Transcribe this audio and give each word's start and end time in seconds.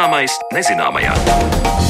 Zināmais 0.00 0.32
nezināmajā. 0.56 1.89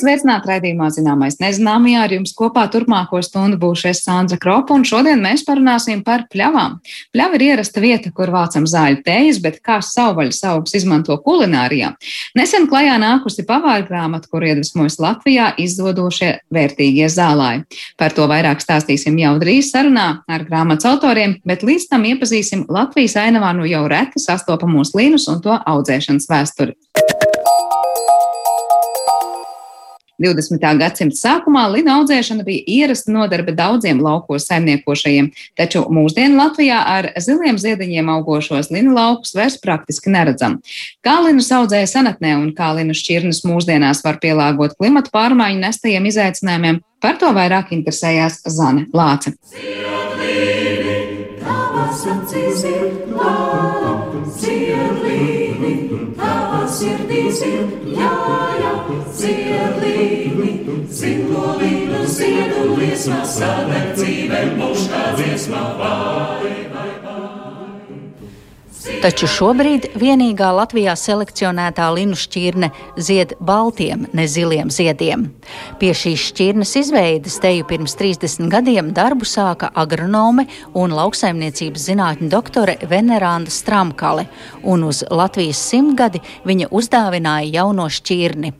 Sveicināti 0.00 0.48
raidījumā 0.50 0.88
Zināmais 0.94 1.38
nezināmajā. 1.40 2.04
Ar 2.06 2.14
jums 2.14 2.32
kopā 2.36 2.64
turpmāko 2.72 3.20
stundu 3.24 3.58
būšu 3.60 3.90
es 3.90 4.02
Sandra 4.04 4.38
Kropa, 4.40 4.74
un 4.76 4.86
šodien 4.88 5.20
mēs 5.22 5.44
parunāsim 5.46 6.02
par 6.06 6.24
pļavām. 6.32 6.78
Pļava 7.14 7.38
ir 7.38 7.44
ierasta 7.50 7.82
vieta, 7.82 8.12
kur 8.16 8.32
vācam 8.34 8.66
zāļu 8.70 9.02
tējas, 9.06 9.40
bet 9.44 9.60
kā 9.64 9.80
savvaļas 9.84 10.42
augs 10.50 10.76
izmanto 10.78 11.16
kulinārijā. 11.24 11.92
Nesen 12.38 12.68
klajā 12.70 12.96
nākusi 13.02 13.44
pavāra 13.48 13.84
grāmata, 13.86 14.30
kur 14.32 14.46
iedvesmojas 14.48 14.98
Latvijā 15.02 15.52
izdodošie 15.60 16.32
vērtīgie 16.54 17.08
zālāji. 17.12 17.66
Par 18.00 18.16
to 18.16 18.28
vairāk 18.30 18.64
stāstīsim 18.64 19.18
jau 19.20 19.36
drīz 19.42 19.72
sarunā 19.74 20.08
ar 20.30 20.46
grāmatas 20.48 20.88
autoriem, 20.90 21.38
bet 21.44 21.66
līdz 21.66 21.90
tam 21.92 22.08
iepazīsim 22.10 22.66
Latvijas 22.72 23.18
ainavā 23.20 23.52
nu 23.58 23.68
jau 23.68 23.84
reti 23.90 24.22
sastopamos 24.22 24.94
līnus 24.96 25.28
un 25.32 25.44
to 25.44 25.56
audzēšanas 25.58 26.30
vēsturi. 26.30 26.78
20. 30.20 30.60
gadsimta 30.80 31.16
sākumā 31.16 31.64
lina 31.72 31.96
audzēšana 31.98 32.44
bija 32.44 32.64
ierasta 32.68 33.12
nodarbe 33.14 33.54
daudziem 33.56 34.02
laukos 34.04 34.46
saimniekošajiem, 34.50 35.30
taču 35.58 35.86
mūsdienu 35.92 36.36
Latvijā 36.40 36.80
ar 36.94 37.10
ziliem 37.20 37.58
ziediņiem 37.60 38.10
augošos 38.16 38.70
linu 38.74 38.94
laukus 38.96 39.32
vairs 39.36 39.56
praktiski 39.62 40.12
neredzam. 40.12 40.58
Kā 41.04 41.16
linus 41.24 41.48
audzēja 41.56 41.88
senatnē 41.94 42.36
un 42.36 42.52
kā 42.56 42.72
linu 42.76 42.96
šķirnes 42.96 43.42
mūsdienās 43.48 44.04
var 44.04 44.20
pielāgot 44.22 44.76
klimatu 44.76 45.12
pārmaiņu 45.14 45.64
nestajiem 45.64 46.10
izaicinājumiem, 46.12 46.82
par 47.00 47.16
to 47.20 47.32
vairāk 47.36 47.72
interesējās 47.76 48.42
Zane 48.44 48.86
Lāce. 48.92 49.32
Ziedlīni, 49.54 51.40
tavas 51.40 52.04
acīs 52.12 52.66
ir 52.68 52.86
lāpa, 53.16 54.20
ziedlīni, 54.36 55.74
tavas 56.20 56.80
sirdīs 56.82 57.44
ir 57.48 57.64
ziedlīni, 57.88 58.49
zindolīnu 61.30 62.06
ziedu 62.10 62.74
liesmā, 62.78 63.22
sadeg 63.24 63.94
dzīvē 63.94 64.42
muškā 64.58 65.02
dziesmā 65.18 65.62
vai, 65.78 66.54
vai, 66.74 66.90
vai. 67.04 67.18
Taču 69.00 69.28
šobrīd 69.28 69.90
vienīgā 70.00 70.48
Latvijā 70.56 70.94
selekcionētā 70.96 71.86
linu 71.94 72.16
šķirne 72.16 72.70
zied 72.96 73.34
baltiem, 73.40 74.06
ne 74.16 74.24
ziliem 74.28 74.72
ziediem. 74.72 75.26
Pie 75.80 75.92
šīs 75.96 76.30
šķirnes 76.30 76.72
izveides 76.80 77.36
teju 77.44 77.66
pirms 77.68 77.94
30 78.00 78.48
gadiem 78.52 78.90
darbu 78.96 79.28
sāka 79.28 79.70
agronome 79.76 80.46
un 80.74 80.96
lauksaimniecības 80.96 81.86
zinātņu 81.90 82.32
doktore 82.32 82.78
Veneranda 82.88 83.52
Stramkale, 83.52 84.26
un 84.64 84.88
uz 84.88 85.04
Latvijas 85.10 85.60
simtgadi 85.70 86.24
viņa 86.48 86.72
uzdāvināja 86.72 87.60
jauno 87.60 87.88
šķirni. 87.92 88.56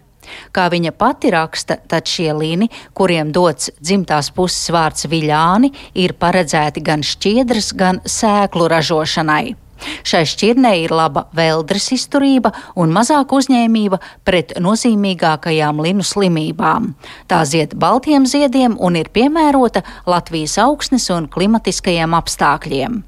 Kā 0.52 0.68
viņa 0.72 0.92
pati 0.96 1.32
raksta, 1.34 1.78
tad 1.90 2.10
šie 2.10 2.30
līni, 2.36 2.70
kuriem 2.94 3.32
dots 3.32 3.72
dzimtās 3.80 4.30
puses 4.34 4.70
vārds 4.74 5.08
viļāni, 5.10 5.72
ir 5.94 6.16
paredzēti 6.18 6.84
gan 6.84 7.04
šķiedras, 7.06 7.72
gan 7.78 8.00
sēklu 8.06 8.70
ražošanai. 8.70 9.56
Šai 10.04 10.24
šķirnei 10.28 10.84
ir 10.84 10.94
laba 10.94 11.26
veldres 11.36 11.88
izturība 11.96 12.52
un 12.80 12.92
mazāka 12.94 13.38
uzņēmība 13.38 14.00
pret 14.28 14.56
nozīmīgākajām 14.60 15.80
linu 15.84 16.06
slimībām. 16.06 16.92
Tā 17.30 17.42
zied 17.48 17.76
baltiem 17.80 18.28
ziediem 18.28 18.76
un 18.78 18.98
ir 19.00 19.12
piemērota 19.12 19.84
Latvijas 20.10 20.58
augsnes 20.60 21.08
un 21.14 21.30
klimatiskajiem 21.32 22.16
apstākļiem. 22.20 23.00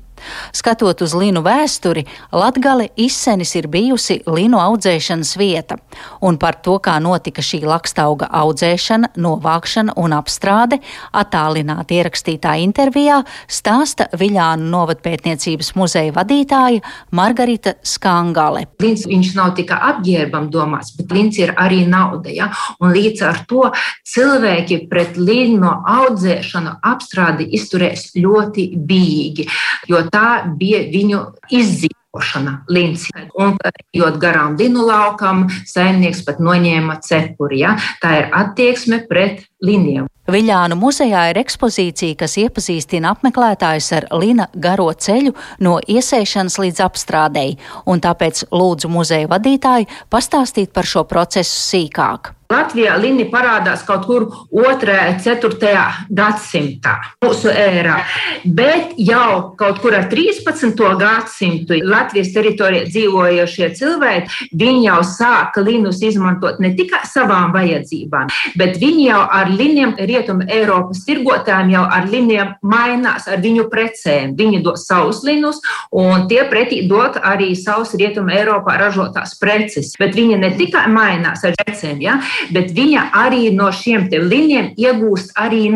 Skatot 0.52 1.02
uz 1.04 1.14
linu 1.16 1.42
vēsturi, 1.44 2.04
Latgale 2.32 2.88
izsenis 2.96 3.54
ir 3.58 3.68
bijusi 3.72 4.20
linu 4.26 4.60
audzēšanas 4.62 5.34
vieta, 5.40 5.78
un 6.22 6.38
par 6.40 6.58
to, 6.64 6.78
kā 6.82 6.98
notika 7.02 7.42
šī 7.44 7.62
lakstauga 7.66 8.28
audzēšana, 8.42 9.12
novākšana 9.16 9.96
un 10.00 10.16
apstrāde, 10.16 10.78
attālināti 11.12 11.98
ierakstītā 12.00 12.56
intervijā 12.62 13.22
stāsta 13.50 14.08
Viļānu 14.18 14.68
novadpētniecības 14.72 15.72
muzeja 15.78 16.14
vadītāja 16.16 16.82
Margarita 17.16 17.76
Skangale. 17.86 18.66
Lins, 18.82 19.06
viņš 19.08 19.32
nav 19.38 19.54
tikai 19.58 19.78
apģērbam 19.92 20.48
domāts, 20.52 20.94
bet 20.96 21.12
lins 21.14 21.38
ir 21.40 21.54
arī 21.60 21.82
nauda, 21.88 22.32
ja? 22.32 22.50
un 22.80 22.92
līdz 22.94 23.24
ar 23.28 23.42
to 23.48 23.68
cilvēki 24.08 24.82
pret 24.90 25.18
linu 25.20 25.70
audzēšanu 25.70 26.76
apstrādi 26.92 27.48
izturēs 27.56 28.10
ļoti 28.18 28.68
bīgi, 28.76 29.46
jo 29.90 30.02
tā 30.12 30.28
bija 30.58 30.84
viņu 30.92 31.20
izdzīvošana 31.52 32.54
līncija. 32.72 33.26
Un, 33.40 33.56
ejot 33.94 34.18
garām 34.22 34.56
dinu 34.60 34.86
laukam, 34.86 35.46
saimnieks 35.68 36.24
pat 36.26 36.40
noņēma 36.42 37.00
cepuri. 37.04 37.62
Ja? 37.64 37.76
Tā 38.02 38.16
ir 38.20 38.32
attieksme 38.36 39.02
pret 39.08 39.46
liniem. 39.64 40.08
Viļānu 40.30 40.76
muzejā 40.78 41.24
ir 41.32 41.40
ekspozīcija, 41.40 42.14
kas 42.20 42.36
iepazīstina 42.38 43.10
apmeklētājus 43.16 43.88
ar 43.96 44.06
Lina 44.22 44.46
garo 44.54 44.86
ceļu 44.94 45.32
no 45.66 45.80
iesēšanas 45.82 46.60
līdz 46.62 46.84
apstrādēji, 46.84 47.56
un 47.90 48.04
tāpēc 48.04 48.44
lūdzu 48.54 48.92
muzeja 48.92 49.30
vadītāju 49.32 49.90
pastāstīt 50.12 50.70
par 50.70 50.86
šo 50.86 51.02
procesu 51.10 51.58
sīkāk. 51.72 52.36
Latvijā 52.52 52.96
līnija 53.00 53.30
parādās 53.32 53.84
kaut 53.86 54.06
kur 54.08 54.26
2. 54.52 54.96
un 55.08 55.20
4. 55.22 55.72
gadsimtā, 56.12 56.94
mūsu 57.24 57.50
ērā. 57.52 57.98
Bet 58.44 58.96
jau 59.00 59.54
kaut 59.58 59.80
kur 59.82 59.96
ar 59.96 60.08
13. 60.10 60.82
gadsimtu 61.00 61.78
Latvijas 61.86 62.32
teritorijā 62.34 62.88
dzīvojošie 62.90 63.70
cilvēki, 63.78 64.48
viņi 64.58 64.86
jau 64.86 64.98
sāka 65.06 65.64
līnus 65.64 66.02
izmantot 66.04 66.60
ne 66.62 66.72
tikai 66.76 67.02
savām 67.08 67.54
vajadzībām, 67.56 68.30
bet 68.58 68.78
viņi 68.82 69.06
jau 69.08 69.22
ar 69.40 69.52
līniem 69.52 69.94
rietumu 69.98 70.46
Eiropas 70.52 71.04
tirgotājiem 71.06 71.72
jau 71.76 71.84
ar 71.96 72.08
līniem 72.10 72.54
mainās 72.62 73.28
ar 73.30 73.40
viņu 73.42 73.68
precēm. 73.72 74.36
Viņi 74.38 74.62
dod 74.64 74.80
savus 74.80 75.22
līnus, 75.26 75.60
un 75.90 76.26
tie 76.30 76.44
pretī 76.50 76.82
dod 76.90 77.18
arī 77.22 77.52
savus 77.58 77.94
rietumu 77.98 78.34
Eiropā 78.34 78.76
ražotās 78.80 79.36
preces. 79.40 79.94
Bet 80.00 80.16
viņi 80.18 80.40
ne 80.42 80.52
tikai 80.58 80.86
mainās 80.92 81.44
ar 81.46 81.56
precēm, 81.62 82.02
ja? 82.04 82.18
Bet 82.54 82.72
viņa 82.74 83.08
arī 83.22 83.50
no 83.54 83.70
šiem 83.72 84.08
liniem 84.10 84.72
iegūst 84.76 85.36
arī 85.38 85.68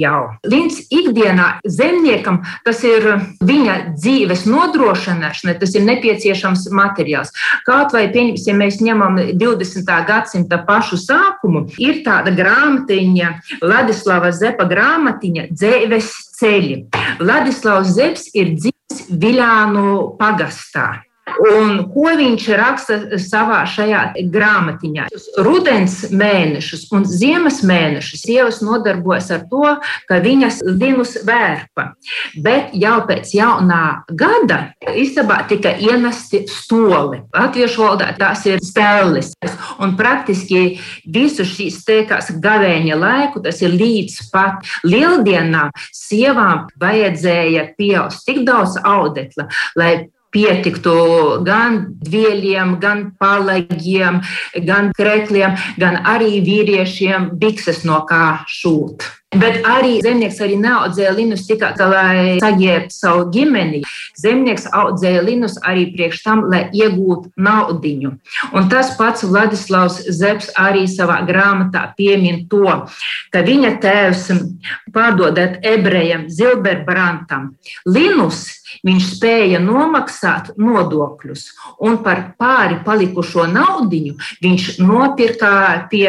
jau. 0.00 0.36
Lins 0.44 0.80
ikdienā 0.90 1.60
zemniekam 1.64 2.42
tas 2.64 2.82
ir 2.84 3.06
viņa 3.40 3.76
dzīves 3.96 4.44
nodrošināšana, 4.46 5.56
tas 5.60 5.74
ir 5.74 5.86
nepieciešams 5.86 6.68
materiāls. 6.74 7.32
Kaut 7.66 7.94
vai, 7.96 8.06
pieņemsim, 8.12 8.60
mēs 8.60 8.80
ņemam 8.84 9.18
20. 9.38 9.92
gadsimta 10.08 10.60
pašu 10.66 10.98
sākumu, 11.00 11.66
ir 11.78 12.02
tāda 12.06 12.34
grāmatiņa, 12.36 13.32
Ladislava 13.62 14.32
Zepa 14.34 14.66
grāmatiņa 14.68 15.48
Dzēves 15.52 16.12
ceļi. 16.36 16.84
Ladislavs 17.24 17.94
Zepes 17.96 18.30
ir 18.36 18.54
dzimis 18.56 19.06
Viļānu 19.10 20.16
pagastā. 20.20 21.05
Un 21.42 21.82
ko 21.92 22.10
viņš 22.16 22.46
raksta 22.56 22.98
savā 23.20 23.60
šajā 23.68 24.02
grāmatiņā? 24.32 25.08
Rudens 25.44 25.98
mēnešus 26.14 26.86
un 26.96 27.04
ziemas 27.08 27.60
mēnešus 27.66 28.24
sievas 28.24 28.62
nodarbojas 28.64 29.28
ar 29.34 29.44
to, 29.50 29.74
ka 30.08 30.20
viņas 30.24 30.62
linus 30.66 31.16
vērpa. 31.26 31.90
Bet 32.42 32.72
jau 32.76 32.96
pēc 33.08 33.34
jaunā 33.36 33.82
gada 34.16 34.60
istabā 34.96 35.42
tika 35.50 35.74
ienesti 35.76 36.44
stoli. 36.50 37.22
Latviešu 37.36 37.84
valodā 37.84 38.10
tās 38.18 38.46
ir 38.48 38.62
stēlis. 38.64 39.34
Un 39.82 39.96
praktiski 39.98 40.78
visu 41.12 41.44
šīs 41.46 41.82
teikās 41.86 42.32
gavēņa 42.42 42.98
laiku, 42.98 43.44
tas 43.44 43.60
ir 43.64 43.76
līdz 43.76 44.30
pat 44.32 44.66
lieldienām, 44.86 45.72
sievām 45.92 46.66
vajadzēja 46.80 47.70
pieaust 47.76 48.24
tik 48.26 48.44
daudz 48.48 48.78
audekla, 48.82 49.50
lai 49.76 49.92
pietiktu 50.36 50.96
gan 51.46 51.82
dvieļiem, 52.04 52.76
gan 52.82 53.04
palagiem, 53.20 54.20
gan 54.68 54.92
krekļiem, 54.96 55.56
gan 55.80 56.02
arī 56.04 56.42
vīriešiem 56.44 57.32
bikses 57.40 57.84
no 57.88 58.02
kā 58.08 58.42
šūt. 58.58 59.08
Bet 59.34 59.64
arī 59.66 59.96
zemnieks 60.04 60.36
arī 60.38 60.54
neaudzēja 60.62 61.10
linus 61.16 61.48
tikai, 61.48 61.72
lai 61.90 62.18
saģērbtu 62.38 62.94
savu 62.94 63.24
ģimeni. 63.34 63.80
Zemnieks 64.22 64.68
audzēja 64.70 65.24
linus 65.26 65.56
arī 65.66 65.88
priekš 65.96 66.20
tam, 66.22 66.44
lai 66.52 66.68
iegūtu 66.70 67.32
naudiņu. 67.34 68.12
Un 68.54 68.68
tas 68.70 68.92
pats 68.94 69.26
Vladislavs 69.26 69.98
Zepes 70.14 70.52
arī 70.54 70.84
savā 70.86 71.18
grāmatā 71.26 71.88
piemin 71.98 72.44
to, 72.52 72.86
ka 73.34 73.42
viņa 73.42 73.72
tēvs 73.82 74.28
pārdodot 74.94 75.58
ebrejam 75.66 76.28
Zilberbrantam 76.30 77.56
linus, 77.82 78.46
viņš 78.86 79.10
spēja 79.16 79.58
nomaksāt 79.62 80.52
nodokļus, 80.54 81.48
un 81.82 81.98
par 82.06 82.22
pāri 82.38 82.78
palikušo 82.86 83.46
naudiņu 83.50 84.14
viņš 84.44 84.70
nopirka 84.86 85.52
pie 85.90 86.08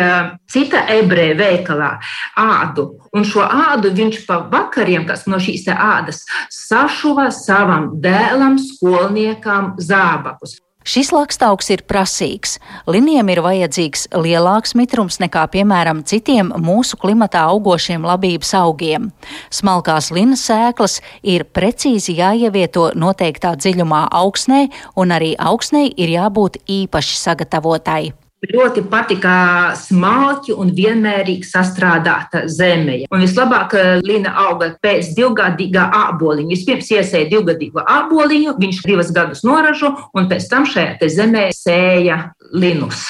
cita 0.49 0.85
ebreja 0.93 1.37
veikalā 1.41 1.91
ādu 2.37 2.91
Un 3.17 3.25
šo 3.25 3.41
ādu 3.41 3.89
viņš 3.97 4.21
pa 4.27 4.43
vakariem, 4.51 5.07
kas 5.09 5.25
no 5.25 5.39
šīs 5.41 5.65
ādas 5.73 6.21
sašuva 6.53 7.31
savam 7.33 7.95
dēlam, 8.03 8.59
skolniekam 8.61 9.73
zābakus. 9.81 10.59
Šis 10.87 11.09
lakstaugs 11.11 11.67
ir 11.73 11.81
prasīgs. 11.83 12.53
Liniem 12.87 13.27
ir 13.33 13.41
vajadzīgs 13.43 14.05
lielāks 14.23 14.71
mitrums 14.79 15.17
nekā, 15.19 15.41
piemēram, 15.51 16.05
citiem 16.07 16.53
mūsu 16.63 16.95
klimatā 17.01 17.41
augošiem 17.49 18.05
labības 18.07 18.53
augiem. 18.61 19.09
Smalkās 19.51 20.13
linas 20.15 20.45
sēklas 20.47 21.01
ir 21.27 21.43
precīzi 21.43 22.15
jāievieto 22.21 22.93
noteiktā 22.95 23.57
dziļumā 23.59 24.05
augsnē, 24.21 24.61
un 24.95 25.11
arī 25.17 25.33
augsnē 25.35 25.89
ir 25.89 26.15
jābūt 26.15 26.61
īpaši 26.77 27.19
sagatavotai. 27.19 28.26
Ļoti 28.37 28.83
patika 28.85 29.73
smalki 29.73 30.53
un 30.53 30.69
vienmērīgi 30.77 31.47
sastrādāta 31.49 32.43
zeme. 32.45 32.99
Un 33.09 33.23
vislabāk 33.25 33.73
eh, 33.73 33.87
Lina 34.05 34.35
auga 34.45 34.69
pēc 34.77 35.09
divgadīgā 35.17 35.87
āboliņa. 36.03 36.51
Vispirms 36.53 36.91
iesēja 36.93 37.31
divgadīgo 37.31 37.81
āboliņu, 37.81 38.53
viņš 38.61 38.83
divus 38.85 39.09
gadus 39.15 39.41
noražo, 39.47 39.95
un 40.13 40.29
pēc 40.29 40.45
tam 40.53 40.69
šajā 40.69 41.09
zemē 41.17 41.47
sēja 41.57 42.19
linus. 42.53 43.07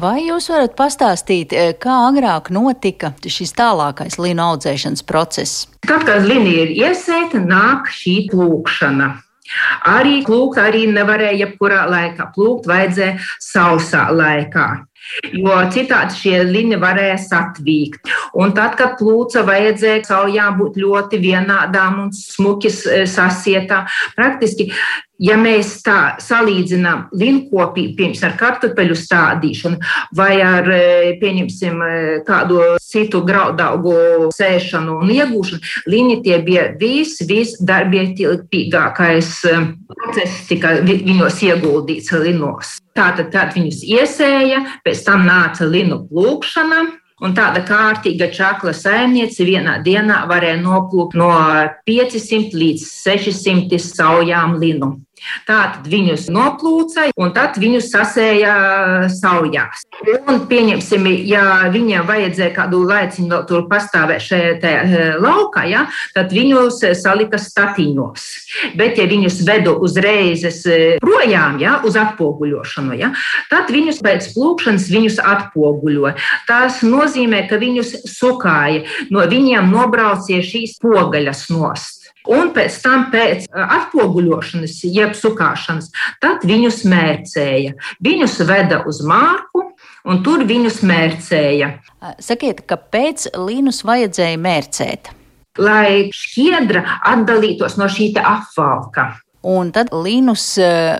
Vai 0.00 0.22
jūs 0.26 0.48
varat 0.48 0.72
pastāstīt, 0.76 1.52
eh, 1.52 1.72
kā 1.76 2.00
agrāk 2.08 2.48
notika 2.48 3.12
šis 3.20 3.52
tālākais 3.52 4.16
linu 4.16 4.48
audzēšanas 4.48 5.04
process? 5.04 5.66
Tad, 5.84 6.04
kad 6.08 6.24
lina 6.24 6.48
ir 6.48 6.72
iesēta, 6.72 7.36
nāk 7.36 7.92
šī 7.92 8.30
plūkšana. 8.32 9.18
Arī 9.90 10.20
plūkt 10.26 10.60
arī 10.62 10.86
nevarēja 10.92 11.44
jebkurā 11.44 11.86
laikā. 11.90 12.30
Plūkt 12.36 12.68
vajadzēja 12.70 13.18
sausā 13.42 14.06
laikā. 14.14 14.68
Jo 15.34 15.56
citādi 15.72 16.16
šie 16.18 16.36
līni 16.46 16.78
varēja 16.80 17.16
satvīkt. 17.22 18.10
Un 18.38 18.52
tad, 18.54 18.76
kad 18.78 18.98
plūca 19.00 19.42
vajadzēja 19.48 20.04
saujām 20.06 20.58
būt 20.60 20.76
ļoti 20.82 21.20
vienādām 21.22 22.02
un 22.04 22.12
smuki 22.14 22.70
sasietām, 22.70 23.88
praktiski 24.18 24.70
ja 25.20 25.36
mēs 25.40 25.82
tā 25.86 26.16
salīdzinām 26.22 27.08
linkopību, 27.16 27.96
piemēram, 27.98 28.30
ar 28.30 28.36
kartupeļu 28.40 28.96
stādīšanu 28.98 29.76
vai 30.16 30.42
ar, 30.44 30.70
e, 30.72 31.12
pieņemsim, 31.20 31.82
e, 31.84 31.88
kādu 32.26 32.60
citu 32.80 33.24
graudaugu 33.26 33.94
sēšanu 34.34 34.92
un 35.04 35.10
iegūšanu, 35.14 35.60
līni 35.92 36.16
tie 36.24 36.36
bija 36.44 36.64
vis, 36.80 37.12
visdarbietilpīgākais 37.28 39.30
e, 39.50 39.52
process, 39.92 40.32
tika 40.48 40.68
viņos 40.86 41.36
ieguldīts 41.50 42.10
linos. 42.24 42.66
Tātad, 42.96 43.26
tad 43.32 43.48
viņus 43.54 43.78
iesēja, 43.86 44.58
pēc 44.84 44.98
tam 45.06 45.20
nāca 45.28 45.64
linu 45.68 45.96
plūkšana, 46.08 46.80
Un 47.20 47.34
tāda 47.36 47.60
kārtīga 47.68 48.30
čakla 48.32 48.72
saimniece 48.72 49.44
vienā 49.44 49.74
dienā 49.84 50.22
varēja 50.28 50.56
noplūkt 50.62 51.18
no 51.20 51.28
500 51.84 52.56
līdz 52.56 52.86
600 52.88 53.80
saujām 53.84 54.56
linu. 54.62 54.94
Tātad 55.48 55.86
viņus 55.90 56.28
noplūca 56.32 57.10
un 57.20 57.32
tad 57.36 57.58
viņus 57.60 57.90
sasēja 57.92 58.54
saujās. 59.12 59.84
Un, 60.30 60.44
pieņemsim, 60.48 61.06
ja 61.28 61.70
viņiem 61.72 62.06
vajadzēja 62.08 62.54
kādu 62.56 62.82
laiciņu 62.88 63.28
vēl 63.32 63.44
tur 63.48 63.66
pastāvēt 63.70 64.24
šajā 64.24 64.54
eh, 64.70 64.96
laukā, 65.20 65.66
ja, 65.68 65.84
tad 66.16 66.32
viņus 66.34 66.80
salika 67.00 67.40
statiņos. 67.40 68.26
Bet, 68.78 68.98
ja 69.00 69.08
viņus 69.10 69.40
vedu 69.46 69.76
uzreiz 69.84 70.46
eh, 70.48 70.96
projām, 71.02 71.60
ja, 71.62 71.78
uz 71.86 71.98
atpoguļošanu, 72.00 72.96
ja, 73.00 73.12
tad 73.52 73.72
viņus 73.72 74.00
pēc 74.04 74.30
plūkšanas 74.34 74.88
viņus 74.92 75.20
atpoguļoja. 75.20 76.16
Tas 76.48 76.80
nozīmē, 76.86 77.44
ka 77.50 77.60
viņus 77.60 77.94
sukāja, 78.08 78.86
no 79.12 79.24
viņiem 79.28 79.72
nobraucie 79.72 80.40
šīs 80.46 80.78
pogaļas 80.82 81.48
nost. 81.52 81.99
Un 82.28 82.50
pēc 82.52 82.74
tam, 82.84 83.06
pēc 83.12 83.46
atpoguļošanas, 83.54 84.76
jeb 84.84 85.14
sukāšanas, 85.16 85.88
tad 86.20 86.44
viņus 86.44 86.82
mērcēja. 86.90 87.72
Viņus 88.04 88.36
veda 88.48 88.82
uz 88.90 89.00
mārku, 89.06 89.70
un 90.04 90.20
tur 90.26 90.44
viņus 90.48 90.82
mērcēja. 90.84 91.72
Sakiet, 92.20 92.66
kāpēc 92.68 93.30
līnus 93.40 93.80
vajadzēja 93.88 94.36
mērcēt? 94.40 95.10
Lai 95.60 96.12
šķiedra 96.14 96.84
atdalītos 97.10 97.80
no 97.80 97.88
šī 97.90 98.12
apvalka. 98.20 99.10
Un 99.40 99.70
tad 99.72 99.88
līnus 99.96 100.44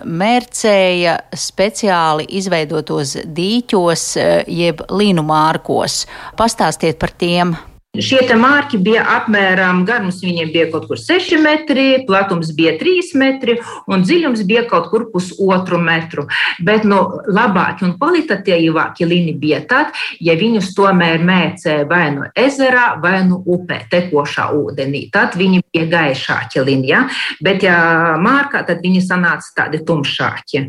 mērcēja 0.09 1.19
speciāli 1.37 2.25
izveidotos 2.41 3.19
dīķos, 3.37 4.05
jeb 4.49 4.81
līnu 4.89 5.25
mārkos. 5.29 6.07
Pastāstiet 6.41 6.97
par 7.03 7.13
tiem! 7.13 7.53
Šie 7.99 8.23
mārki 8.39 8.79
bija 8.79 9.03
apmēram 9.17 9.81
garums, 9.83 10.21
viņiem 10.23 10.53
bija 10.55 10.69
kaut 10.71 10.85
kur 10.87 10.99
6 11.01 11.41
metri, 11.43 12.05
platums 12.07 12.53
bija 12.55 12.77
3 12.79 13.17
metri 13.19 13.57
un 13.91 14.05
dziļums 14.05 14.45
bija 14.47 14.63
kaut 14.71 14.87
kur 14.93 15.09
pusotru 15.11 15.81
metru. 15.83 16.29
Bet 16.63 16.87
nu, 16.87 17.01
labāki 17.27 17.83
un 17.89 17.97
kvalitatīvāki 17.99 19.09
līni 19.11 19.35
bija 19.35 19.59
tad, 19.67 19.91
ja 20.23 20.37
viņus 20.39 20.71
tomēr 20.77 21.25
mēcēja 21.27 21.89
vai 21.91 22.05
no 22.15 22.29
nu 22.29 22.31
ezerā, 22.39 22.93
vai 23.03 23.25
no 23.25 23.41
nu 23.41 23.57
upē, 23.57 23.81
tekošā 23.91 24.47
ūdenī. 24.55 25.09
Tad 25.11 25.35
viņi 25.41 25.65
bija 25.73 25.91
gaišāki 25.91 26.63
līni, 26.63 26.93
ja? 26.95 27.09
bet 27.43 27.67
ja 27.67 27.81
mārkā, 28.23 28.63
tad 28.71 28.87
viņi 28.87 29.03
sanāca 29.03 29.51
tādi 29.65 29.83
tumšāki. 29.83 30.69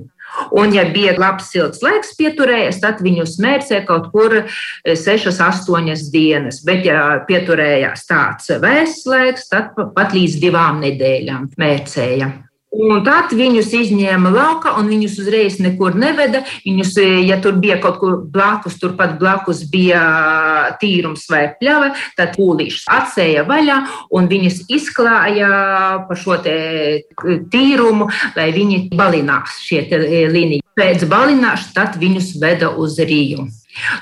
Un, 0.52 0.74
ja 0.76 0.86
bija 0.94 1.16
labs 1.20 1.52
silts 1.54 1.82
laiks 1.86 2.16
pieturējies, 2.20 2.82
tad 2.84 3.02
viņu 3.06 3.26
smērcē 3.30 3.84
kaut 3.88 4.12
kur 4.14 4.38
6, 4.86 5.28
eh, 5.30 5.42
8 5.48 6.12
dienas. 6.12 6.62
Bet, 6.66 6.86
ja 6.86 7.22
pieturējās 7.28 8.08
tāds 8.10 8.54
vēss 8.62 9.06
laiks, 9.06 9.50
tad 9.52 9.76
pat 9.96 10.16
līdz 10.18 10.40
divām 10.42 10.82
nedēļām 10.84 11.52
mērcēja. 11.62 12.32
Un 12.72 13.02
tad 13.04 13.34
viņus 13.36 13.68
izņēma 13.76 14.30
laukā, 14.32 14.72
un 14.80 14.88
viņus 14.88 15.18
uzreiz 15.20 15.58
nekur 15.60 15.98
neveda. 16.00 16.46
Viņus, 16.64 16.94
e, 17.04 17.08
ja 17.28 17.36
tur 17.44 17.58
bija 17.60 17.76
kaut 17.84 17.98
kur 18.00 18.22
blakus, 18.24 18.78
turpat 18.80 19.18
blakus 19.20 19.66
bija 19.68 20.00
tīrums 20.80 21.28
vai 21.28 21.50
pļava, 21.60 21.92
tad 22.16 22.38
pūlīšus 22.38 22.88
atsēja 22.88 23.44
vaļā, 23.50 23.78
un 24.16 24.32
viņus 24.32 24.64
izklāja 24.72 25.52
pa 26.08 26.16
šo 26.16 26.40
tīrumu, 27.52 28.08
lai 28.40 28.50
viņi 28.56 28.86
balinās 28.96 29.60
šie 29.68 29.84
līniji. 30.32 30.64
Pēc 30.80 31.04
balināšanas 31.12 31.76
tad 31.76 32.00
viņus 32.00 32.38
veda 32.40 32.72
uz 32.72 32.96
Rīju. 33.04 33.50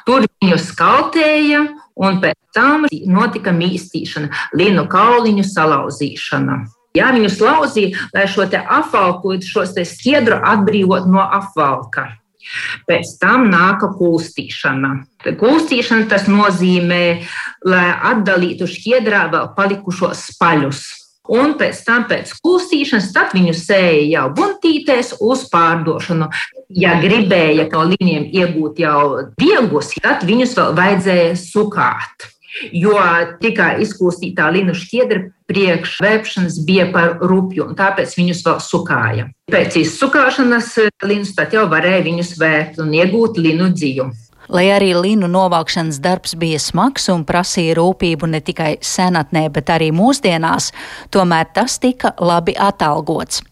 Tur 0.06 0.30
viņus 0.44 0.70
skaltēja, 0.76 1.66
un 1.98 2.22
pēc 2.22 2.38
tam 2.54 2.86
notika 3.10 3.50
mīstīšana, 3.50 4.30
linu 4.54 4.86
kauliņu 4.90 5.46
salauzīšana. 5.56 6.68
Jā, 7.00 7.10
viņus 7.16 7.40
lauzīja, 7.44 8.08
lai 8.16 8.28
šo 8.30 8.48
apvalku, 8.50 9.38
šos 9.42 9.76
skiedru 9.88 10.40
atbrīvot 10.44 11.08
no 11.10 11.24
apvalka. 11.24 12.10
Pēc 12.88 13.18
tam 13.22 13.50
nāka 13.52 13.92
kūstīšana. 13.98 14.94
Kūstīšana 15.40 16.08
tas 16.10 16.26
nozīmē, 16.32 17.04
lai 17.68 17.86
atdalītu 18.14 18.68
šķiedrā 18.70 19.28
vēl 19.34 19.52
palikušos 19.58 20.30
spaļus. 20.32 20.88
Un 21.30 21.54
pēc 21.60 21.84
tam, 21.86 22.08
pēc 22.10 22.32
kūstīšanas, 22.42 23.12
tad 23.14 23.36
viņu 23.38 23.54
sēja 23.54 24.08
jau 24.16 24.24
buntītēs 24.34 25.20
uz 25.22 25.44
pārdošanu. 25.52 26.32
Ja 26.74 26.96
gribēja 27.04 27.68
no 27.70 27.86
līnijiem 27.92 28.26
iegūt 28.34 28.82
jau 28.82 29.30
diegus, 29.38 29.94
tad 30.02 30.26
viņus 30.26 30.58
vēl 30.58 30.74
vajadzēja 30.80 31.38
sukāt 31.38 32.30
jo 32.76 32.96
tikai 33.42 33.76
izkūstītā 33.86 34.50
linu 34.54 34.76
šķiedra 34.78 35.28
priekš 35.50 35.98
vēpšanas 36.06 36.60
bija 36.68 36.88
par 36.94 37.18
rupju, 37.26 37.70
un 37.72 37.78
tāpēc 37.78 38.16
viņus 38.18 38.46
vēl 38.46 38.64
sukāja. 38.64 39.28
Pēc 39.50 39.80
izsukāšanas 39.82 40.76
linus 41.10 41.34
tad 41.38 41.56
jau 41.58 41.66
varēja 41.72 42.06
viņus 42.06 42.34
vērt 42.42 42.82
un 42.84 42.94
iegūt 42.94 43.42
linu 43.42 43.72
dzīvu. 43.74 44.10
Lai 44.50 44.66
arī 44.74 44.96
līnu 44.98 45.28
novākšanas 45.30 46.00
darbs 46.02 46.34
bija 46.40 46.58
smags 46.62 47.06
un 47.14 47.22
prasīja 47.26 47.76
rūpību 47.78 48.32
ne 48.32 48.40
tikai 48.42 48.72
senatnē, 48.82 49.46
bet 49.54 49.70
arī 49.70 49.92
mūsdienās, 49.94 50.72
tomēr 51.14 51.52
tas 51.54 51.78
tika 51.82 52.16
labi 52.18 52.58
atalgots. 52.58 53.44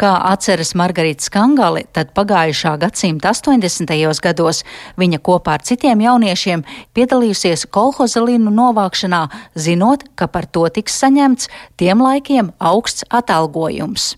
Kā 0.00 0.14
atceras 0.32 0.74
Margarita 0.78 1.24
Skangali, 1.26 1.84
tad 1.92 2.14
pagājušā 2.16 2.74
gadsimta 2.82 3.34
80. 3.34 3.94
gados 4.24 4.64
viņa 5.00 5.20
kopā 5.24 5.58
ar 5.58 5.64
citiem 5.66 6.02
jauniešiem 6.06 6.64
piedalījusies 6.96 7.68
kolhozalīnu 7.74 8.52
novākšanā, 8.54 9.22
zinot, 9.54 10.08
ka 10.14 10.28
par 10.28 10.46
to 10.46 10.66
tiks 10.68 10.98
saņemts 11.04 11.50
tiem 11.76 12.02
laikiem 12.02 12.52
augsts 12.58 13.06
atalgojums. 13.10 14.14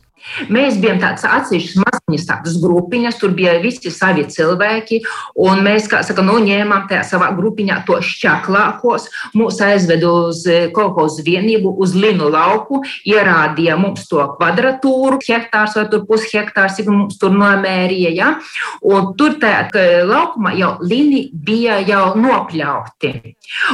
Mēs 0.52 0.76
bijām 0.82 0.98
tādas 1.00 1.24
atsevišķas 1.28 1.82
maziņas 1.82 2.26
tādas 2.28 2.56
grupiņas, 2.62 3.18
tur 3.20 3.32
bija 3.36 3.56
visi 3.62 3.90
savi 3.94 4.26
cilvēki, 4.30 5.00
un 5.46 5.62
mēs, 5.64 5.88
kā 5.90 6.02
saka, 6.06 6.24
nu, 6.26 6.38
ņēmām 6.44 6.86
tajā 6.90 7.04
savā 7.06 7.30
grupiņā 7.36 7.78
to 7.88 7.98
šķaklākos, 8.04 9.08
mūs 9.38 9.60
aizveda 9.64 10.10
uz 10.28 10.42
eh, 10.50 10.68
kolhozu 10.76 11.24
vienību, 11.26 11.72
uz 11.82 11.94
linu 11.96 12.30
lauku, 12.32 12.82
ierādīja 13.08 13.78
mums 13.80 14.06
to 14.10 14.22
kvadratūru, 14.36 15.20
hektārs 15.26 15.76
vai 15.78 15.86
tur 15.92 16.06
pushektārs, 16.08 16.78
cik 16.78 16.90
mums 16.92 17.20
tur 17.22 17.34
nomērīja, 17.36 18.14
ja? 18.16 18.32
un 18.86 19.12
tur 19.18 19.38
tajā 19.42 20.04
laukumā 20.06 20.54
jau 20.58 20.76
lini 20.84 21.26
bija 21.32 21.80
jau 21.86 22.14
nopļauti. 22.18 23.14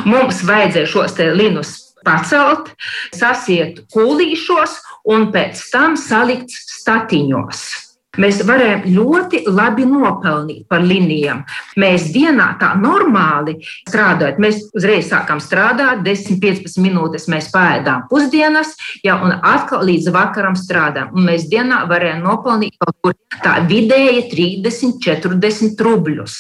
Mums 0.09 0.43
vajadzēja 0.47 0.91
šos 0.91 1.19
linus 1.37 1.75
pacelt, 2.07 2.73
sasiet 3.15 3.83
kūlīšos 3.93 4.79
un 5.09 5.31
pēc 5.35 5.63
tam 5.73 5.97
salikt 6.01 6.53
statiņos. 6.53 7.65
Mēs 8.21 8.43
varējām 8.45 8.83
ļoti 8.93 9.39
labi 9.49 9.87
nopelnīt 9.89 10.67
par 10.69 10.83
līnijām. 10.85 11.39
Mēs 11.81 12.11
dienā 12.13 12.51
tā 12.61 12.75
normāli 12.77 13.55
strādājot, 13.89 14.41
mēs 14.43 14.59
uzreiz 14.77 15.09
sākām 15.09 15.41
strādāt, 15.41 16.03
10-15 16.05 16.77
minūtes 16.85 17.25
mēs 17.33 17.49
pēdām 17.55 18.05
pusdienas, 18.11 18.75
ja, 19.01 19.17
un 19.17 19.33
atkal 19.33 19.87
līdz 19.89 20.13
vakaram 20.13 20.59
strādājām. 20.61 21.15
Un 21.17 21.25
mēs 21.31 21.49
dienā 21.49 21.87
varējām 21.89 22.21
nopelnīt 22.27 22.77
kaut 22.85 22.99
kur 23.01 23.17
tā 23.41 23.63
vidēji 23.71 24.27
30-40 24.35 25.81
rubļus. 25.89 26.37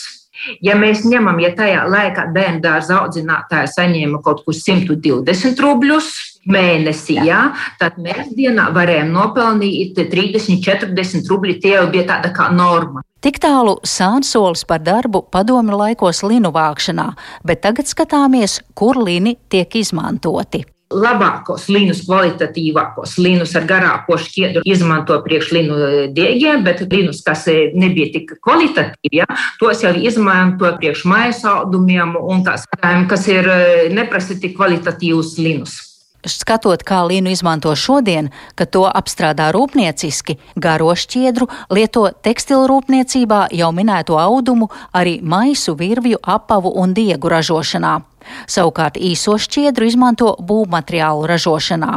Ja 0.60 0.76
mēs 0.76 1.06
ņemam, 1.08 1.40
ja 1.40 1.54
tajā 1.56 1.86
laikā 1.88 2.26
bērnu 2.34 2.60
dārza 2.64 3.00
audzinātāja 3.00 3.70
saņēma 3.78 4.20
kaut 4.26 4.44
kur 4.44 4.56
120 4.58 5.64
rubļus, 5.64 6.12
mēnesī, 6.48 7.18
jā. 7.20 7.32
Jā, 7.32 7.40
tad 7.80 7.98
mēs 8.02 8.32
dienā 8.36 8.68
varējām 8.74 9.12
nopelnīt 9.14 9.96
30, 9.96 10.60
40 10.64 11.30
rubļi. 11.30 11.58
Tie 11.62 11.76
jau 11.76 11.86
bija 11.92 12.08
tāda 12.14 12.32
kā 12.34 12.50
norma. 12.54 13.04
Tik 13.22 13.38
tālu 13.42 13.76
sānsolis 13.86 14.66
par 14.66 14.82
darbu 14.82 15.22
padomi 15.30 15.76
laikos 15.78 16.24
linu 16.26 16.50
vākšanā, 16.54 17.12
bet 17.46 17.62
tagad 17.62 17.86
skatāmies, 17.86 18.58
kur 18.74 18.98
lini 18.98 19.36
tiek 19.52 19.78
izmantoti 19.78 20.64
labākos 20.92 21.70
linus, 21.72 22.02
kvalitatīvākos 22.04 23.14
linus 23.22 23.54
ar 23.56 23.64
garāko 23.64 24.18
šķiedru 24.20 24.60
izmanto 24.68 25.16
priekš 25.24 25.48
linu 25.56 25.78
diegiem, 26.12 26.60
bet 26.66 26.82
linus, 26.92 27.22
kas 27.24 27.46
nebija 27.48 28.10
tik 28.12 28.34
kvalitatīvi, 28.44 29.22
ja, 29.22 29.28
tos 29.56 29.80
jau 29.86 29.94
izmanto 29.96 30.68
priekš 30.76 31.06
mājas 31.08 31.40
audumiem 31.48 32.12
un 32.20 32.44
tās, 32.44 32.66
kas 33.08 33.24
ir 33.32 33.48
neprasa 33.96 34.36
tik 34.36 34.52
kvalitatīvus 34.58 35.38
linus 35.40 35.78
skatot, 36.26 36.82
kā 36.86 37.02
līnu 37.08 37.32
izmanto 37.32 37.74
šodien, 37.76 38.30
kad 38.54 38.70
to 38.74 38.84
apstrādā 38.88 39.50
rūpnieciski, 39.54 40.38
garo 40.56 40.92
šķiedru 40.94 41.48
lieto 41.70 42.08
tekstilu 42.22 42.68
rūpniecībā 42.70 43.46
jau 43.56 43.72
minēto 43.74 44.18
audumu, 44.20 44.70
arī 44.94 45.18
maisu, 45.22 45.74
virvju, 45.78 46.22
apavu 46.22 46.74
un 46.82 46.94
diegu 46.94 47.30
ražošanā. 47.32 48.00
Savukārt 48.46 48.98
īso 49.02 49.34
šķiedru 49.40 49.88
izmanto 49.88 50.34
būvmateriālu 50.38 51.26
ražošanā. 51.30 51.96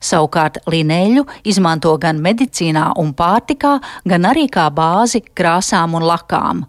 Savukārt 0.00 0.62
linēļu 0.72 1.26
izmanto 1.44 1.92
gan 2.00 2.22
medicīnā 2.24 2.94
un 3.00 3.12
pārtikā, 3.16 3.76
gan 4.08 4.30
arī 4.30 4.46
kā 4.52 4.70
bāzi 4.72 5.20
krāsām 5.36 5.98
un 5.98 6.08
lakām. 6.08 6.64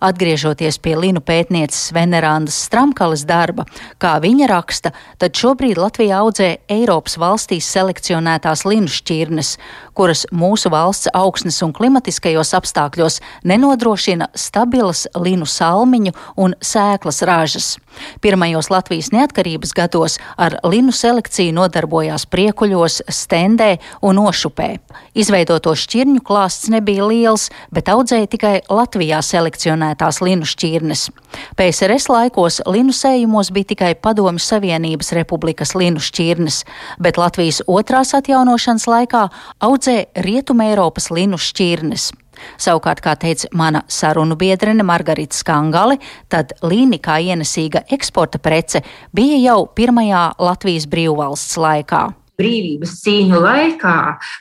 Atgriežoties 0.00 0.78
pie 0.82 0.96
Linu 0.98 1.22
pētnieces 1.24 1.92
Venerandas 1.96 2.58
Stramkalas 2.66 3.24
darba, 3.28 3.66
kā 4.02 4.16
viņa 4.22 4.48
raksta, 4.50 4.92
tad 5.20 5.36
šobrīd 5.36 5.80
Latvija 5.80 6.22
audzē 6.24 6.50
Eiropas 6.72 7.16
valstīs 7.20 7.68
selekcionētās 7.72 8.64
linu 8.68 8.90
šķirnes, 8.90 9.56
kuras 9.96 10.26
mūsu 10.32 10.70
valsts 10.72 11.10
augsnes 11.16 11.62
un 11.64 11.72
klimatiskajos 11.76 12.52
apstākļos 12.58 13.20
nenodrošina 13.48 14.30
stabilas 14.36 15.06
linu 15.16 15.48
salmiņu 15.48 16.14
un 16.36 16.56
sēklas 16.60 17.22
ražas. 17.26 17.76
Pirmajos 18.20 18.68
Latvijas 18.70 19.10
neatkarības 19.14 19.72
gados 19.76 20.18
ar 20.36 20.58
linu 20.68 20.92
selekciju 20.92 21.54
nodarbojās 21.56 22.26
priekuļos, 22.28 23.00
stendē 23.08 23.76
un 24.04 24.20
ošupē. 24.20 24.68
Izveidoto 25.16 25.72
šķirņu 25.76 26.20
klāsts 26.26 26.70
nebija 26.72 27.06
liels, 27.08 27.48
bet 27.72 27.88
audzēja 27.92 28.28
tikai 28.36 28.54
Latvijā 28.68 29.22
selekcionētās 29.66 30.20
linu 30.22 30.46
šķirnes. 30.46 31.10
PSRS 31.56 32.08
laikos 32.08 32.60
linu 32.66 32.92
sējumos 32.92 33.50
bija 33.52 33.72
tikai 33.72 33.94
Padomju 33.94 34.38
Savienības 34.38 35.12
republikas 35.12 35.74
linu 35.74 35.98
šķirnes, 35.98 36.64
bet 37.00 37.18
Latvijas 37.18 37.62
otrās 37.66 38.14
atjaunošanas 38.14 38.86
laikā 38.86 39.28
audzē 39.60 40.06
Rietumē 40.14 40.70
Eiropas 40.72 41.10
linu 41.10 41.36
šķirnes. 41.36 42.12
Savukārt, 42.60 43.00
kā 43.00 43.16
teica 43.16 43.48
mana 43.56 43.82
sarunu 43.88 44.36
biedrene 44.36 44.84
Margarita 44.84 45.34
Skangale, 45.34 45.96
tad 46.28 46.52
līni 46.62 47.00
kā 47.00 47.16
ienesīga 47.18 47.86
eksporta 47.90 48.38
prece 48.38 48.84
bija 49.12 49.40
jau 49.40 49.66
pirmajā 49.66 50.36
Latvijas 50.38 50.86
brīvvalsts 50.86 51.56
laikā. 51.56 52.10
Brīvības 52.36 53.00
cīņu 53.02 53.40
laikā 53.42 53.96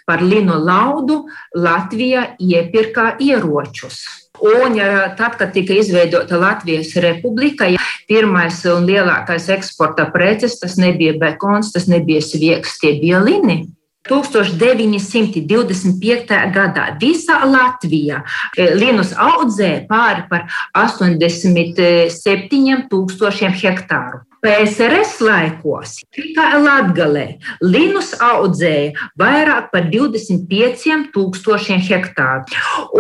par 0.07 0.23
linu 0.23 0.59
laudu 0.59 1.23
Latvija 1.55 2.35
iepirkā 2.39 3.15
ieročus. 3.23 4.03
Un 4.43 4.75
tad, 5.15 5.37
kad 5.39 5.53
tika 5.55 5.77
izveidota 5.79 6.37
Latvijas 6.37 6.91
republika, 6.99 7.69
pirmais 8.07 8.65
un 8.67 8.85
lielākais 8.89 9.47
eksporta 9.55 10.05
preces, 10.11 10.59
tas 10.59 10.75
nebija 10.81 11.13
bekons, 11.21 11.71
tas 11.71 11.87
nebija 11.87 12.21
svieks, 12.21 12.79
tie 12.81 12.99
bija 12.99 13.19
lini. 13.23 13.69
1925. 14.05 16.29
gadā 16.53 16.93
visā 17.01 17.41
Latvijā 17.49 18.21
e, 18.53 18.77
linus 18.77 19.17
audzēja 19.17 19.89
pāri 19.89 20.29
par 20.29 20.45
87 20.77 22.85
tūkstošiem 22.91 23.49
hektāru. 23.63 24.21
PSRS 24.45 25.17
laikos 25.25 25.95
tikai 26.13 26.59
Latvijā 26.61 27.39
linus 27.65 28.11
audzēja 28.21 29.07
vairāk 29.17 29.71
par 29.71 29.87
25 29.89 31.07
tūkstošiem 31.15 31.81
hektāru. 31.81 32.45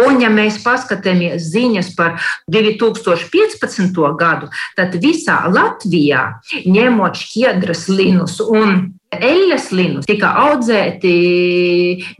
Un, 0.01 0.17
ja 0.23 0.31
mēs 0.33 0.57
paskatāmies 0.63 1.51
ziņas 1.53 1.91
par 1.99 2.17
2015. 2.49 4.01
gadu, 4.17 4.49
tad 4.79 4.97
visā 5.03 5.43
Latvijā, 5.53 6.25
ņemot 6.65 7.21
šķiedras 7.21 7.85
linus 7.93 8.39
un 8.41 8.95
Eļas 9.23 9.71
linus 9.75 10.07
tika 10.09 10.31
audzēti 10.45 11.15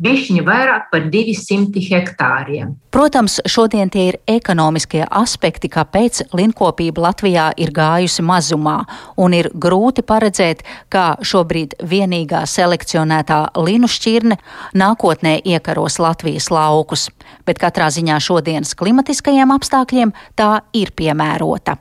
bišķiņi 0.01 0.43
vairāk 0.45 0.89
par 0.91 1.07
200 1.11 1.83
hektāriem. 1.89 2.73
Protams, 2.95 3.41
šodien 3.43 3.89
tie 3.91 4.05
ir 4.13 4.17
ekonomiskie 4.31 5.01
aspekti, 5.03 5.67
kāpēc 5.67 6.21
linkopība 6.35 7.09
Latvijā 7.09 7.49
ir 7.59 7.73
gājusi 7.75 8.23
mazumā, 8.23 8.77
un 9.19 9.35
ir 9.35 9.49
grūti 9.51 10.05
paredzēt, 10.07 10.63
kā 10.87 11.17
šobrīd 11.19 11.75
vienīgā 11.83 12.45
selekcionētā 12.47 13.41
linu 13.59 13.89
šķirne 13.91 14.39
nākotnē 14.79 15.41
iekaros 15.43 15.99
Latvijas 15.99 16.47
laukus. 16.55 17.09
Bet 17.45 17.59
katrā 17.59 17.91
ziņā 17.91 18.21
šodienas 18.23 18.71
klimatiskajiem 18.79 19.51
apstākļiem 19.57 20.15
tā 20.39 20.61
ir 20.71 20.95
piemērota. 20.95 21.75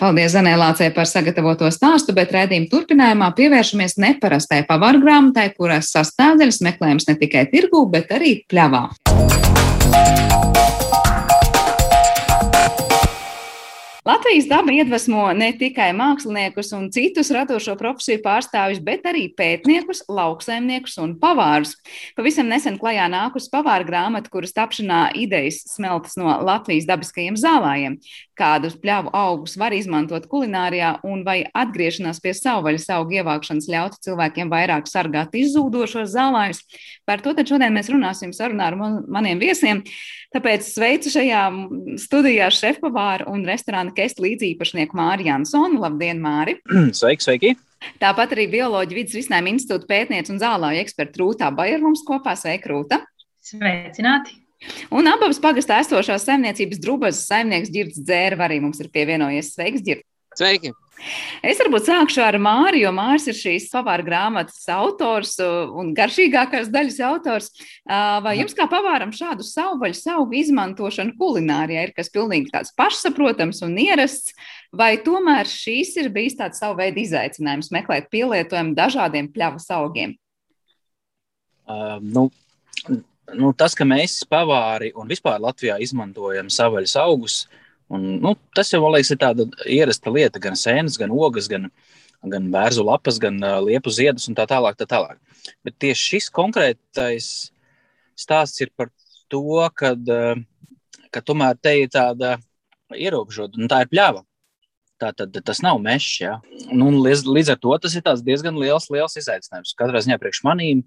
Paldies 0.00 0.32
Zanēlācei 0.32 0.88
par 0.96 1.08
sagatavoto 1.08 1.68
stāstu, 1.74 2.14
bet 2.16 2.32
redzījuma 2.32 2.70
turpinājumā 2.72 3.28
pievēršamies 3.36 3.98
neparastai 4.00 4.62
pavaru 4.68 5.02
grāmatai, 5.04 5.50
kuras 5.56 5.92
sastāvdaļas 5.92 6.62
meklējams 6.64 7.08
ne 7.10 7.18
tikai 7.20 7.46
tirgū, 7.52 7.84
bet 7.92 8.14
arī 8.16 8.38
pļavā. 8.48 8.86
Latvijas 14.02 14.48
daba 14.50 14.72
iedvesmo 14.74 15.28
ne 15.38 15.52
tikai 15.54 15.92
māksliniekus 15.94 16.72
un 16.74 16.88
citus 16.90 17.28
radošo 17.30 17.76
profesiju 17.78 18.18
pārstāvjus, 18.24 18.80
bet 18.82 19.04
arī 19.06 19.28
pētniekus, 19.38 20.00
lauksaimniekus 20.10 20.96
un 20.98 21.12
pavārus. 21.22 21.76
Pavisam 22.18 22.50
nesen 22.50 22.80
klajā 22.82 23.04
nākus 23.12 23.46
pavāra 23.52 23.86
grāmata, 23.86 24.32
kuras 24.32 24.56
tapšanā 24.56 25.04
idejas 25.22 25.60
smeltas 25.76 26.18
no 26.18 26.34
Latvijas 26.42 26.88
dabiskajiem 26.90 27.38
zālājiem 27.38 28.00
kādus 28.42 28.76
pļāvu 28.82 29.12
augus 29.16 29.54
var 29.60 29.74
izmantot 29.76 30.26
kulinārijā, 30.30 30.96
un 31.06 31.22
vai 31.26 31.42
atgriešanās 31.46 32.20
pie 32.22 32.34
savvaļas 32.36 32.88
augu 32.96 33.18
ievākšanas 33.20 33.68
ļautu 33.70 34.00
cilvēkiem 34.08 34.50
vairāk 34.52 34.90
sargāt 34.90 35.36
izzūdošos 35.38 36.10
zālājus. 36.16 36.64
Par 37.08 37.22
to 37.22 37.34
šodien 37.38 37.74
mēs 37.74 37.90
runāsim 37.92 38.34
sarunā 38.34 38.70
ar 38.72 38.78
maniem 38.78 39.40
viesiem. 39.42 39.82
Tāpēc 40.34 40.66
sveicu 40.66 41.12
šajā 41.12 41.42
studijā 42.00 42.48
šefpavāru 42.54 43.28
un 43.32 43.44
restorāna 43.48 43.94
kestu 43.94 44.26
līdzīpašnieku 44.26 44.96
Māri 44.98 45.28
Jansonu. 45.28 45.82
Labdien, 45.82 46.22
Māri! 46.22 46.58
Sveiki, 46.98 47.26
sveiki! 47.26 47.54
Tāpat 48.02 48.36
arī 48.36 48.46
bioloģija 48.52 48.98
vidas 49.00 49.16
risinājuma 49.18 49.56
institūta 49.56 49.90
pētniece 49.90 50.30
un 50.34 50.38
zālāju 50.42 50.84
eksperta 50.84 51.22
Rūtā 51.22 51.50
Bajer 51.56 51.82
mums 51.82 52.04
kopā. 52.06 52.36
Sveika, 52.38 52.70
Rūta! 52.72 53.02
Sveicināti! 53.42 54.41
Un 54.94 55.10
abas 55.10 55.40
pagastā 55.42 55.80
esošās 55.82 56.26
saimniecības 56.28 56.80
drubas 56.82 57.24
saimnieks 57.26 57.72
Girds 57.72 58.00
Dzēra 58.02 58.38
arī 58.46 58.60
mums 58.62 58.80
ir 58.82 58.90
pievienojies. 58.94 59.54
Sveiks, 59.56 59.84
Girds! 59.86 60.06
Sveiki! 60.38 60.72
Es 61.42 61.58
varbūt 61.58 61.88
sākšu 61.88 62.20
ar 62.22 62.36
Māri, 62.40 62.84
jo 62.84 62.92
Māris 62.94 63.24
ir 63.26 63.34
šīs 63.34 63.66
pavāra 63.72 64.04
grāmatas 64.06 64.62
autors 64.70 65.34
un 65.42 65.90
garšīgākās 65.96 66.70
daļas 66.72 66.98
autors. 67.08 67.48
Vai 67.88 68.36
jums 68.38 68.54
kā 68.56 68.68
pavāram 68.70 69.10
šādu 69.14 69.44
savvaļu 69.46 69.98
augu 70.14 70.38
izmantošanu 70.38 71.16
kulinārijā 71.18 71.88
ir 71.88 71.94
kas 71.96 72.12
pilnīgi 72.14 72.52
tāds 72.54 72.70
pašsaprotams 72.78 73.64
un 73.66 73.74
ierasts, 73.82 74.36
vai 74.70 74.94
tomēr 75.02 75.50
šīs 75.50 75.96
ir 76.04 76.12
bijis 76.14 76.38
tāds 76.38 76.62
savu 76.62 76.78
veidu 76.78 77.02
izaicinājums 77.02 77.72
meklēt 77.74 78.06
pielietojumu 78.12 78.76
dažādiem 78.78 79.32
pļavas 79.34 79.68
augiem? 79.74 80.14
Uh, 81.66 81.98
nu, 82.02 82.28
nu, 83.38 83.52
tas, 83.56 83.76
ka 83.78 83.86
mēs 83.88 84.20
pavāri 84.30 84.92
un 84.98 85.10
vispār 85.10 85.40
Latvijā 85.42 85.78
izmantojam 85.82 86.50
savvaļas 86.52 86.94
augus, 87.02 87.38
un, 87.92 88.06
nu, 88.22 88.36
tas 88.56 88.72
jau 88.72 88.82
liekas, 88.88 89.12
ir 89.14 89.20
tāda 89.22 89.48
ierasta 89.66 90.12
lieta, 90.12 90.42
gan 90.42 90.58
sēnes, 90.58 90.98
gan 91.00 91.14
ogas, 91.14 91.50
gan 91.50 91.70
gan 92.30 92.50
bērnu 92.52 92.84
lapas, 92.86 93.18
gan 93.18 93.38
liepu 93.66 93.90
ziedus 93.90 94.28
un 94.30 94.36
tā 94.38 94.46
tālāk. 94.50 94.76
Tā 94.78 94.86
tālāk. 94.88 95.18
Bet 95.66 95.78
tieši 95.82 96.14
šis 96.14 96.28
konkrētais 96.34 97.28
stāsts 98.18 98.62
ir 98.62 98.70
par 98.76 98.92
to, 99.32 99.42
ka, 99.74 99.94
ka 101.10 101.24
tomēr 101.24 101.58
te 101.58 101.74
ir 101.82 101.90
tāda 101.92 102.36
ierobežota, 102.92 103.58
un 103.58 103.70
tā 103.70 103.82
ir 103.82 103.90
pļāva. 103.92 104.22
Tā 105.02 105.10
tad 105.18 105.34
tas 105.42 105.62
nav 105.64 105.80
mežs. 105.82 106.20
Ja? 106.22 106.36
Nu, 106.70 106.92
līdz, 107.02 107.26
līdz 107.26 107.54
ar 107.56 107.62
to 107.62 107.74
tas 107.82 107.96
ir 107.98 108.04
diezgan 108.22 108.58
liels, 108.60 108.86
liels 108.92 109.18
izaicinājums. 109.18 109.74
Katrā 109.78 110.02
ziņā 110.04 110.20
priekš 110.22 110.44
manīm 110.46 110.84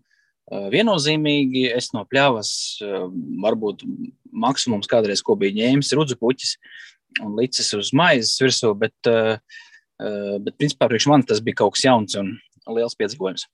viennozīmīgi 0.51 1.65
es 1.73 1.91
no 1.95 2.03
pļavas 2.05 2.51
varbūt 3.41 3.85
maksimums 4.35 4.89
kādreiz, 4.91 5.23
ko 5.25 5.37
bija 5.39 5.55
ņēmis 5.57 5.93
rudzu 5.97 6.17
puķis 6.21 6.55
un 7.23 7.37
licis 7.39 7.71
uz 7.77 7.93
maizes 7.95 8.35
virsū, 8.43 8.73
bet, 8.77 8.95
bet 9.97 10.57
principā 10.59 10.89
priekš 10.91 11.07
man 11.09 11.23
tas 11.25 11.41
bija 11.41 11.63
kaut 11.63 11.77
kas 11.77 11.85
jauns 11.87 12.17
un 12.19 12.35
liels 12.75 12.97
piedzīvojums. 12.99 13.47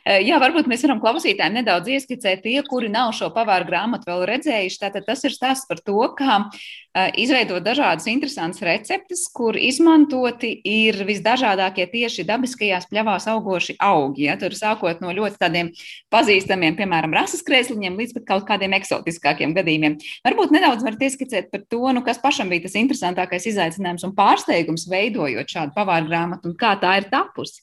Eh, 0.00 0.22
jā, 0.24 0.38
varbūt 0.40 0.68
mēs 0.70 0.80
varam 0.86 1.00
klausītājiem 1.02 1.58
nedaudz 1.58 1.90
ieskicēt 1.92 2.40
tie, 2.46 2.56
kuri 2.64 2.88
nav 2.92 3.12
šo 3.16 3.28
pavāru 3.34 3.66
grāmatu 3.68 4.08
vēl 4.08 4.24
redzējuši. 4.30 4.78
Tātad 4.80 5.04
tas 5.04 5.24
ir 5.28 5.34
stāsts 5.34 5.68
par 5.68 5.82
to, 5.84 5.98
kā 6.16 6.38
eh, 6.48 7.10
izveidot 7.20 7.60
dažādas 7.66 8.08
interesantas 8.08 8.64
receptes, 8.64 9.26
kur 9.36 9.58
izmantoti 9.60 10.54
ir 10.64 11.02
visdažādākie 11.04 11.84
tieši 11.92 12.24
dabiskajās 12.28 12.88
pļavās 12.88 13.28
augoši 13.34 13.76
augi. 13.76 14.24
Ja? 14.30 14.38
Tur 14.40 14.56
sākot 14.56 15.04
no 15.04 15.12
ļoti 15.12 15.36
tādiem 15.42 15.72
pazīstamiem, 16.12 16.78
piemēram, 16.80 17.12
rases 17.20 17.44
krēsliņiem, 17.44 18.00
līdz 18.00 18.16
pat 18.16 18.28
kaut 18.32 18.48
kādiem 18.48 18.78
eksotiskākiem 18.80 19.52
gadījumiem. 19.58 19.98
Varbūt 20.24 20.56
nedaudz 20.56 20.86
varat 20.86 21.04
ieskicēt 21.10 21.52
par 21.52 21.66
to, 21.68 21.84
nu, 21.92 22.00
kas 22.06 22.22
pašam 22.22 22.48
bija 22.48 22.64
tas 22.64 22.78
interesantākais 22.80 23.50
izaicinājums 23.52 24.08
un 24.08 24.16
pārsteigums 24.16 24.88
veidojot 24.88 25.58
šādu 25.58 25.76
pavāru 25.76 26.08
grāmatu 26.08 26.48
un 26.48 26.56
kā 26.56 26.72
tā 26.80 26.96
ir 27.02 27.12
tapusi. 27.12 27.60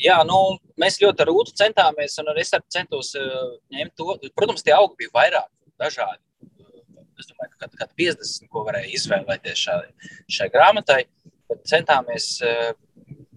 Jā, 0.00 0.18
nu, 0.24 0.38
mēs 0.80 0.98
ļoti 1.02 1.22
ar 1.22 1.28
Rūtu 1.28 1.54
centāmies, 1.58 2.16
un 2.20 2.30
es 2.40 2.52
arī 2.56 2.68
centos 2.72 3.12
uh, 3.18 3.56
ņemt 3.74 3.94
to. 3.98 4.16
Protams, 4.36 4.64
tie 4.64 4.72
augi 4.76 4.96
bija 5.02 5.12
vairāk, 5.14 5.50
dažādi. 5.80 6.22
Es 7.20 7.28
domāju, 7.28 7.52
ka 7.52 7.68
kādi 7.68 8.08
50, 8.08 8.48
ko 8.50 8.64
varēja 8.66 8.88
izvēlēties 8.96 9.66
šai, 9.66 9.82
šai 10.32 10.48
grāmatai, 10.54 11.02
bet 11.50 11.62
centāmies 11.68 12.34
uh, 12.46 12.72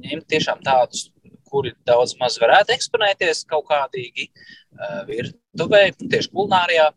ņemt 0.06 0.30
tiešām 0.32 0.64
tādus, 0.66 1.10
kuri 1.52 1.76
daudz 1.88 2.16
maz 2.20 2.40
varētu 2.42 2.74
eksponēties 2.74 3.44
kaut 3.52 3.68
kādīgi 3.70 4.30
uh, 4.32 5.04
virtuvē, 5.10 5.90
tieši 6.00 6.32
kulinārijā, 6.32 6.88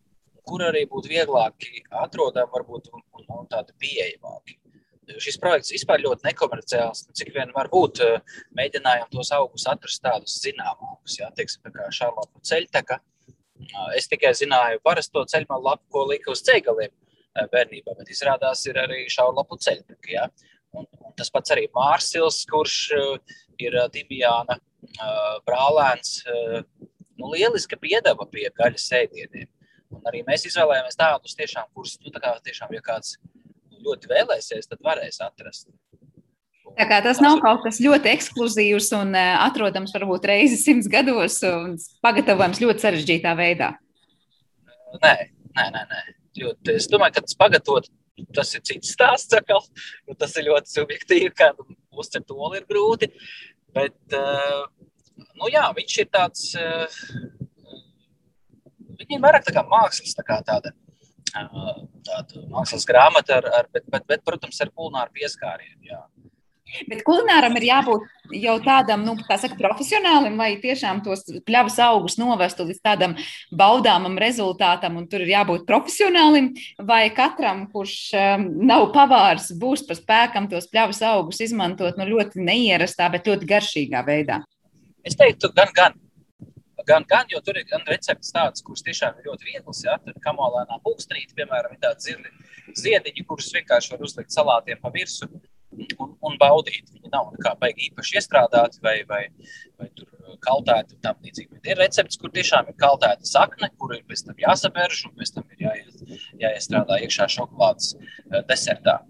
kur 0.48 0.64
arī 0.64 0.86
būtu 0.88 1.10
vieglāki 1.10 1.82
atrodami, 2.06 2.48
varbūt 2.54 2.88
un, 2.94 3.04
un 3.26 3.50
tādi 3.50 3.74
pieejamāki 3.82 4.56
šis 5.22 5.38
projekts 5.40 5.72
vispār 5.72 6.02
ļoti 6.04 6.26
nekomerciāls. 6.28 7.06
Nu, 7.08 7.16
cik 7.16 7.32
vien 7.34 7.52
var 7.54 7.70
būt, 7.72 8.02
eh, 8.04 8.20
mēģinājām 8.58 9.10
tos 9.14 9.32
augus 9.36 9.66
atrast 9.70 10.02
tādus 10.04 10.38
zināmus, 10.42 11.18
jā, 11.20 11.30
teiksim, 11.36 11.64
kā 11.72 11.88
šālapu 11.94 12.42
ceļteka. 12.44 12.98
Eh, 12.98 13.96
es 13.96 14.08
tikai 14.08 14.34
zināju 14.36 14.82
parasto 14.84 15.24
ceļmalu 15.24 15.64
lapu, 15.70 15.84
ko 15.90 16.04
lika 16.10 16.30
uz 16.30 16.42
ceļgaliem 16.42 16.90
eh, 16.90 17.46
bērnībā, 17.52 17.96
bet 17.98 18.12
izrādās 18.12 18.66
ir 18.66 18.74
arī 18.74 19.06
šālapu 19.06 19.58
ceļteka, 19.58 20.08
jā. 20.12 20.28
Un, 20.76 20.86
un 21.00 21.12
tas 21.16 21.30
pats 21.30 21.50
arī 21.50 21.66
Mārsils, 21.72 22.44
kurš 22.44 22.90
ir 23.58 23.72
Dimjāna 23.88 24.58
brālēns, 25.48 26.18
nu, 27.16 27.30
lieliski 27.32 27.78
piedeva 27.80 28.26
pie 28.28 28.50
gaļas 28.52 28.84
ēdieniem. 29.00 29.48
Un 29.96 30.04
arī 30.04 30.20
mēs 30.26 30.44
izvēlējāmies 30.44 31.00
tādus 31.00 31.34
tiešām, 31.38 31.70
kurus, 31.72 31.96
nu, 32.04 32.12
tā 32.12 32.20
kā 32.20 32.34
tiešām, 32.44 32.74
ja 32.76 32.84
kāds 32.84 33.16
ļoti 33.88 34.12
vēlēsies, 34.12 34.70
tad 34.70 34.84
varēs 34.84 35.20
atrast. 35.24 35.68
Tā 36.78 36.86
kā 36.86 37.00
tas 37.02 37.18
nav 37.24 37.40
kaut 37.42 37.64
kas 37.64 37.80
ļoti 37.82 38.12
ekskluzīvs 38.12 38.92
un 39.00 39.16
eh, 39.18 39.32
atrodams 39.42 39.94
varbūt 39.96 40.28
reizi 40.30 40.60
simts 40.60 40.86
gados 40.92 41.40
un 41.48 41.74
pagatavojams 42.04 42.60
ļoti 42.62 42.84
sarežģītā 42.84 43.32
veidā. 43.38 43.72
Nē, 45.02 45.14
nē, 45.56 45.66
nē. 45.74 45.84
nē. 45.90 46.04
Ļoti, 46.38 46.74
es 46.78 46.86
domāju, 46.90 47.16
ka 47.16 47.24
tas 47.24 47.36
pagatavot, 47.38 47.88
tas 48.36 48.52
ir 48.54 48.62
cits 48.68 48.92
stāsts. 48.94 49.34
Akal, 49.34 49.64
tas 50.20 50.36
ir 50.38 50.48
ļoti 50.50 50.74
subjektīvi, 50.76 51.32
kā 51.34 51.50
uzcelt 51.98 52.30
olu 52.34 52.60
ir 52.60 52.66
grūti. 52.68 53.10
Bet, 53.74 53.96
uh, 54.16 54.68
nu 55.40 55.50
jā, 55.52 55.64
viņš 55.76 55.96
ir 56.04 56.10
tāds, 56.14 56.52
uh, 56.58 57.00
viņi 59.00 59.18
ir 59.18 59.24
vairāk 59.24 59.48
tā 59.48 59.56
kā 59.56 59.64
mākslas, 59.66 60.14
tā 60.16 60.24
kā 60.26 60.38
tāda 60.46 60.74
tāda 61.32 62.44
mākslas 62.52 62.86
grāmata, 62.88 63.40
ar, 63.40 63.50
ar, 63.60 63.72
bet, 63.74 63.86
bet, 63.90 64.06
bet, 64.08 64.24
protams, 64.26 64.60
ar 64.64 64.72
kulināru 64.74 65.14
pieskārienu. 65.18 65.82
Jā. 65.88 66.02
Bet 66.88 67.00
kulināram 67.06 67.54
ir 67.56 67.64
jābūt 67.70 68.34
jau 68.36 68.54
tādam, 68.60 69.04
nu, 69.06 69.14
tā 69.24 69.38
saka, 69.40 69.56
profesionālim, 69.56 70.36
lai 70.36 70.50
tiešām 70.60 71.00
tos 71.04 71.24
pļavas 71.48 71.78
augus 71.86 72.18
novestu 72.20 72.66
līdz 72.68 72.82
tādam 72.84 73.14
baudāmam 73.56 74.18
rezultātam, 74.20 74.98
un 75.00 75.06
tur 75.08 75.24
ir 75.24 75.32
jābūt 75.32 75.64
profesionālim, 75.68 76.50
vai 76.90 77.06
katram, 77.16 77.64
kurš 77.72 77.94
um, 78.20 78.44
nav 78.68 78.90
pavārs, 78.96 79.48
būs 79.56 79.86
pa 79.88 79.96
spēkam 79.96 80.50
tos 80.52 80.68
pļavas 80.68 81.00
augus 81.08 81.40
izmantot 81.48 81.96
nu, 81.96 82.08
ļoti 82.12 82.44
neierastā, 82.44 83.08
bet 83.16 83.32
ļoti 83.32 83.48
garšīgā 83.48 84.04
veidā. 84.04 84.42
Es 85.08 85.16
teiktu, 85.16 85.48
gan, 85.56 85.72
gan 85.72 85.96
gan, 86.88 87.06
gan, 87.08 87.28
jo 87.32 87.40
tur 87.44 87.58
ir 87.60 87.66
gan 87.68 87.84
recepts 87.90 88.32
tāds, 88.34 88.64
kurš 88.64 88.84
tiešām 88.88 89.20
ir 89.20 89.30
ļoti 89.30 89.52
viegls. 89.52 89.84
Ja? 89.86 89.98
Tad 90.04 90.18
kamolēnā 90.24 90.80
pulkstenīte, 90.84 91.36
piemēram, 91.38 91.76
ir 91.76 91.84
tādi 91.84 92.10
zirni 92.10 92.74
ziediņi, 92.78 93.26
kurus 93.28 93.52
vienkārši 93.54 93.94
var 93.94 94.04
uzlikt 94.08 94.34
salātiem 94.34 94.80
pa 94.82 94.92
virsu 94.94 95.28
un, 95.28 96.14
un 96.24 96.38
baudīt. 96.40 96.90
Viņi 96.94 97.12
nav 97.12 97.32
baigi 97.60 97.90
īpaši 97.90 98.18
iestrādāti 98.20 98.82
vai, 98.84 98.96
vai, 99.08 99.22
vai 99.80 99.88
kaltēti 100.44 100.96
un 100.96 101.02
tam 101.04 101.20
līdzīgi. 101.24 101.60
Ir 101.68 101.80
recepts, 101.80 102.18
kur 102.20 102.32
tiešām 102.34 102.70
ir 102.70 102.78
kaltēta 102.80 103.28
sakne, 103.28 103.70
kur 103.80 103.94
ir 103.96 104.04
pēc 104.08 104.26
tam 104.28 104.40
jāsabērž 104.44 105.04
un 105.08 105.14
pēc 105.18 105.34
tam 105.36 105.46
ir 105.54 105.68
jāies, 105.68 106.24
jāiestrādā 106.42 107.00
iekšā 107.04 107.28
šokolādes 107.36 107.94
uh, 107.96 108.42
desertā. 108.48 109.00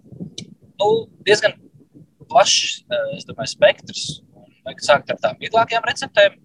Nu, 0.79 0.89
diezgan 1.27 1.57
plašs, 2.29 2.83
es 3.17 3.27
domāju, 3.27 3.55
spektrs. 3.55 4.07
Vajag 4.67 4.83
sākt 4.85 5.11
ar 5.11 5.19
tām 5.23 5.39
vieglākajām 5.41 5.85
receptēm, 5.87 6.35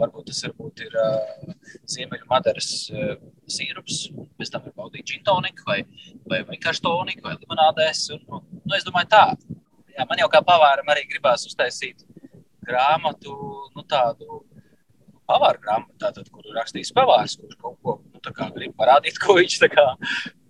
Varbūt 0.00 0.30
tas 0.30 0.38
varbūt 0.46 0.82
ir 0.86 0.94
uh, 0.96 1.50
ziemeļu 1.92 2.28
madaras 2.30 2.68
uh, 2.92 3.10
sīrups, 3.50 4.06
pēc 4.38 4.52
tam 4.54 4.68
ir 4.70 4.72
baudīt 4.78 5.10
džintoniku 5.10 5.66
vai, 5.68 5.82
vai 6.30 6.40
vienkārši 6.48 6.84
toniku 6.86 7.26
vai 7.26 7.34
limonādēs. 7.36 8.06
Un, 8.16 8.22
un, 8.32 8.46
nu, 8.62 8.76
es 8.78 8.86
domāju 8.88 9.10
tā. 9.12 9.26
Jā, 9.92 10.06
man 10.08 10.22
jau 10.22 10.30
kā 10.32 10.40
pavāram 10.48 10.88
arī 10.88 11.04
gribās 11.10 11.44
uztaisīt 11.48 12.06
grāmatu, 12.64 13.36
nu 13.76 13.84
tādu 13.84 14.40
pavāru 15.28 15.60
grāmatu, 15.60 15.98
tātad, 16.00 16.30
kur 16.32 16.46
rakstīs 16.56 16.92
pavārs, 16.96 17.36
kurš 17.40 17.58
kaut 17.60 17.76
ko 17.84 17.98
nu, 18.00 18.52
grib 18.56 18.76
parādīt, 18.78 19.20
ko 19.20 19.36
viņš 19.36 19.58
tā 19.60 19.68
kā 19.72 19.86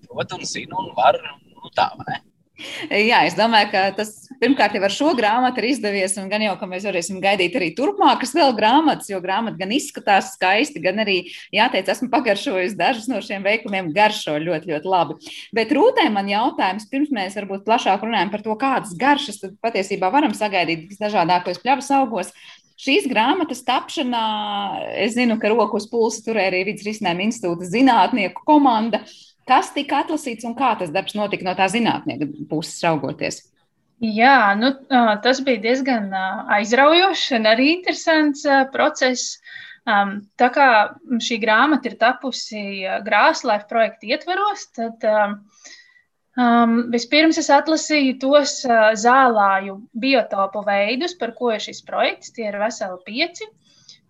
prot 0.06 0.36
un 0.38 0.46
zina 0.46 0.78
un 0.78 0.92
var, 0.96 1.18
nu 1.50 1.74
tā, 1.74 1.90
vai 1.98 2.12
ne? 2.12 2.22
Jā, 2.92 3.22
es 3.26 3.34
domāju, 3.34 3.70
ka 3.72 3.82
tas 3.96 4.10
pirmkārt 4.40 4.74
jau 4.76 4.82
ar 4.84 4.92
šo 4.92 5.12
grāmatu 5.16 5.62
ir 5.62 5.70
izdevies, 5.70 6.14
un 6.20 6.28
gan 6.30 6.42
jau, 6.44 6.52
ka 6.60 6.68
mēs 6.68 6.84
varēsim 6.86 7.18
gaidīt 7.22 7.56
arī 7.58 7.70
turpmākas 7.78 8.34
vēl 8.36 8.52
grāmatas, 8.58 9.08
jo 9.10 9.18
grāmata 9.24 9.56
gan 9.62 9.72
izskatās 9.74 10.34
skaisti, 10.36 10.82
gan 10.84 11.00
arī, 11.02 11.16
jāteic, 11.54 11.88
esmu 11.94 12.10
pagaršojis 12.12 12.76
dažus 12.78 13.08
no 13.10 13.22
šiem 13.24 13.46
veikumiem, 13.46 13.90
garšo 13.96 14.36
ļoti, 14.42 14.68
ļoti 14.68 14.92
labi. 14.94 15.32
Bet 15.56 15.72
Rūtē 15.74 16.06
man 16.12 16.28
jautājums, 16.30 16.86
pirms 16.92 17.10
mēs 17.14 17.38
varbūt 17.40 17.64
plašāk 17.66 18.04
runājam 18.04 18.34
par 18.34 18.44
to, 18.44 18.58
kādas 18.60 18.94
garšas 19.00 19.40
tad 19.42 19.56
patiesībā 19.64 20.12
varam 20.12 20.36
sagaidīt 20.36 20.90
visdažādākos 20.92 21.62
pļavas 21.64 21.90
augos. 22.02 22.36
Šīs 22.82 23.04
grāmatas 23.06 23.60
tapšanā, 23.64 24.22
es 25.04 25.16
zinu, 25.16 25.36
ka 25.40 25.50
rokas 25.52 25.86
pulsi 25.90 26.24
turēja 26.26 26.50
arī 26.50 26.64
Vidas 26.72 26.86
risinājuma 26.88 27.28
institūta 27.28 27.68
zinātnieku 27.68 28.42
komanda. 28.48 29.04
Uh, 29.04 29.31
Kas 29.52 29.68
tika 29.74 30.00
atlasīts 30.00 30.46
un 30.48 30.54
kā 30.56 30.72
tas 30.80 30.92
darbs 30.94 31.16
notika 31.18 31.44
no 31.44 31.52
tā 31.58 31.66
zinātnieka 31.68 32.30
puses 32.48 32.78
raugoties? 32.86 33.42
Jā, 34.02 34.54
nu, 34.58 34.70
tas 35.22 35.40
bija 35.44 35.60
diezgan 35.62 36.08
aizraujošs 36.56 37.34
un 37.36 37.50
arī 37.50 37.68
interesants 37.76 38.46
process. 38.72 39.36
Um, 39.82 40.14
tā 40.38 40.48
kā 40.54 40.66
šī 41.26 41.40
grāmata 41.42 41.90
ir 41.90 41.96
tapusi 41.98 42.62
Grāslaifa 43.02 43.66
projekta 43.70 44.08
ietveros, 44.14 44.68
tad 44.78 45.06
um, 45.08 46.76
vispirms 46.94 47.40
es 47.42 47.50
atlasīju 47.50 48.16
tos 48.22 48.60
uh, 48.68 48.92
zālāju 48.94 49.80
biotopu 50.04 50.62
veidus, 50.66 51.16
par 51.18 51.34
ko 51.38 51.50
ir 51.54 51.62
šis 51.66 51.82
projekts. 51.86 52.30
Tie 52.34 52.46
ir 52.48 52.58
veseli 52.62 52.98
pieci. 53.06 53.50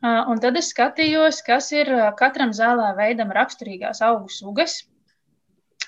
Uh, 0.03 0.23
un 0.29 0.41
tad 0.45 0.61
es 0.61 0.71
skatījos, 0.75 1.41
kas 1.47 1.73
ir 1.73 1.91
katram 2.21 2.53
zālā 2.57 2.93
veidam 3.01 3.33
raksturīgās 3.33 4.05
augu 4.05 4.33
sugas. 4.33 4.83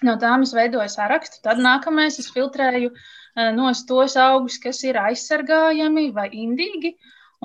No 0.03 0.17
tām 0.21 0.43
es 0.47 0.53
veidoju 0.57 0.91
sarakstu. 0.91 1.41
Tad 1.45 1.61
nākamais 1.63 2.19
es 2.23 2.31
filtrēju 2.35 2.91
eh, 2.91 3.51
nos 3.57 3.85
tos 3.89 4.17
augus, 4.21 4.59
kas 4.63 4.83
ir 4.85 4.99
aizsargājami 5.01 6.09
vai 6.17 6.29
indīgi. 6.45 6.95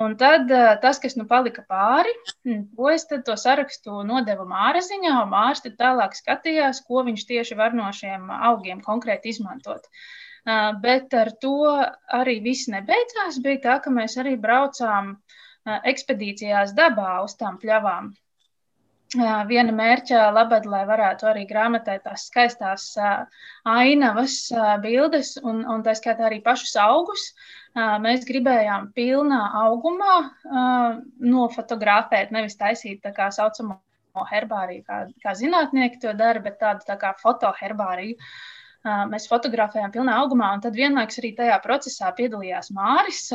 Un 0.00 0.16
tad 0.20 0.50
eh, 0.50 0.70
tas, 0.82 0.98
kas 1.02 1.16
nu 1.18 1.26
palika 1.30 1.62
pāri, 1.68 2.14
hm, 2.46 2.62
to 2.76 2.88
es 2.90 3.06
to 3.10 3.36
sarakstu 3.36 4.00
nodevu 4.08 4.48
māraziņā, 4.50 5.12
un 5.26 5.36
tad 5.66 5.76
tālāk 5.82 6.16
skatījās, 6.18 6.82
ko 6.88 7.04
viņš 7.08 7.26
tieši 7.28 7.58
var 7.60 7.76
no 7.76 7.90
šiem 7.92 8.30
augiem 8.52 8.80
konkrēti 8.80 9.34
izmantot. 9.34 9.86
Bet 10.80 11.12
ar 11.12 11.28
to 11.36 11.68
arī 12.16 12.38
viss 12.40 12.70
nebeidzās. 12.72 13.42
Bija 13.44 13.60
tā, 13.66 13.74
ka 13.84 13.90
mēs 13.92 14.16
arī 14.22 14.38
braucām 14.40 15.18
ekspedīcijās 15.68 16.72
dabā 16.72 17.18
uz 17.26 17.36
tām 17.36 17.58
pļavām. 17.60 18.08
Viena 19.10 19.72
mērķa 19.74 20.28
labad, 20.30 20.66
lai 20.70 20.84
varētu 20.86 21.26
arī 21.26 21.42
grāmatā 21.48 21.96
tās 21.98 22.28
skaistās 22.28 22.92
ainavas, 23.66 24.36
bildes 24.84 25.32
un, 25.42 25.64
un 25.66 25.82
tā 25.82 25.96
skaitā 25.98 26.28
arī 26.28 26.38
pašus 26.44 26.76
augus. 26.78 27.24
Mēs 27.74 28.22
gribējām 28.28 28.92
pilnā 28.94 29.40
augumā 29.64 30.20
nofotografēt, 31.18 32.30
nevis 32.30 32.54
taisīt 32.60 33.02
tā 33.02 33.10
kā 33.16 33.32
saucamo 33.34 33.80
herbāriju, 34.30 34.86
kā, 34.86 35.02
kā 35.22 35.34
zinātnieki 35.34 35.98
to 36.06 36.14
dara, 36.14 36.38
bet 36.46 36.60
tādu 36.62 36.86
tā 36.86 36.94
kā 37.00 37.10
fotoherbāriju. 37.18 38.14
Mēs 38.80 39.26
fotografējām 39.28 39.90
pilnā 39.92 40.14
augumā, 40.22 40.46
un 40.56 40.62
tad 40.64 40.76
vienlaikus 40.78 41.18
arī 41.20 41.30
tajā 41.36 41.58
procesā 41.60 42.08
piedalījās 42.16 42.70
Māris. 42.72 43.26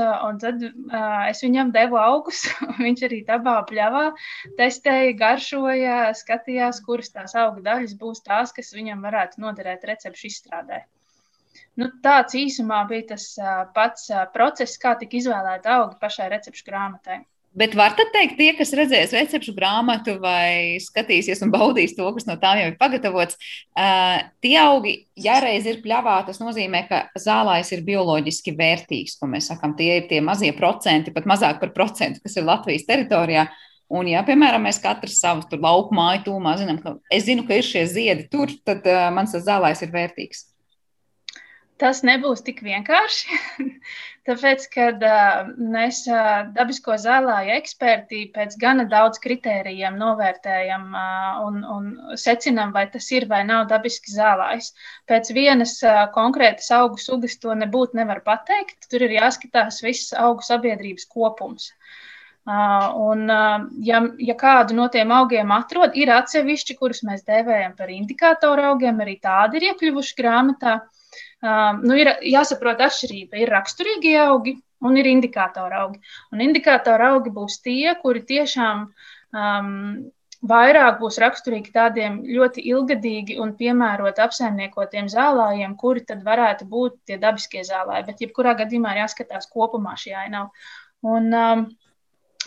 Tad 0.42 0.64
uh, 0.66 0.96
es 1.30 1.44
viņam 1.46 1.70
devu 1.76 2.00
augus, 2.02 2.40
viņš 2.86 3.04
arī 3.06 3.20
dabā 3.28 3.60
pļāvā, 3.70 4.08
testēja, 4.58 5.14
garšoja, 5.20 6.00
skatījās, 6.18 6.82
kuras 6.88 7.14
tās 7.14 7.38
auga 7.38 7.62
daļas 7.70 7.94
būs 8.02 8.26
tās, 8.26 8.56
kas 8.58 8.74
viņam 8.74 9.06
varētu 9.06 9.46
noderēt 9.46 9.86
recepšu 9.92 10.32
izstrādē. 10.32 10.82
Nu, 11.78 11.92
tāds 12.02 12.34
īsumā 12.40 12.82
bija 12.90 13.12
tas 13.14 13.30
pats 13.78 14.10
process, 14.34 14.82
kā 14.82 14.96
tika 14.98 15.22
izvēlēta 15.22 15.78
auga 15.78 16.02
pašai 16.02 16.32
recepšu 16.34 16.66
grāmatai. 16.72 17.22
Bet 17.56 17.76
var 17.78 17.94
teikt, 17.96 18.36
tie, 18.36 18.50
kas 18.58 18.74
redzēs 18.76 19.14
recepšu 19.16 19.54
grāmatu 19.56 20.18
vai 20.20 20.76
skatīsies 20.84 21.40
un 21.46 21.54
baudīs 21.54 21.94
to, 21.96 22.08
kas 22.18 22.28
no 22.28 22.36
tām 22.42 22.60
jau 22.60 22.66
ir 22.68 22.76
pagatavots, 22.80 23.38
uh, 23.80 24.18
tie 24.44 24.58
augi, 24.60 24.96
ja 25.24 25.38
reiz 25.44 25.68
ir 25.70 25.80
pļāvā, 25.84 26.18
tas 26.28 26.42
nozīmē, 26.42 26.84
ka 26.90 27.06
zālājs 27.16 27.72
ir 27.72 27.86
bioloģiski 27.88 28.58
vērtīgs, 28.60 29.16
ko 29.22 29.30
mēs 29.32 29.48
sakām, 29.54 29.78
tie 29.80 30.02
ir 30.02 30.10
tie 30.10 30.20
mazie 30.20 30.52
procenti, 30.58 31.14
pat 31.16 31.30
mazāk 31.32 31.62
par 31.64 31.72
procentu, 31.78 32.20
kas 32.26 32.36
ir 32.36 32.48
Latvijas 32.50 32.88
teritorijā. 32.90 33.48
Un, 33.96 34.10
ja, 34.10 34.26
piemēram, 34.26 34.66
mēs 34.66 34.82
katrs 34.82 35.20
savu 35.22 35.46
lauku 35.62 35.96
māju 35.96 36.26
tūmā 36.26 36.58
zinām, 36.60 36.82
ka 36.82 36.98
es 37.14 37.28
zinu, 37.30 37.46
ka 37.48 37.56
ir 37.56 37.64
šie 37.64 37.86
ziedi 37.88 38.28
tur, 38.34 38.52
tad 38.68 38.84
uh, 38.90 39.08
mans 39.16 39.38
zālājs 39.46 39.86
ir 39.86 39.96
vērtīgs. 39.96 40.44
Tas 41.82 42.06
nebūs 42.08 42.40
tik 42.48 42.62
vienkārši. 42.64 43.38
Tāpēc, 44.26 44.64
kad 44.74 45.02
uh, 45.06 45.50
mēs 45.74 46.00
uh, 46.08 46.48
dabisko 46.56 46.96
zālāju 47.02 47.52
eksperti 47.58 48.22
pēc 48.34 48.56
gana 48.62 48.86
daudz 48.90 49.20
kritērijiem 49.22 50.00
novērtējam 50.00 50.88
uh, 50.96 51.42
un, 51.44 51.60
un 51.76 52.16
secinām, 52.22 52.72
vai 52.74 52.86
tas 52.94 53.12
ir 53.12 53.28
vai 53.30 53.44
nav 53.46 53.68
dabiski 53.74 54.16
zālājs. 54.16 54.72
Pēc 55.12 55.34
vienas 55.36 55.76
konkrētas 56.16 56.72
augu 56.80 57.02
sugas 57.02 57.36
to 57.44 57.54
nebūtu 57.60 58.00
nevar 58.00 58.24
pateikt. 58.24 58.88
Tur 58.90 59.06
ir 59.06 59.20
jāskatās 59.20 59.84
viss 59.84 60.16
augu 60.16 60.48
sabiedrības 60.48 61.12
kopums. 61.12 61.74
Un, 62.46 63.24
ja, 63.82 64.00
ja 64.22 64.34
kādu 64.38 64.76
no 64.78 64.86
tiem 64.94 65.10
augiem 65.12 65.50
atrod, 65.54 65.96
ir 65.98 66.12
atsevišķi, 66.14 66.76
kurus 66.78 67.02
mēs 67.08 67.26
dēvējam 67.26 67.74
par 67.78 67.90
indikātoru 67.90 68.68
augiem, 68.70 69.02
arī 69.02 69.18
tādi 69.22 69.58
ir 69.58 69.72
iekļuvuši 69.72 70.18
grāmatā. 70.20 70.76
Uh, 70.78 71.05
Um, 71.46 71.82
nu, 71.86 71.94
ir 72.00 72.10
jāsaprot 72.26 72.80
atšķirība. 72.82 73.38
Ir 73.44 73.52
raksturīgi 73.54 74.16
augi 74.24 74.56
un 74.86 74.98
ir 74.98 75.10
indikātori 75.10 75.78
augi. 75.78 76.02
Un 76.34 76.42
indikātori 76.46 77.06
augi 77.12 77.34
būs 77.36 77.60
tie, 77.66 77.94
kuri 78.02 78.24
tiešām 78.26 78.86
um, 78.88 79.76
vairāk 80.50 80.98
būs 81.02 81.20
raksturīgi 81.22 81.74
tādiem 81.76 82.18
ļoti 82.26 82.66
ilgadīgi 82.72 83.38
un 83.42 83.54
piemēroti 83.60 84.24
apsaimniekotiem 84.26 85.10
zālājiem, 85.12 85.78
kuri 85.78 86.06
tad 86.10 86.26
varētu 86.26 86.68
būt 86.72 86.98
tie 87.10 87.20
dabiskie 87.22 87.64
zālāji. 87.68 88.08
Bet, 88.10 88.26
jebkurā 88.26 88.56
gadījumā, 88.64 88.96
ir 88.96 89.04
jāskatās 89.06 89.50
kopumā 89.52 89.96
šī 90.02 90.16
ainava. 90.26 90.68
Un, 91.06 91.30
um, 91.30 91.66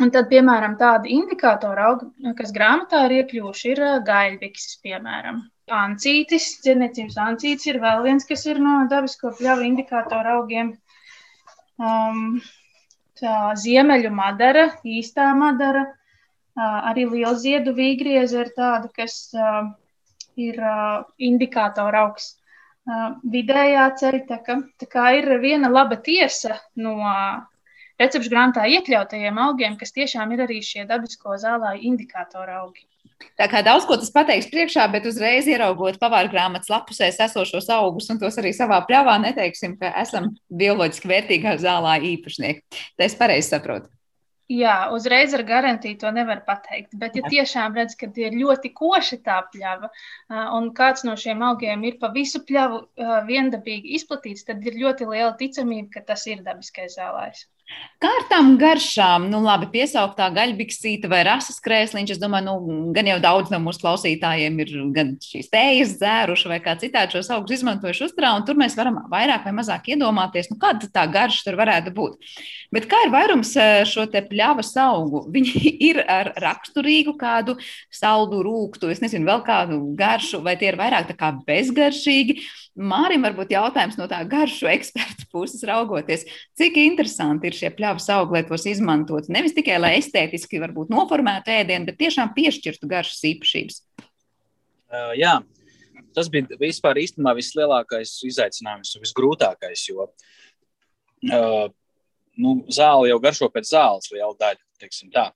un 0.05 0.11
tad, 0.15 0.29
piemēram, 0.31 0.77
tādi 0.81 1.15
indikātori 1.17 2.35
kas 2.39 2.53
grāmatā 2.55 3.05
ir 3.07 3.17
iekļuvuši, 3.21 3.71
ir 3.73 3.81
gaļbikses, 4.07 4.79
piemēram. 4.85 5.43
Ancītis, 5.79 6.47
dzirniecības 6.65 7.19
ancītis 7.21 7.69
ir 7.69 7.81
vēl 7.83 8.05
viens, 8.07 8.27
kas 8.29 8.47
ir 8.49 8.61
no 8.63 8.79
dabisko 8.91 9.35
pļavu 9.37 9.67
indikātoru 9.67 10.39
augiem. 10.39 10.73
Um, 11.79 12.39
tā 13.19 13.53
ziemeļu 13.59 14.11
madara, 14.15 14.65
īstā 14.87 15.29
madara, 15.39 15.85
uh, 15.91 16.79
arī 16.91 17.05
lielziedu 17.11 17.75
vīgrieze 17.77 18.41
ir 18.47 18.55
tāda, 18.57 18.89
kas 18.95 19.29
uh, 19.37 19.69
ir 20.41 20.59
uh, 20.63 21.05
indikātora 21.19 22.07
augs. 22.07 22.35
Uh, 22.89 23.19
vidējā 23.29 23.85
ceļtaka, 24.01 24.55
tā 24.81 24.87
kā 24.89 25.11
ir 25.19 25.29
viena 25.43 25.69
laba 25.69 25.99
tiesa 26.01 26.57
no 26.81 26.95
uh, 27.03 27.43
recepšu 28.01 28.33
grāmatā 28.33 28.67
iekļautajiem 28.77 29.41
augiem, 29.47 29.75
kas 29.81 29.95
tiešām 29.97 30.33
ir 30.37 30.45
arī 30.47 30.61
šie 30.65 30.87
dabisko 30.89 31.37
zālāju 31.41 31.85
indikātora 31.93 32.63
augi. 32.63 32.87
Tā 33.39 33.49
kā 33.51 33.65
daudz 33.67 33.87
ko 33.87 33.97
tas 33.99 34.13
pateiks 34.15 34.47
priekšā, 34.51 34.85
bet 34.93 35.07
uzreiz 35.11 35.49
ieraugot 35.51 35.99
pavāra 35.99 36.31
grāmatas 36.31 36.71
lapusēs 36.71 37.19
esošos 37.27 37.67
augus 37.75 38.07
un 38.13 38.21
tos 38.23 38.39
arī 38.39 38.53
savā 38.55 38.79
pļāvā, 38.87 39.17
neteiksim, 39.25 39.75
ka 39.81 39.91
esam 40.03 40.31
bioloģiski 40.61 41.11
vērtīgā 41.11 41.57
zālā 41.63 41.99
īpašnieki. 42.15 42.83
Tā 42.95 43.09
es 43.09 43.19
pareizi 43.19 43.51
saprotu. 43.51 43.91
Jā, 44.49 44.89
uzreiz 44.97 45.35
ar 45.37 45.43
garantiju 45.45 45.99
to 46.01 46.11
nevar 46.15 46.39
pateikt. 46.47 46.95
Bet, 46.97 47.19
ja 47.19 47.29
tiešām 47.29 47.75
redz, 47.77 47.99
ka 48.01 48.07
ir 48.17 48.33
ļoti 48.33 48.71
koša 48.73 49.19
tā 49.27 49.43
pļava, 49.53 49.91
un 50.57 50.71
kāds 50.79 51.05
no 51.05 51.19
šiem 51.21 51.43
augiem 51.51 51.85
ir 51.85 51.99
pa 52.01 52.09
visu 52.15 52.41
pļavu 52.49 52.81
viendabīgi 53.29 53.99
izplatīts, 53.99 54.47
tad 54.49 54.65
ir 54.65 54.79
ļoti 54.81 55.11
liela 55.11 55.35
ticamība, 55.37 55.99
ka 55.99 56.07
tas 56.15 56.25
ir 56.31 56.41
dabiskais 56.47 56.97
zālājs. 56.97 57.45
Kā 57.99 58.07
ar 58.15 58.25
tām 58.31 58.53
garšām, 58.61 59.25
nu, 59.27 59.41
labi, 59.43 59.67
piesauktā 59.73 60.29
gaļbiksīta 60.31 61.09
vai 61.11 61.25
rases 61.27 61.57
krēsliņš, 61.65 62.13
es 62.15 62.21
domāju, 62.23 62.53
nu, 62.63 62.77
gan 62.95 63.09
jau 63.11 63.17
daudz 63.25 63.51
no 63.51 63.59
mūsu 63.65 63.83
klausītājiem 63.83 64.61
ir 64.63 64.71
gan 64.95 65.11
šīs 65.19 65.51
tējas 65.51 65.97
dzēruši 65.99 66.53
vai 66.53 66.61
kā 66.63 66.77
citādi 66.79 67.17
šos 67.17 67.33
augus 67.35 67.57
izmantojuši 67.57 68.05
uzturā, 68.07 68.31
un 68.39 68.47
tur 68.47 68.55
mēs 68.61 68.79
varam 68.79 69.01
vairāk 69.11 69.49
vai 69.49 69.55
mazāk 69.57 69.91
iedomāties, 69.91 70.47
nu, 70.53 70.61
kāda 70.63 70.87
tā 70.95 71.09
garša 71.11 71.49
tur 71.49 71.59
varētu 71.59 71.95
būt. 71.97 72.31
Bet 72.71 72.87
kā 72.87 73.03
ir 73.03 73.11
vairums 73.17 73.51
eh, 73.59 73.83
šo 73.89 74.07
te 74.13 74.23
pļavas 74.31 74.71
augu? 74.85 75.25
Viņi 75.35 75.75
ir 75.89 75.99
ar 76.07 76.31
raksturīgu 76.39 77.17
kādu 77.19 77.59
saldu 77.91 78.45
rūktu, 78.47 78.93
es 78.95 79.03
nezinu, 79.03 79.27
vēl 79.27 79.43
kādu 79.43 79.83
garšu, 79.99 80.45
vai 80.47 80.55
tie 80.61 80.71
ir 80.71 80.79
vairāk 80.79 81.11
tā 81.11 81.19
kā 81.19 81.35
bezgaršīgi. 81.51 82.39
Mārim 82.79 83.25
varbūt 83.27 83.51
jautājums 83.51 83.97
no 83.99 84.07
tā 84.11 84.21
garšu 84.29 84.69
eksperta 84.71 85.27
puses 85.33 85.65
raugoties, 85.67 86.25
cik 86.59 86.79
interesanti 86.79 87.51
ir 87.51 87.57
šie 87.59 87.73
pļavas 87.75 88.07
augi, 88.15 88.37
lai 88.37 88.45
tos 88.47 88.69
izmantotu. 88.71 89.33
Nevis 89.35 89.57
tikai, 89.57 89.81
lai 89.83 89.97
estētiski 89.99 90.61
varbūt 90.63 90.93
noformētu 90.95 91.53
ēdienu, 91.57 91.89
bet 91.89 91.99
tiešām 91.99 92.31
piešķirtu 92.37 92.91
garšas 92.91 93.25
īpašības. 93.33 93.81
Uh, 94.89 95.13
jā, 95.19 95.35
tas 96.17 96.31
bija 96.33 96.61
vispār 96.61 97.03
īstenībā 97.03 97.35
vislielākais 97.37 98.15
izaicinājums 98.31 98.95
un 98.95 99.05
visgrūtākais, 99.05 99.83
jo 99.91 100.07
uh, 100.07 101.67
nu, 102.39 102.55
zāle 102.73 103.11
jau 103.11 103.19
garšo 103.27 103.51
pēc 103.53 103.75
zāles 103.75 104.15
liela 104.15 104.33
daļa, 104.39 104.63
teiksim 104.79 105.11
tā. 105.15 105.29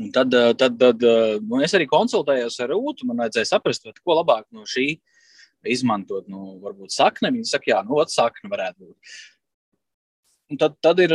Un 0.00 0.08
tad, 0.14 0.32
tad, 0.56 0.78
tad 0.80 1.02
nu, 1.44 1.58
es 1.60 1.74
arī 1.76 1.84
konsultējos 1.90 2.54
ar 2.64 2.70
Rūtu. 2.72 3.04
Man 3.04 3.18
vajadzēja 3.20 3.50
saprast, 3.50 3.90
ko 4.00 4.14
labāk 4.16 4.46
no 4.54 4.62
šī 4.64 4.94
izmantot, 5.68 6.28
nu, 6.30 6.56
varbūt 6.62 6.94
sakne. 6.94 7.32
Viņi 7.34 7.50
saka, 7.50 7.72
jā, 7.74 7.82
nu, 7.86 8.00
sakne 8.08 8.50
varētu 8.52 8.88
būt. 8.88 9.14
Un 10.50 10.58
tad, 10.58 10.72
tad, 10.82 10.98
ir, 10.98 11.12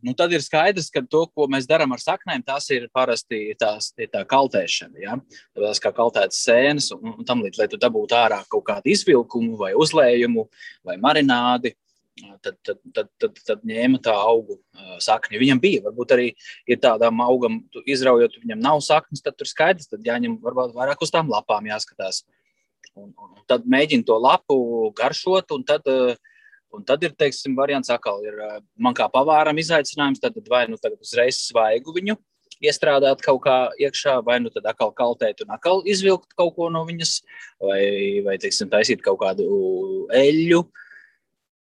nu, 0.00 0.14
tad 0.16 0.32
ir 0.32 0.40
skaidrs, 0.40 0.86
ka 0.88 1.02
to, 1.04 1.26
ko 1.36 1.44
mēs 1.52 1.66
darām 1.68 1.92
ar 1.92 2.00
saknēm, 2.00 2.40
tas 2.46 2.70
ir 2.72 2.86
parasti 2.96 3.50
tās, 3.60 3.90
tā 3.92 4.22
kaltēšana. 4.24 4.96
Ja? 5.02 5.18
Tas 5.58 5.82
kā 5.84 5.92
kaltētas 5.92 6.40
sēnes 6.46 6.88
un, 6.96 7.18
un 7.18 7.26
tam 7.28 7.42
līdzīgi, 7.44 7.60
lai 7.60 7.68
tu 7.68 7.80
dabūtu 7.82 8.16
ārā 8.16 8.40
kaut 8.48 8.64
kādu 8.70 8.88
izvilkumu 8.94 9.58
vai 9.60 9.74
uzlējumu 9.76 10.46
vai 10.88 10.96
marinādi. 11.04 11.74
Tad, 12.42 12.56
tad, 12.66 12.80
tad, 12.96 13.12
tad, 13.20 13.36
tad 13.46 13.60
ņēma 13.68 14.00
tā 14.02 14.10
augu 14.16 14.56
uh, 14.56 14.96
sakni. 15.04 15.38
Viņam 15.38 15.60
bija, 15.62 15.84
varbūt 15.84 16.16
arī 16.16 16.32
ir 16.66 16.80
tādam 16.82 17.20
augam, 17.22 17.60
izraujot, 17.86 18.40
viņam 18.40 18.64
nav 18.64 18.80
saknes, 18.82 19.22
tad 19.22 19.36
tur 19.38 19.46
skaidrs, 19.46 19.86
tad 19.92 20.02
jāņem 20.02 20.40
varbūt 20.42 20.74
vairāk 20.74 21.04
uz 21.04 21.12
tām 21.14 21.30
lapām 21.30 21.68
jāskatās. 21.68 22.24
Un, 22.24 22.47
un, 22.98 23.12
un 23.14 23.44
tad 23.50 23.66
mēģina 23.70 24.06
to 24.08 24.16
lapu 24.22 24.58
garšot, 24.98 25.54
un 25.56 25.64
tad, 25.68 25.86
uh, 25.88 26.16
un 26.74 26.84
tad 26.88 27.04
ir, 27.06 27.14
teiksim, 27.18 27.56
variants 27.58 27.92
atkal 27.94 28.20
ir 28.26 28.38
uh, 28.38 28.58
man 28.76 28.96
kā 28.96 29.08
pavāram 29.12 29.58
izaicinājums, 29.60 30.22
tad 30.22 30.38
vai 30.50 30.66
nu 30.70 30.80
tagad 30.80 31.00
uzreiz 31.04 31.40
svaigu 31.48 31.94
viņu 31.96 32.18
iestrādāt 32.64 33.22
kaut 33.22 33.42
kā 33.44 33.56
iekšā, 33.78 34.18
vai 34.26 34.38
nu 34.42 34.50
tad 34.54 34.66
atkal 34.70 34.92
kaltēt 34.96 35.44
un 35.44 35.54
atkal 35.54 35.82
izvilkt 35.86 36.34
kaut 36.38 36.56
ko 36.56 36.68
no 36.74 36.84
viņas, 36.88 37.20
vai, 37.62 37.82
vai 38.26 38.36
teiksim, 38.42 38.70
taisīt 38.72 39.02
kaut 39.04 39.20
kādu 39.22 39.46
eļļu. 40.14 40.62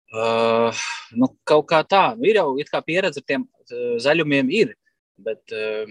Uh, 0.08 0.84
nu, 1.20 1.28
kaut 1.48 1.66
kā 1.68 1.82
tā, 1.84 2.14
nu, 2.16 2.30
ir 2.30 2.40
jau 2.40 2.54
kā 2.72 2.80
pieredze 2.86 3.20
ar 3.20 3.26
tiem 3.28 3.44
uh, 3.44 3.98
zaļumiem, 4.02 4.50
ir, 4.56 4.72
bet 5.20 5.52
uh, 5.52 5.84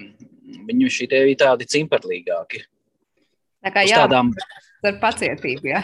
viņi 0.67 0.89
šī 0.95 1.11
ir 1.19 1.37
tādi 1.43 1.69
cimperlīgāki. 1.69 2.63
Tā 3.67 3.73
kā 3.75 3.83
jā, 3.83 4.05
tādām... 4.05 4.31
ar 4.87 5.01
pacietību, 5.03 5.73
jā. 5.73 5.83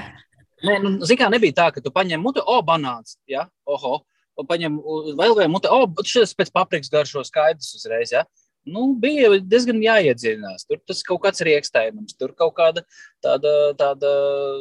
Nē, 0.63 0.79
nu, 0.85 0.95
kā 1.19 1.27
nebija 1.33 1.57
tā, 1.59 1.69
ka 1.75 1.83
tu 1.83 1.91
paņem 1.91 2.23
mutu, 2.23 2.45
o, 2.47 2.61
banāns, 2.63 3.17
ja, 3.27 3.49
oho, 3.67 3.97
un 4.39 4.47
paņem 4.47 4.79
vēl 5.19 5.35
vienu 5.41 5.51
mutu, 5.57 5.73
o, 5.75 6.07
šis 6.07 6.37
pēc 6.39 6.53
paprikas 6.55 6.93
garšo 6.93 7.25
skaidrs 7.27 7.75
uzreiz, 7.81 8.15
ja. 8.15 8.23
Nu, 8.63 8.93
bija 9.03 9.33
diezgan 9.43 9.81
jāiedziļinās. 9.83 10.69
Tur 10.69 10.79
tas 10.87 11.01
kaut 11.07 11.25
kāds 11.25 11.43
riekstējums, 11.43 12.15
tur 12.15 12.31
kaut 12.39 12.53
kāda 12.61 12.85
tāda, 13.25 13.51
tāda 13.79 14.13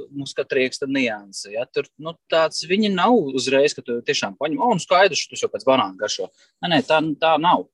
muskata 0.10 0.58
rieksta 0.58 0.88
nianse. 0.90 1.52
Ja? 1.54 1.68
Tur 1.70 1.86
nu, 2.02 2.16
tāds 2.32 2.64
viņi 2.66 2.90
nav 2.96 3.14
uzreiz, 3.38 3.76
ka 3.78 3.86
tu 3.86 4.00
tiešām 4.08 4.40
paņem, 4.42 4.58
o, 4.58 4.72
nu 4.74 4.82
skaidrs, 4.82 5.28
tu 5.30 5.38
jau 5.38 5.52
pēc 5.54 5.68
banāna 5.70 5.94
garšo. 6.02 6.32
Nē, 6.64 6.72
nē, 6.74 6.82
tā, 6.90 6.98
tā 7.22 7.36
nav. 7.42 7.68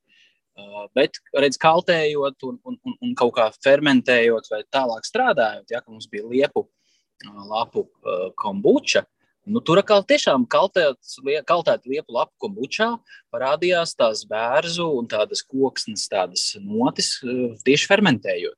Uh, 0.58 0.88
bet, 0.98 1.20
redz, 1.38 1.58
kaltējot 1.62 2.42
un, 2.48 2.56
un, 2.66 2.78
un, 2.82 2.96
un 3.06 3.12
kaut 3.18 3.36
kā 3.36 3.44
fermentējot 3.62 4.48
vai 4.50 4.64
tālāk 4.74 5.06
strādājot, 5.06 5.68
ja 5.70 5.84
mums 5.86 6.08
bija 6.10 6.26
liepu 6.26 6.64
uh, 6.66 7.44
lapu 7.46 7.84
uh, 7.86 8.32
kombuča, 8.42 9.04
nu, 9.46 9.62
tur 9.62 9.84
atkal 9.84 10.02
tiešām 10.10 10.48
kaltēt 10.50 11.86
liepu 11.86 12.16
lapu 12.16 12.34
kombučā 12.42 12.90
parādījās 13.30 13.94
tās 14.00 14.26
bērzu 14.26 14.88
un 14.98 15.06
tādas 15.12 15.46
koksnes, 15.46 16.08
tādas 16.10 16.50
notis 16.58 17.14
tieši 17.68 17.92
fermentējot. 17.94 18.58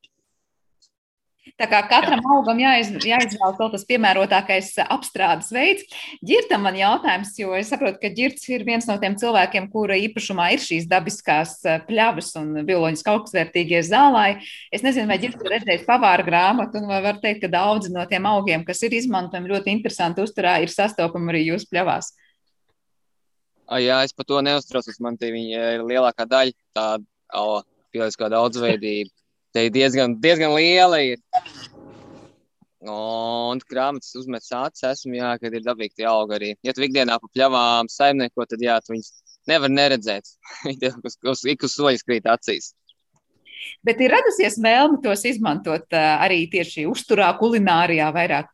Tā 1.60 1.68
kā 1.68 1.80
katram 1.92 2.22
Jā. 2.24 2.36
augam 2.38 2.60
jāiz, 2.62 2.90
jāizvēlas 3.04 3.58
vēl 3.60 3.72
tas 3.74 3.84
piemērotākais 3.90 4.70
apstrādes 4.86 5.50
veids. 5.52 5.98
Girtam 6.24 6.64
man 6.64 6.78
jautājums, 6.80 7.34
jo 7.36 7.52
es 7.58 7.68
saprotu, 7.74 8.00
ka 8.00 8.12
ģirts 8.16 8.48
ir 8.54 8.64
viens 8.68 8.88
no 8.88 8.96
tiem 9.02 9.18
cilvēkiem, 9.20 9.68
kura 9.74 9.98
īpašumā 10.00 10.54
ir 10.56 10.64
šīs 10.64 10.88
dabiskās 10.88 11.58
eh, 11.68 11.82
pļavas 11.90 12.32
un 12.40 12.62
bioloģiski 12.64 13.12
augstvērtīgie 13.12 13.84
zālāji. 13.90 14.40
Es 14.72 14.88
nezinu, 14.88 15.10
vai 15.12 15.20
ģirts 15.20 15.44
ir 15.44 15.54
redzējis 15.58 15.86
pavāra 15.90 16.24
grāmatu, 16.24 16.80
un 16.80 16.88
vai 16.94 17.02
var 17.04 17.20
teikt, 17.20 17.44
ka 17.44 17.52
daudzi 17.52 17.92
no 17.92 18.08
tiem 18.08 18.32
augiem, 18.32 18.64
kas 18.64 18.80
ir 18.88 18.96
izmantojami 18.96 19.52
ļoti 19.52 19.76
interesanti 19.76 20.24
uzturā, 20.24 20.62
ir 20.64 20.72
sastopami 20.72 21.36
arī 21.36 21.46
jūsu 21.50 21.68
pļavās. 21.74 22.14
Jā, 23.84 24.00
es 24.08 24.16
par 24.16 24.26
to 24.32 24.40
neuztraucos. 24.42 25.04
Man 25.04 25.20
tie 25.20 25.36
ir 25.36 25.84
lielākā 25.84 26.24
daļa 26.26 26.56
tāda 26.74 27.04
bioloģiskā 27.92 28.32
daudzveidība 28.32 29.12
Te 29.56 29.66
diezgan, 29.74 30.16
diezgan 30.22 30.54
liela. 30.54 31.00
Ir. 31.02 31.22
Un 32.90 33.60
grāmatas 33.68 34.14
uzmetas 34.16 34.52
acis, 34.56 34.86
esmu, 34.88 35.18
jā, 35.18 35.34
kad 35.42 35.56
ir 35.56 35.66
dabīgi 35.66 36.00
tie 36.00 36.06
augi 36.08 36.38
arī. 36.38 36.52
Ja 36.64 36.74
tu 36.76 36.86
ikdienā 36.86 37.18
pa 37.20 37.28
pļavām 37.36 37.90
saimnieko, 37.92 38.46
tad 38.48 38.62
jā, 38.64 38.78
tu 38.86 38.94
viņus 38.94 39.10
nevar 39.52 39.74
neredzēt. 39.74 40.30
Viņi 40.68 40.94
ik 41.54 41.66
uz 41.68 41.76
soļus 41.76 42.06
krīt 42.08 42.30
acīs. 42.30 42.72
Bet 43.84 44.00
ir 44.04 44.14
radusies 44.14 44.56
vēlme 44.64 45.02
tos 45.04 45.26
izmantot 45.28 45.92
arī 45.98 46.46
tieši 46.52 46.86
uzturā, 46.90 47.28
kulinārijā 47.40 48.08
vairāk? 48.16 48.54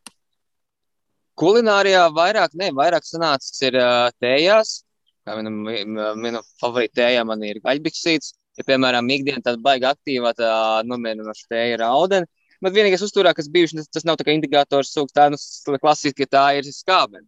Kulinārijā 1.37 2.07
vairāk, 2.15 2.55
ne, 2.57 2.71
vairāk 2.73 3.05
sanācis 3.05 3.61
ir 3.67 3.77
tējās. 4.23 4.79
Kā 5.25 5.35
mana 5.41 6.41
favorīta 6.61 7.01
tējā 7.01 7.23
man 7.27 7.43
ir 7.45 7.59
gaļbiksīts. 7.63 8.33
Ja, 8.55 8.63
piemēram, 8.63 9.09
ikdienā 9.11 9.41
tāda 9.43 9.59
baiga 9.61 9.91
aktīvā, 9.91 10.31
tā 10.37 10.49
nomierinoša 10.87 11.47
tēja 11.51 11.75
ir 11.75 11.85
audena. 11.85 12.27
Bet 12.63 12.75
vienīgais 12.75 13.03
uzturā, 13.03 13.33
kas 13.35 13.49
bijuši, 13.51 13.83
tas 13.91 14.05
nav 14.07 14.15
tā 14.19 14.25
kā 14.27 14.35
indikators 14.35 14.93
sūks, 14.95 15.13
tā 15.15 15.27
nu, 15.33 15.39
klasiski 15.81 16.27
tā 16.29 16.45
ir 16.59 16.69
skābene. 16.71 17.27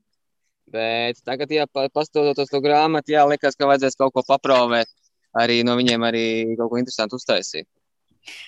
Bet 0.71 1.19
tagad, 1.27 1.51
ja 1.51 1.67
pastodotos 1.67 2.49
to 2.51 2.61
grāmatu, 2.63 3.13
jā, 3.13 3.23
liekas, 3.27 3.55
ka 3.59 3.67
vajadzēs 3.69 3.99
kaut 3.99 4.15
ko 4.15 4.23
paprovēt, 4.27 4.89
arī 5.39 5.61
no 5.67 5.75
viņiem 5.79 6.03
arī 6.07 6.23
kaut 6.59 6.71
ko 6.71 6.79
interesantu 6.79 7.19
uztaisīt. 7.19 7.67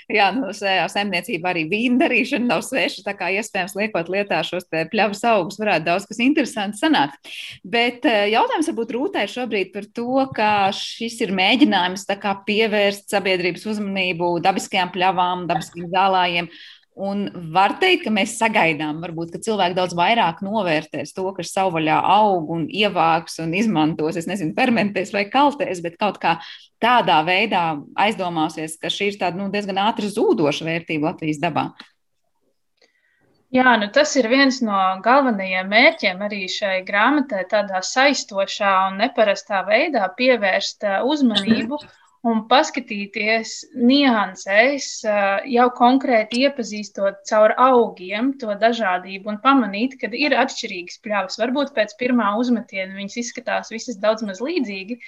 Jā, 0.10 0.30
nu, 0.34 0.50
saimniecība 0.56 1.52
arī 1.52 1.66
vīna 1.70 2.04
darīšana 2.04 2.50
nav 2.50 2.64
sveša. 2.66 3.04
Tā 3.06 3.14
kā 3.18 3.30
iespējams 3.38 3.76
liekot 3.78 4.10
lietā 4.12 4.42
šos 4.46 4.66
pļavas 4.70 5.22
augus, 5.30 5.60
varētu 5.62 5.88
daudz 5.90 6.08
kas 6.10 6.22
interesants 6.24 6.82
sanākt. 6.84 7.32
Bet 7.64 8.08
eh, 8.10 8.30
jautājums 8.34 8.72
varbūt 8.72 8.96
rūtē 8.96 9.28
šobrīd 9.30 9.72
par 9.76 9.88
to, 9.94 10.26
ka 10.36 10.50
šis 10.76 11.20
ir 11.26 11.36
mēģinājums 11.38 12.08
pievērst 12.50 13.10
sabiedrības 13.14 13.68
uzmanību 13.70 14.34
dabiskajām 14.46 14.92
pļavām, 14.96 15.48
dabiskiem 15.50 15.90
zālājiem 15.94 16.50
Un 17.00 17.30
var 17.54 17.78
teikt, 17.80 18.04
ka 18.04 18.12
mēs 18.12 18.34
sagaidām, 18.36 18.98
varbūt, 19.00 19.30
ka 19.32 19.40
cilvēki 19.46 19.78
daudz 19.78 19.94
vairāk 19.96 20.42
novērtēs 20.44 21.14
to, 21.16 21.24
kas 21.38 21.54
savvaļā 21.56 21.96
aug 22.16 22.50
un 22.52 22.66
ievāks 22.68 23.40
un 23.40 23.54
izmantos, 23.56 24.18
es 24.20 24.28
nezinu, 24.28 24.52
fermentēs 24.58 25.14
vai 25.16 25.24
kaltēs, 25.32 25.80
bet 25.86 25.96
kaut 26.02 26.20
kā 26.20 26.36
tādā 26.84 27.22
veidā 27.28 27.64
aizdomāsies, 28.04 28.76
ka 28.82 28.92
šī 28.92 29.14
ir 29.14 29.22
tāda 29.22 29.40
nu, 29.40 29.48
diezgan 29.54 29.80
ātri 29.86 30.12
zūdoša 30.12 30.68
vērtība 30.68 31.14
Latvijas 31.14 31.40
dabā. 31.40 31.70
Jā, 33.56 33.72
nu 33.82 33.88
tas 33.90 34.12
ir 34.20 34.28
viens 34.30 34.60
no 34.62 34.78
galvenajiem 35.06 35.72
mērķiem 35.72 36.20
arī 36.22 36.44
šai 36.52 36.84
grāmatai, 36.86 37.48
tādā 37.50 37.80
saistošā 37.82 38.74
un 38.90 39.00
neparastā 39.02 39.64
veidā 39.66 40.04
pievērst 40.20 40.86
uzmanību 41.08 41.80
un 42.28 42.42
paskatīties 42.52 43.54
niansēs, 43.80 44.88
jau 45.54 45.68
konkrēti 45.78 46.44
iepazīstot 46.44 47.22
caur 47.30 47.54
augiem 47.56 48.34
to 48.42 48.56
dažādību 48.60 49.32
un 49.34 49.40
pamanīt, 49.44 49.96
ka 50.02 50.12
ir 50.12 50.36
atšķirīgas 50.42 51.00
pļavas. 51.06 51.40
Varbūt 51.40 51.72
pēc 51.78 51.96
pirmā 52.02 52.34
uzmetiena 52.42 52.98
viņas 52.98 53.20
izskatās 53.24 53.72
visas 53.72 54.02
daudz 54.04 54.26
maz 54.28 54.44
līdzīgi, 54.44 55.00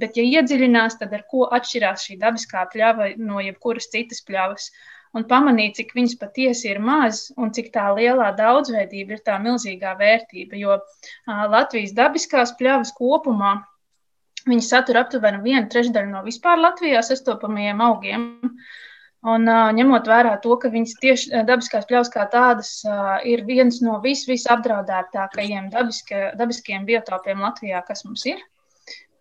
bet, 0.00 0.18
ja 0.18 0.26
iedziļinās, 0.40 0.98
tad 0.98 1.14
ar 1.14 1.22
ko 1.30 1.46
atšķirās 1.54 2.08
šī 2.08 2.18
dabiskā 2.24 2.66
pļava 2.74 3.14
no 3.22 3.40
jebkuras 3.44 3.90
citas 3.92 4.24
pļavas. 4.26 4.70
Un 5.16 5.24
pamanīt, 5.24 5.78
cik 5.78 5.94
viņas 5.96 6.18
patiesi 6.20 6.66
ir 6.68 6.80
maz 6.82 7.30
un 7.40 7.48
cik 7.54 7.70
tā 7.72 7.86
lielā 7.96 8.34
daudzveidība 8.36 9.16
ir 9.16 9.22
tā 9.24 9.38
milzīgā 9.40 9.94
vērtība. 9.96 10.58
Jo 10.60 10.76
Latvijas 11.54 11.94
dabiskās 11.96 12.52
pļavas 12.58 12.92
kopumā 12.98 13.54
Viņi 14.46 14.62
satur 14.62 15.00
aptuveni 15.00 15.40
vienu 15.42 15.66
trešdaļu 15.72 16.10
no 16.12 16.22
vispār 16.26 16.60
Latvijā 16.62 17.02
sastopamajiem 17.02 17.80
augiem. 17.88 18.26
Un, 19.26 19.48
uh, 19.50 19.70
ņemot 19.74 20.06
vērā 20.06 20.36
to, 20.42 20.54
ka 20.62 20.70
viņas 20.70 20.92
tieši 21.02 21.40
dabiskās 21.48 21.88
pļavas 21.88 22.12
kā 22.14 22.26
tādas 22.30 22.70
uh, 22.86 23.16
ir 23.26 23.42
viens 23.48 23.80
no 23.82 23.96
vis, 24.04 24.22
visapdraudētākajiem 24.28 25.72
dabiska, 25.72 26.28
dabiskiem 26.38 26.86
biotopiem 26.86 27.42
Latvijā, 27.42 27.80
kas 27.88 28.04
mums 28.06 28.22
ir. 28.30 28.44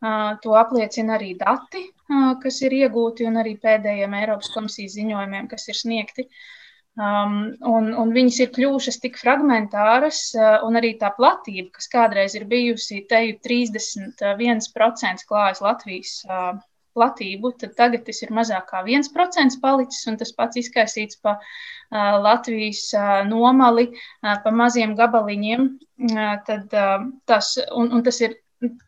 Uh, 0.05 0.35
to 0.43 0.53
apliecina 0.59 1.15
arī 1.17 1.31
dati, 1.39 1.87
uh, 2.11 2.35
kas 2.43 2.61
ir 2.67 2.75
iegūti, 2.83 3.25
un 3.25 3.41
arī 3.41 3.55
pēdējiem 3.63 4.19
Eiropas 4.19 4.53
komisijas 4.53 4.99
ziņojumiem, 4.99 5.49
kas 5.49 5.65
ir 5.73 5.79
sniegti. 5.79 6.27
Uh, 6.27 6.64
Um, 6.95 7.33
un, 7.67 7.89
un 7.99 8.11
viņas 8.15 8.37
ir 8.39 8.53
kļuvušas 8.55 9.01
tik 9.03 9.17
fragmentāras, 9.19 10.29
uh, 10.37 10.61
un 10.63 10.79
arī 10.79 10.93
tā 11.01 11.09
platība, 11.17 11.73
kas 11.75 11.89
kādreiz 11.91 12.37
ir 12.39 12.45
bijusi 12.47 13.01
teju 13.09 13.35
31% 13.43 15.25
klājas 15.27 15.59
Latvijas 15.65 16.13
uh, 16.29 16.53
platību, 16.95 17.51
tad 17.59 17.75
tagad 17.75 18.05
tas 18.07 18.23
ir 18.23 18.31
mazāk 18.31 18.69
kā 18.71 18.85
1% 18.87 19.59
palicis, 19.59 20.07
un 20.07 20.15
tas 20.21 20.31
pats 20.37 20.61
izkaisīts 20.63 21.19
pa 21.19 21.35
uh, 21.35 22.15
Latvijas 22.23 22.87
uh, 22.95 23.19
nomali, 23.27 23.89
uh, 23.91 24.37
pa 24.45 24.55
maziem 24.55 24.95
gabaliņiem. 24.95 25.67
Uh, 26.13 26.23
tad, 26.47 26.71
uh, 26.71 27.09
tas, 27.27 27.57
un, 27.75 27.91
un 27.91 28.07
tas 28.07 28.23
ir 28.23 28.39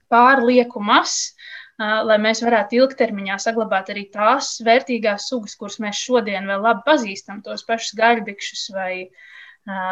pārlieku 0.07 0.79
mazs 0.79 1.33
lai 1.77 2.17
mēs 2.21 2.41
varētu 2.41 2.79
ilgtermiņā 2.79 3.37
saglabāt 3.41 3.91
arī 3.93 4.07
tās 4.13 4.57
vērtīgās 4.65 5.27
sugas, 5.29 5.55
kuras 5.55 5.77
mēs 5.79 5.99
šodien 6.01 6.47
vēl 6.49 6.61
labi 6.61 6.81
pazīstam, 6.85 7.43
tos 7.45 7.63
pašus 7.67 7.93
gaļbikšus 7.97 8.63
vai, 8.73 9.09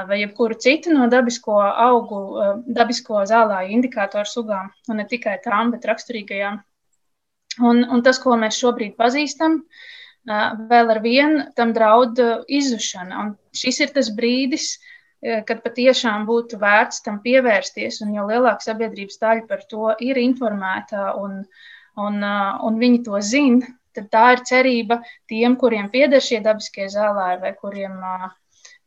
vai 0.09 0.21
jebkuru 0.23 0.57
citu 0.57 0.93
no 0.95 1.07
dabisko 1.11 1.59
augu, 1.61 2.21
dabisko 2.65 3.25
zālāju 3.29 3.77
indikātoru 3.77 4.25
sugām, 4.29 4.71
un 4.89 5.01
ne 5.01 5.05
tikai 5.05 5.37
tām, 5.43 5.75
bet 5.75 5.85
raksturīgajām. 5.85 6.63
Un, 7.63 7.85
un 7.85 8.01
tas, 8.03 8.17
ko 8.19 8.35
mēs 8.35 8.57
šobrīd 8.59 8.97
pazīstam, 8.97 9.61
vēl 10.25 10.89
ar 10.91 10.99
vienu 11.05 11.45
tam 11.55 11.71
draud 11.71 12.17
izzušana. 12.49 13.21
Un 13.21 13.29
šis 13.55 13.79
ir 13.85 13.93
tas 13.95 14.09
brīdis, 14.11 14.73
kad 15.21 15.61
patiešām 15.63 16.25
būtu 16.27 16.57
vērts 16.59 17.05
tam 17.05 17.21
pievērsties, 17.23 18.01
un 18.03 18.11
jo 18.17 18.25
lielāka 18.27 18.65
sabiedrības 18.65 19.21
daļa 19.21 19.45
par 19.47 19.63
to 19.69 19.93
ir 20.03 20.19
informēta 20.19 21.13
un, 21.21 21.39
uh, 21.45 21.71
un, 22.01 22.21
un 22.67 22.79
viņi 22.81 23.03
to 23.07 23.19
zina, 23.23 23.73
tad 23.95 24.09
tā 24.11 24.25
ir 24.35 24.43
cerība 24.47 24.99
tiem, 25.31 25.55
kuriem 25.59 25.89
pieder 25.93 26.23
šie 26.23 26.41
dabiskie 26.43 26.89
zālāji 26.91 27.41
vai 27.43 27.53
kuriem 27.59 28.01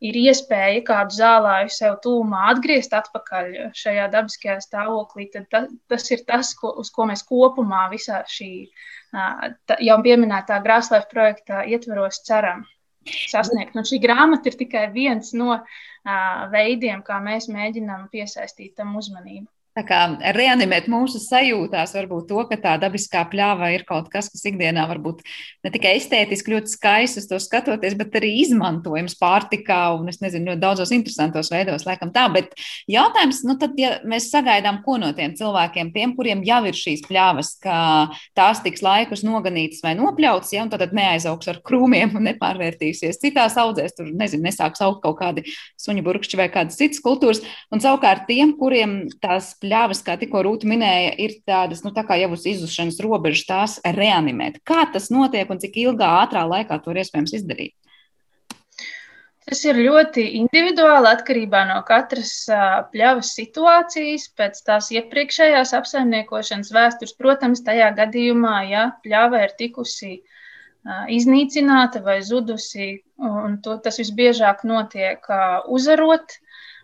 ir 0.05 0.19
iespēja 0.21 0.85
kādu 0.87 1.17
zālāju 1.17 1.73
sev 1.75 1.99
tūmā 2.05 2.45
atgriezt 2.53 2.95
atpakaļ 2.95 3.51
šajā 3.75 4.07
dabiskajā 4.13 4.59
stāvoklī, 4.63 5.29
tad 5.33 5.49
ta, 5.51 5.65
tas 5.91 6.07
ir 6.15 6.23
tas, 6.29 6.53
ko, 6.59 6.75
uz 6.83 6.93
ko 6.95 7.09
mēs 7.11 7.25
kopumā 7.27 7.89
visā 7.93 8.23
šī 8.31 8.53
ta, 9.11 9.79
jau 9.81 9.99
pieminētā 10.05 10.61
Grāslēfa 10.65 11.11
projekta 11.11 11.65
ietveros 11.67 12.23
ceram 12.29 12.67
sasniegt. 13.09 13.77
Un 13.77 13.87
šī 13.89 14.01
grāmata 14.03 14.51
ir 14.51 14.59
tikai 14.61 14.89
viens 14.93 15.33
no 15.37 15.55
uh, 15.57 15.63
veidiem, 16.53 17.03
kā 17.07 17.19
mēs 17.25 17.49
mēģinām 17.53 18.09
piesaistīt 18.13 18.77
tam 18.77 18.97
uzmanību. 19.01 19.49
Reanimēt 19.85 20.89
mūsu 20.91 21.21
sajūtās, 21.23 21.95
varbūt 21.97 22.29
to, 22.31 22.43
ka 22.51 22.59
tā 22.61 22.75
dabiskā 22.81 23.25
pļāva 23.31 23.71
ir 23.75 23.85
kaut 23.89 24.09
kas, 24.13 24.31
kas 24.33 24.45
ikdienā 24.49 24.87
varbūt 24.91 25.23
ne 25.65 25.73
tikai 25.75 25.95
estētiski 25.99 26.55
ļoti 26.55 26.73
skaists 26.73 27.29
to 27.31 27.39
skatoties, 27.43 27.97
bet 27.99 28.17
arī 28.19 28.33
izmantojams 28.43 29.17
pārtikā 29.21 29.81
un, 29.97 30.09
es 30.13 30.21
nezinu, 30.23 30.51
ļoti 30.51 30.63
daudzos 30.63 30.93
interesantos 30.95 31.51
veidos, 31.53 31.87
laikam 31.89 32.13
tā. 32.15 32.27
Bet 32.35 32.55
jautājums, 32.91 33.43
nu 33.47 33.57
tad, 33.61 33.77
ja 33.81 33.97
mēs 34.09 34.31
sagaidām, 34.33 34.83
ko 34.85 34.99
no 35.01 35.13
tiem 35.17 35.37
cilvēkiem, 35.39 35.93
tiem, 35.95 36.15
kuriem 36.19 36.43
jau 36.47 36.61
ir 36.69 36.79
šīs 36.79 37.05
pļāvas, 37.07 37.55
ka 37.63 37.79
tās 38.39 38.63
tiks 38.65 38.85
laikus 38.85 39.25
noganītas 39.27 39.83
vai 39.85 39.95
nopļautas, 39.99 40.53
ja, 40.57 40.67
un 40.67 40.73
tad 40.73 40.95
neaizaugs 40.97 41.51
ar 41.51 41.63
krūmiem 41.65 42.17
un 42.19 42.29
nepārvērtīsies 42.31 43.21
citās 43.23 43.59
audzēs, 43.61 43.97
tur, 43.99 44.11
nezinu, 44.11 44.47
nesāks 44.49 44.83
augt 44.85 45.03
kaut 45.05 45.19
kādi 45.23 45.47
suņu 45.81 46.05
burkšķi 46.07 46.41
vai 46.41 46.49
kādas 46.53 46.79
citas 46.81 47.03
kultūras, 47.05 47.43
un 47.75 47.83
savukārt 47.83 48.27
tiem, 48.29 48.55
kuriem 48.59 49.01
tās 49.23 49.55
pļāvas 49.61 49.68
pļavas, 49.69 50.01
kā 50.07 50.17
tikko 50.21 50.43
Rūta 50.47 50.69
minēja, 50.69 51.13
ir 51.21 51.37
tādas, 51.47 51.85
nu, 51.85 51.93
tā 51.95 52.05
kā 52.09 52.17
jau 52.21 52.33
uz 52.35 52.47
izušanas 52.49 53.01
robežas, 53.05 53.45
tās 53.49 53.77
reanimēt. 53.85 54.63
Kā 54.67 54.87
tas 54.93 55.11
notiek 55.13 55.51
un 55.53 55.61
cik 55.61 55.77
ilgā, 55.85 56.09
ātrā 56.25 56.47
laikā 56.49 56.81
to 56.83 56.95
ir 56.95 57.03
iespējams 57.05 57.37
izdarīt? 57.39 57.75
Tas 59.49 59.63
ir 59.65 59.79
ļoti 59.81 60.27
individuāli 60.43 61.09
atkarībā 61.09 61.63
no 61.71 61.79
katras 61.89 62.33
pļavas 62.93 63.31
situācijas, 63.39 64.27
pēc 64.37 64.59
tās 64.67 64.91
iepriekšējās 64.93 65.73
apsaimniekošanas 65.79 66.73
vēstures. 66.75 67.15
Protams, 67.17 67.63
tajā 67.65 67.89
gadījumā, 67.97 68.59
ja 68.69 68.83
pļava 69.05 69.47
ir 69.47 69.55
tikusi 69.57 70.19
iznīcināta 71.17 72.03
vai 72.05 72.19
zudusi, 72.25 72.91
un 73.17 73.57
to, 73.65 73.79
tas 73.81 73.97
visbiežāk 74.03 74.69
notiek 74.69 75.25
uzarot, 75.73 76.37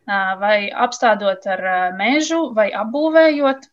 vai 0.06 0.70
apstādot 0.70 1.46
ar 1.48 1.62
mežu, 1.96 2.50
vai 2.56 2.70
apbūvējot. 2.76 3.70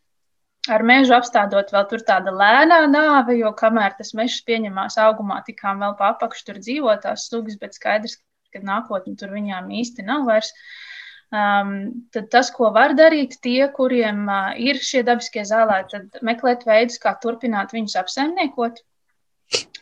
Ar 0.70 0.84
mežu 0.86 1.16
apstādot 1.18 1.72
vēl 1.74 1.86
tur 1.90 2.04
tāda 2.06 2.30
lēnā 2.38 2.84
nāve, 2.86 3.34
jo 3.40 3.50
kamēr 3.58 3.96
tas 3.98 4.14
mežs 4.14 4.44
pieņemās 4.46 5.00
augumā, 5.02 5.40
tikām 5.48 5.82
vēl 5.82 5.96
pa 5.98 6.12
apakšu 6.14 6.46
tur 6.46 6.60
dzīvo 6.62 6.94
tās 7.02 7.26
sugas, 7.32 7.58
bet 7.58 7.74
skaidrs, 7.74 8.20
ka 8.54 8.62
nākotnē 8.62 9.16
tur 9.18 9.34
viņām 9.34 9.72
īsti 9.82 10.06
nav 10.06 10.28
vairs. 10.30 10.52
Um, 11.32 12.06
tad 12.12 12.28
tas, 12.30 12.52
ko 12.52 12.70
var 12.76 12.94
darīt 12.94 13.38
tie, 13.42 13.64
kuriem 13.74 14.26
uh, 14.28 14.52
ir 14.60 14.78
šie 14.84 15.02
dabiskie 15.08 15.46
zālē, 15.48 15.80
tad 15.90 16.20
meklēt 16.28 16.68
veidus, 16.68 17.00
kā 17.02 17.16
turpināt 17.24 17.72
viņus 17.74 17.96
apsaimniekot. 18.04 18.84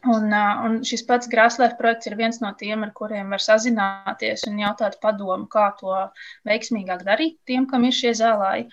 Un, 0.08 0.32
un 0.32 0.78
šis 0.88 1.02
pats 1.04 1.28
Grāslēra 1.28 1.76
projekts 1.76 2.08
ir 2.08 2.16
viens 2.16 2.38
no 2.40 2.54
tiem, 2.60 2.86
ar 2.86 2.94
kuriem 2.96 3.34
var 3.36 3.42
sazināties 3.44 4.46
un 4.48 4.62
jautāt 4.62 4.96
padomu, 5.04 5.50
kā 5.52 5.66
to 5.80 5.98
veiksmīgāk 6.48 7.04
darīt 7.04 7.36
tiem, 7.50 7.66
kam 7.68 7.84
ir 7.84 7.96
šie 7.98 8.14
zālāji. 8.16 8.70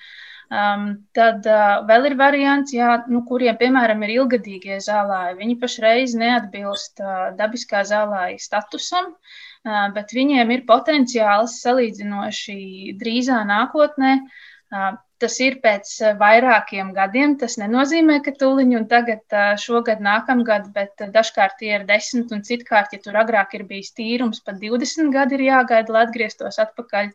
Um, 0.47 0.85
tad 1.19 1.43
uh, 1.51 1.81
vēl 1.89 2.12
ir 2.12 2.15
variants, 2.21 2.71
jā, 2.71 2.93
nu, 3.11 3.25
kuriem, 3.27 3.57
piemēram, 3.59 4.05
ir 4.07 4.12
ilgadīgie 4.21 4.77
zālāji. 4.85 5.35
Viņi 5.41 5.57
pašreiz 5.65 6.15
neatbilst 6.21 7.03
uh, 7.03 7.33
dabiskā 7.41 7.83
zālāja 7.89 8.39
statusam, 8.39 9.11
uh, 9.11 9.89
bet 9.97 10.15
viņiem 10.15 10.55
ir 10.55 10.62
potenciāls 10.69 11.59
salīdzinoši 11.65 12.61
drīzā 13.03 13.41
nākotnē 13.51 14.12
uh, 14.23 14.95
tas 15.22 15.38
ir 15.44 15.59
pēc 15.64 15.92
eh, 16.02 16.14
vairākiem 16.20 16.92
gadiem. 16.96 17.37
Tas 17.40 17.57
nenozīmē, 17.61 18.18
ka 18.24 18.35
tūliņ 18.40 18.74
un 18.81 18.87
tagad, 18.90 19.24
eh, 19.33 19.55
šogad, 19.61 20.02
nākamgad, 20.05 20.70
bet 20.76 21.05
eh, 21.05 21.11
dažkārt 21.14 21.59
tie 21.62 21.72
ir 21.79 21.87
desmit, 21.88 22.33
un 22.35 22.44
citkārt, 22.46 22.94
ja 22.96 23.02
tur 23.02 23.18
agrāk 23.22 23.57
ir 23.59 23.66
bijis 23.68 23.94
tīrums, 23.96 24.42
pat 24.44 24.61
20 24.62 25.12
gadi 25.14 25.38
ir 25.38 25.46
jāgaida, 25.48 25.96
lai 25.96 26.07
atgrieztos 26.09 26.61
atpakaļ. 26.66 27.12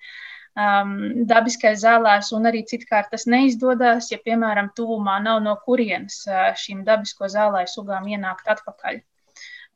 Um, 0.51 0.97
dabiskais 1.29 1.77
zālēs, 1.79 2.33
un 2.35 2.49
arī 2.49 2.65
citkārt 2.67 3.07
tas 3.13 3.23
neizdodas, 3.23 4.09
ja, 4.11 4.17
piemēram, 4.19 4.73
tuvumā 4.75 5.13
nav 5.23 5.39
no 5.45 5.53
kurienes 5.63 6.25
šīm 6.59 6.81
dabisko 6.83 7.29
zālēju 7.31 7.71
sugām 7.71 8.09
ienākt 8.11 8.51
atpakaļ. 8.51 8.99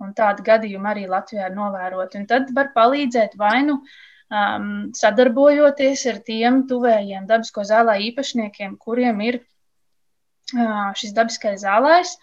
Un 0.03 0.11
tādu 0.17 0.43
gadījumu 0.43 0.89
arī 0.91 1.05
Latvijā 1.07 1.47
ir 1.47 1.55
novēroti. 1.55 2.19
Un 2.19 2.27
tad 2.27 2.51
var 2.57 2.73
palīdzēt 2.75 3.37
vai 3.39 3.61
nu 3.63 3.77
uh, 3.77 3.95
um, 4.35 4.71
sadarbojoties 4.97 6.05
ar 6.11 6.21
tiem 6.29 6.63
tuvējiem 6.69 7.27
dabisko 7.29 7.65
zālē 7.67 7.97
īpašniekiem, 8.09 8.77
kuriem 8.81 9.21
ir 9.27 9.39
uh, 9.41 10.91
šis 10.99 11.13
dabiskais 11.17 11.63
zālājs, 11.63 12.15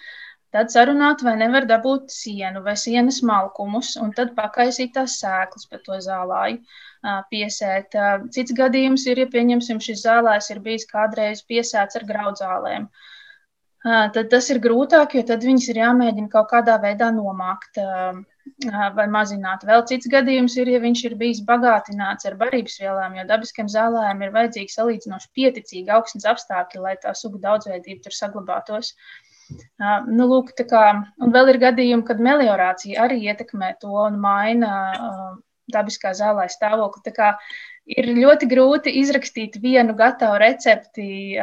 tad 0.53 0.73
sarunāt, 0.75 1.25
vai 1.25 1.37
nevar 1.41 1.67
dabūt 1.69 2.13
sienu 2.13 2.63
vai 2.67 2.77
sienas 2.77 3.23
malkumus, 3.25 3.95
un 4.03 4.13
tad 4.17 4.35
pakaisīt 4.39 4.93
tās 4.99 5.17
sēklas 5.23 5.71
pa 5.71 5.81
to 5.87 6.01
zālāju, 6.05 6.61
uh, 6.61 7.23
piesēt. 7.33 7.97
Uh, 7.97 8.29
cits 8.35 8.55
gadījums 8.59 9.09
ir, 9.09 9.25
ja 9.25 9.31
pieņemsim, 9.33 9.81
šis 9.81 10.05
zālājs 10.05 10.53
ir 10.53 10.63
bijis 10.67 10.87
kādreiz 10.93 11.43
piesēts 11.49 12.01
ar 12.01 12.09
graudzālēm. 12.13 12.91
Uh, 12.91 13.12
tad 13.83 14.29
tas 14.31 14.51
ir 14.53 14.61
grūtāk, 14.63 15.17
jo 15.17 15.25
tad 15.27 15.43
viņas 15.47 15.71
ir 15.73 15.81
jāmēģina 15.83 16.31
kaut 16.31 16.51
kādā 16.53 16.79
veidā 16.83 17.11
nomākt. 17.15 17.81
Vai 18.97 19.05
mazināt. 19.07 19.63
Vēl 19.67 19.85
cits 19.87 20.09
gadījums 20.11 20.57
ir, 20.59 20.69
ja 20.75 20.81
viņš 20.83 21.01
ir 21.07 21.15
bijis 21.19 21.41
bagātināts 21.47 22.27
ar 22.27 22.35
barības 22.39 22.75
vielām, 22.83 23.15
jo 23.15 23.23
dabiskiem 23.27 23.69
zālājiem 23.71 24.25
ir 24.27 24.33
vajadzīgi 24.35 24.75
salīdzinoši 24.75 25.31
pieticīgi 25.39 25.93
augsnes 25.95 26.27
apstākļi, 26.27 26.81
lai 26.83 26.97
tā 27.03 27.15
sugu 27.15 27.39
daudzveidība 27.43 28.03
tur 28.03 28.17
saglabātos. 28.17 28.93
Nu, 29.79 30.27
lūk, 30.27 30.51
kā, 30.59 30.83
un 31.23 31.35
vēl 31.35 31.55
ir 31.55 31.61
gadījumi, 31.63 32.07
kad 32.07 32.23
meliorācija 32.23 33.07
arī 33.07 33.23
ietekmē 33.31 33.77
to 33.83 33.95
un 34.09 34.19
maina 34.23 34.75
dabiskā 35.71 36.11
zālē 36.19 36.49
stāvokli. 36.51 37.15
Ir 37.95 38.13
ļoti 38.19 38.51
grūti 38.51 38.99
izrakstīt 39.01 39.59
vienu 39.63 39.95
gatavu 39.99 40.43
recepti, 40.43 41.39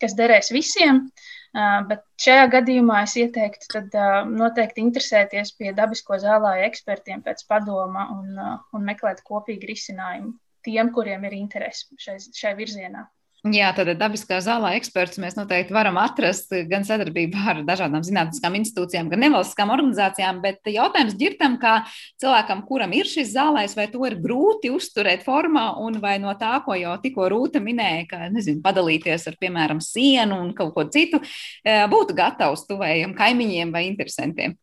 kas 0.00 0.16
derēs 0.16 0.52
visiem. 0.56 1.04
Uh, 1.04 1.33
Bet 1.54 2.00
šajā 2.18 2.46
gadījumā 2.50 3.02
es 3.06 3.12
ieteiktu 3.20 3.68
tad, 3.70 3.92
noteikti 4.26 4.82
interesēties 4.82 5.52
pie 5.58 5.70
dabisko 5.76 6.18
zālāju 6.18 6.64
ekspertiem 6.66 7.22
pēc 7.22 7.44
padoma 7.46 8.08
un, 8.16 8.40
un 8.74 8.88
meklēt 8.88 9.22
kopīgu 9.28 9.70
risinājumu 9.70 10.32
tiem, 10.66 10.90
kuriem 10.96 11.28
ir 11.28 11.36
interesi 11.38 11.86
šai, 12.00 12.16
šai 12.34 12.54
virzienā. 12.58 13.04
Jā, 13.52 13.74
tad 13.76 13.90
dabiskā 14.00 14.38
zālē 14.40 14.70
eksperts 14.78 15.18
mēs 15.20 15.34
noteikti 15.36 15.74
varam 15.76 15.98
atrast 16.00 16.48
gan 16.70 16.86
sadarbībā 16.88 17.42
ar 17.52 17.58
dažādām 17.68 18.00
zinātniskām 18.06 18.54
institūcijām, 18.56 19.10
gan 19.12 19.20
nevalstiskām 19.20 19.68
organizācijām. 19.74 20.38
Bet 20.40 20.64
jautājums 20.72 21.12
ģirtam, 21.20 21.58
kā 21.60 21.74
cilvēkam, 22.22 22.62
kuram 22.64 22.94
ir 22.96 23.04
šis 23.10 23.34
zālais, 23.34 23.76
vai 23.76 23.84
to 23.92 24.00
ir 24.08 24.16
grūti 24.24 24.72
uzturēt 24.72 25.26
formā, 25.28 25.66
un 25.76 26.00
vai 26.00 26.14
no 26.22 26.32
tā, 26.40 26.54
ko 26.64 26.72
jau 26.80 26.96
tikko 27.02 27.28
Rūta 27.34 27.60
minēja, 27.60 28.06
ka 28.14 28.22
nezinu, 28.32 28.64
padalīties 28.64 29.28
ar, 29.28 29.36
piemēram, 29.36 29.84
sienu 29.84 30.40
un 30.40 30.56
kaut 30.56 30.72
ko 30.72 30.88
citu, 30.88 31.20
eh, 31.68 31.84
būtu 31.92 32.16
gatavs 32.16 32.64
tuvējiem 32.70 33.12
kaimiņiem 33.12 33.76
vai 33.76 33.90
interesantiem. 33.90 34.56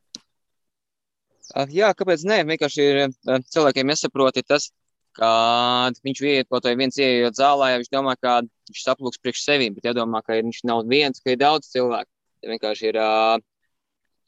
Jā, 1.70 1.94
kāpēc 1.94 2.26
nē? 2.26 2.42
Vienkārši 2.50 2.82
ir 2.82 3.04
eh, 3.06 3.42
cilvēkiem 3.54 3.94
jāsaprot 3.94 4.42
tas, 4.42 4.72
kad 5.18 5.98
viņš 6.06 6.24
ieiet 6.24 6.50
kaut 6.50 6.66
vai 6.68 6.76
viens 6.80 6.98
ieiet 7.00 7.38
zālē, 7.38 7.74
ja 7.74 7.80
viņš 7.82 7.92
domā, 7.92 8.16
ka 8.20 8.40
viņš 8.46 8.84
saplūks 8.86 9.22
priekš 9.22 9.44
sevīm, 9.46 9.76
bet 9.76 9.90
jādomā, 9.92 10.22
ka 10.26 10.40
viņš 10.40 10.64
nav 10.70 10.84
viens, 10.90 11.22
ka 11.22 11.34
ir 11.34 11.42
daudz 11.42 11.72
cilvēku. 11.74 12.10
Ja 12.42 12.52
vienkārši 12.54 12.90
ir 12.90 13.00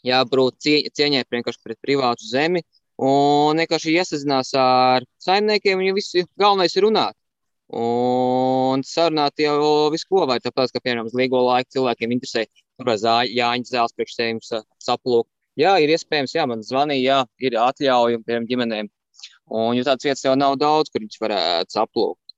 jābūt 0.06 0.70
cieņai 0.94 1.26
pret 1.30 1.80
privātu 1.82 2.28
zemi 2.28 2.62
un 3.02 3.58
vienkārši 3.58 3.98
iesazinās 3.98 4.54
ar 4.60 5.06
saimniekiem, 5.24 5.80
un 5.80 5.98
viss 5.98 6.16
galvenais 6.38 6.76
ir 6.76 6.86
runāt. 6.88 7.18
Un 7.74 8.84
sarunāt 8.86 9.40
jau 9.42 9.90
visu, 9.94 10.06
ko 10.12 10.28
vajag. 10.30 10.44
Tāpēc, 10.46 10.74
ka, 10.76 10.82
piemēram, 10.84 11.08
uz 11.10 11.16
līgo 11.18 11.40
laiku 11.42 11.80
cilvēkiem 11.80 12.12
interesē, 12.14 12.44
kurā 12.78 12.98
jāņem 13.26 13.66
zāles 13.66 13.96
priekš 13.98 14.18
sevīm 14.20 14.42
saplūk. 14.44 15.26
Jā, 15.58 15.78
ir 15.82 15.94
iespējams, 15.94 16.36
jā, 16.36 16.46
man 16.50 16.62
zvanīja, 16.66 17.02
jā, 17.08 17.48
ir 17.48 17.58
atļaujumi, 17.62 18.26
piemēram, 18.28 18.50
ģimenēm 18.50 18.92
Un, 19.52 19.76
jo 19.78 19.84
tādas 19.84 20.06
vietas 20.08 20.24
jau 20.26 20.36
nav 20.40 20.56
daudz, 20.62 20.92
kur 20.92 21.04
viņš 21.04 21.20
varētu 21.22 21.76
saplūkt. 21.76 22.36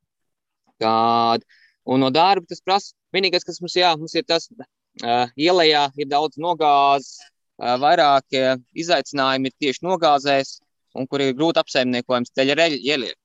Kād, 0.82 1.46
un 1.86 2.02
no 2.04 2.10
darba 2.14 2.48
tas 2.50 2.64
prasa. 2.66 2.96
Vienīgais, 3.16 3.46
kas 3.48 3.62
mums, 3.64 3.76
jā, 3.78 3.94
mums 4.00 4.16
ir 4.18 4.26
tas, 4.28 4.50
uh, 4.52 5.30
ielējā 5.40 5.86
ir 6.02 6.10
daudz 6.12 6.40
nogāzes, 6.42 7.22
uh, 7.62 7.78
vairāk 7.80 8.36
uh, 8.36 8.58
izaicinājumi 8.76 9.52
ir 9.52 9.56
tieši 9.64 9.86
nogāzēs, 9.88 10.58
un 11.00 11.08
kur 11.08 11.24
ir 11.24 11.36
grūti 11.38 11.62
apsaimniekojams 11.62 12.34
ceļa 12.36 12.68
ieliek. 12.76 13.16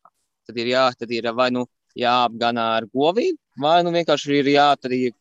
Tad 0.47 0.61
ir, 0.61 0.71
jā, 0.75 0.85
tad 0.99 1.11
ir 1.15 1.27
vai 1.35 1.51
nu 1.55 1.65
jāapgana 1.99 2.67
ar 2.77 2.87
govīm, 2.95 3.39
vai 3.59 3.81
nu 3.87 3.93
vienkārši 3.95 4.39
ir 4.39 4.53
jā, 4.53 4.69
tad 4.79 4.95
ir 4.95 5.17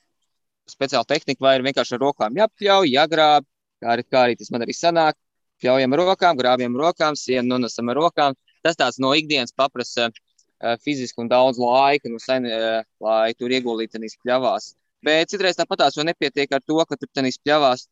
speciāla 0.70 1.07
tehnika, 1.10 1.41
vai 1.41 1.55
ir 1.57 1.66
vienkārši 1.66 1.97
ar 1.97 2.03
rokām 2.05 2.38
jāpļauj, 2.38 2.91
jāgrāb, 2.93 3.47
kā 3.82 3.95
arī, 3.95 4.05
kā 4.05 4.24
arī 4.28 4.38
tas 4.39 4.51
man 4.53 4.66
arī 4.66 4.76
sanāk. 4.78 5.18
Pļaujam 5.60 5.95
rokām, 5.99 6.38
grābjam 6.39 6.78
rokām, 6.80 7.18
sienu 7.20 7.49
nonesam 7.49 7.89
ar 7.91 7.97
rokām, 7.99 8.36
tas 8.66 8.80
tāds 8.80 8.99
no 9.03 9.12
ikdienas 9.18 9.55
paprasa 9.55 10.10
uh, 10.10 10.76
fiziski 10.84 11.22
un 11.24 11.32
daudz 11.32 11.60
laika, 11.62 12.12
nu, 12.12 12.20
sen, 12.24 12.47
uh, 12.49 12.82
lai 13.05 13.34
tur 13.38 13.53
ieguldītu 13.53 13.97
tenīs 13.97 14.18
pļavās. 14.24 14.74
Bet 15.05 15.32
citreiz 15.32 15.60
tāpatās 15.60 15.95
jau 15.95 16.03
nepietiek 16.07 16.51
ar 16.51 16.64
to, 16.66 16.80
ka 16.88 16.97
tur 16.99 17.10
tenīs 17.16 17.39
pļavās. 17.39 17.88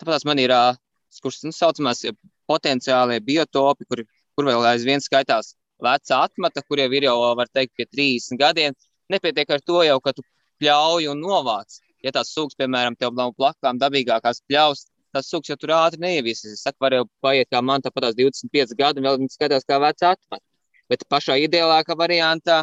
Tāpatās 0.00 0.26
man 0.28 0.42
ir, 0.42 0.54
uh, 0.54 0.78
kurš 1.22 1.42
nu, 1.46 1.54
saucamās 1.54 2.04
potenciālie 2.48 3.20
biotopi, 3.24 3.86
kur, 3.88 4.04
kur 4.36 4.48
vēl 4.48 4.66
aizvien 4.72 5.02
skaitās 5.04 5.54
veca 5.82 6.22
atmata, 6.26 6.62
kuriem 6.66 6.92
ir 6.98 7.08
jau, 7.08 7.18
var 7.38 7.50
teikt, 7.52 7.74
pie 7.78 7.86
30 7.86 8.40
gadiem. 8.40 8.76
Nepietiek 9.12 9.50
ar 9.54 9.62
to 9.64 9.82
jau, 9.86 9.98
ka 10.04 10.12
tu 10.16 10.24
pļauju 10.60 11.14
un 11.14 11.22
novāc. 11.22 11.78
Ja 12.04 12.12
tās 12.14 12.30
sugas, 12.34 12.56
piemēram, 12.58 12.96
tev 12.98 13.14
plakām 13.14 13.78
dabīgākās 13.80 14.42
pļaus, 14.46 14.86
tas 15.18 15.30
sugas 15.30 15.52
jau 15.52 15.58
tur 15.60 15.74
ātri 15.76 16.02
neieviesīs. 16.04 16.56
Es 16.56 16.64
saku, 16.66 16.80
var 16.86 16.96
jau 16.96 17.04
paiet 17.24 17.50
kā 17.52 17.62
man, 17.64 17.84
tāpat 17.84 18.10
25 18.18 18.74
gadi, 18.78 19.02
un 19.02 19.08
vēl 19.10 19.20
viņi 19.22 19.34
skatās 19.34 19.68
kā 19.68 19.80
vecs 19.82 20.06
atmet. 20.14 20.42
Bet 20.88 21.04
pašā 21.12 21.36
ideālākā 21.44 21.96
variantā, 21.98 22.62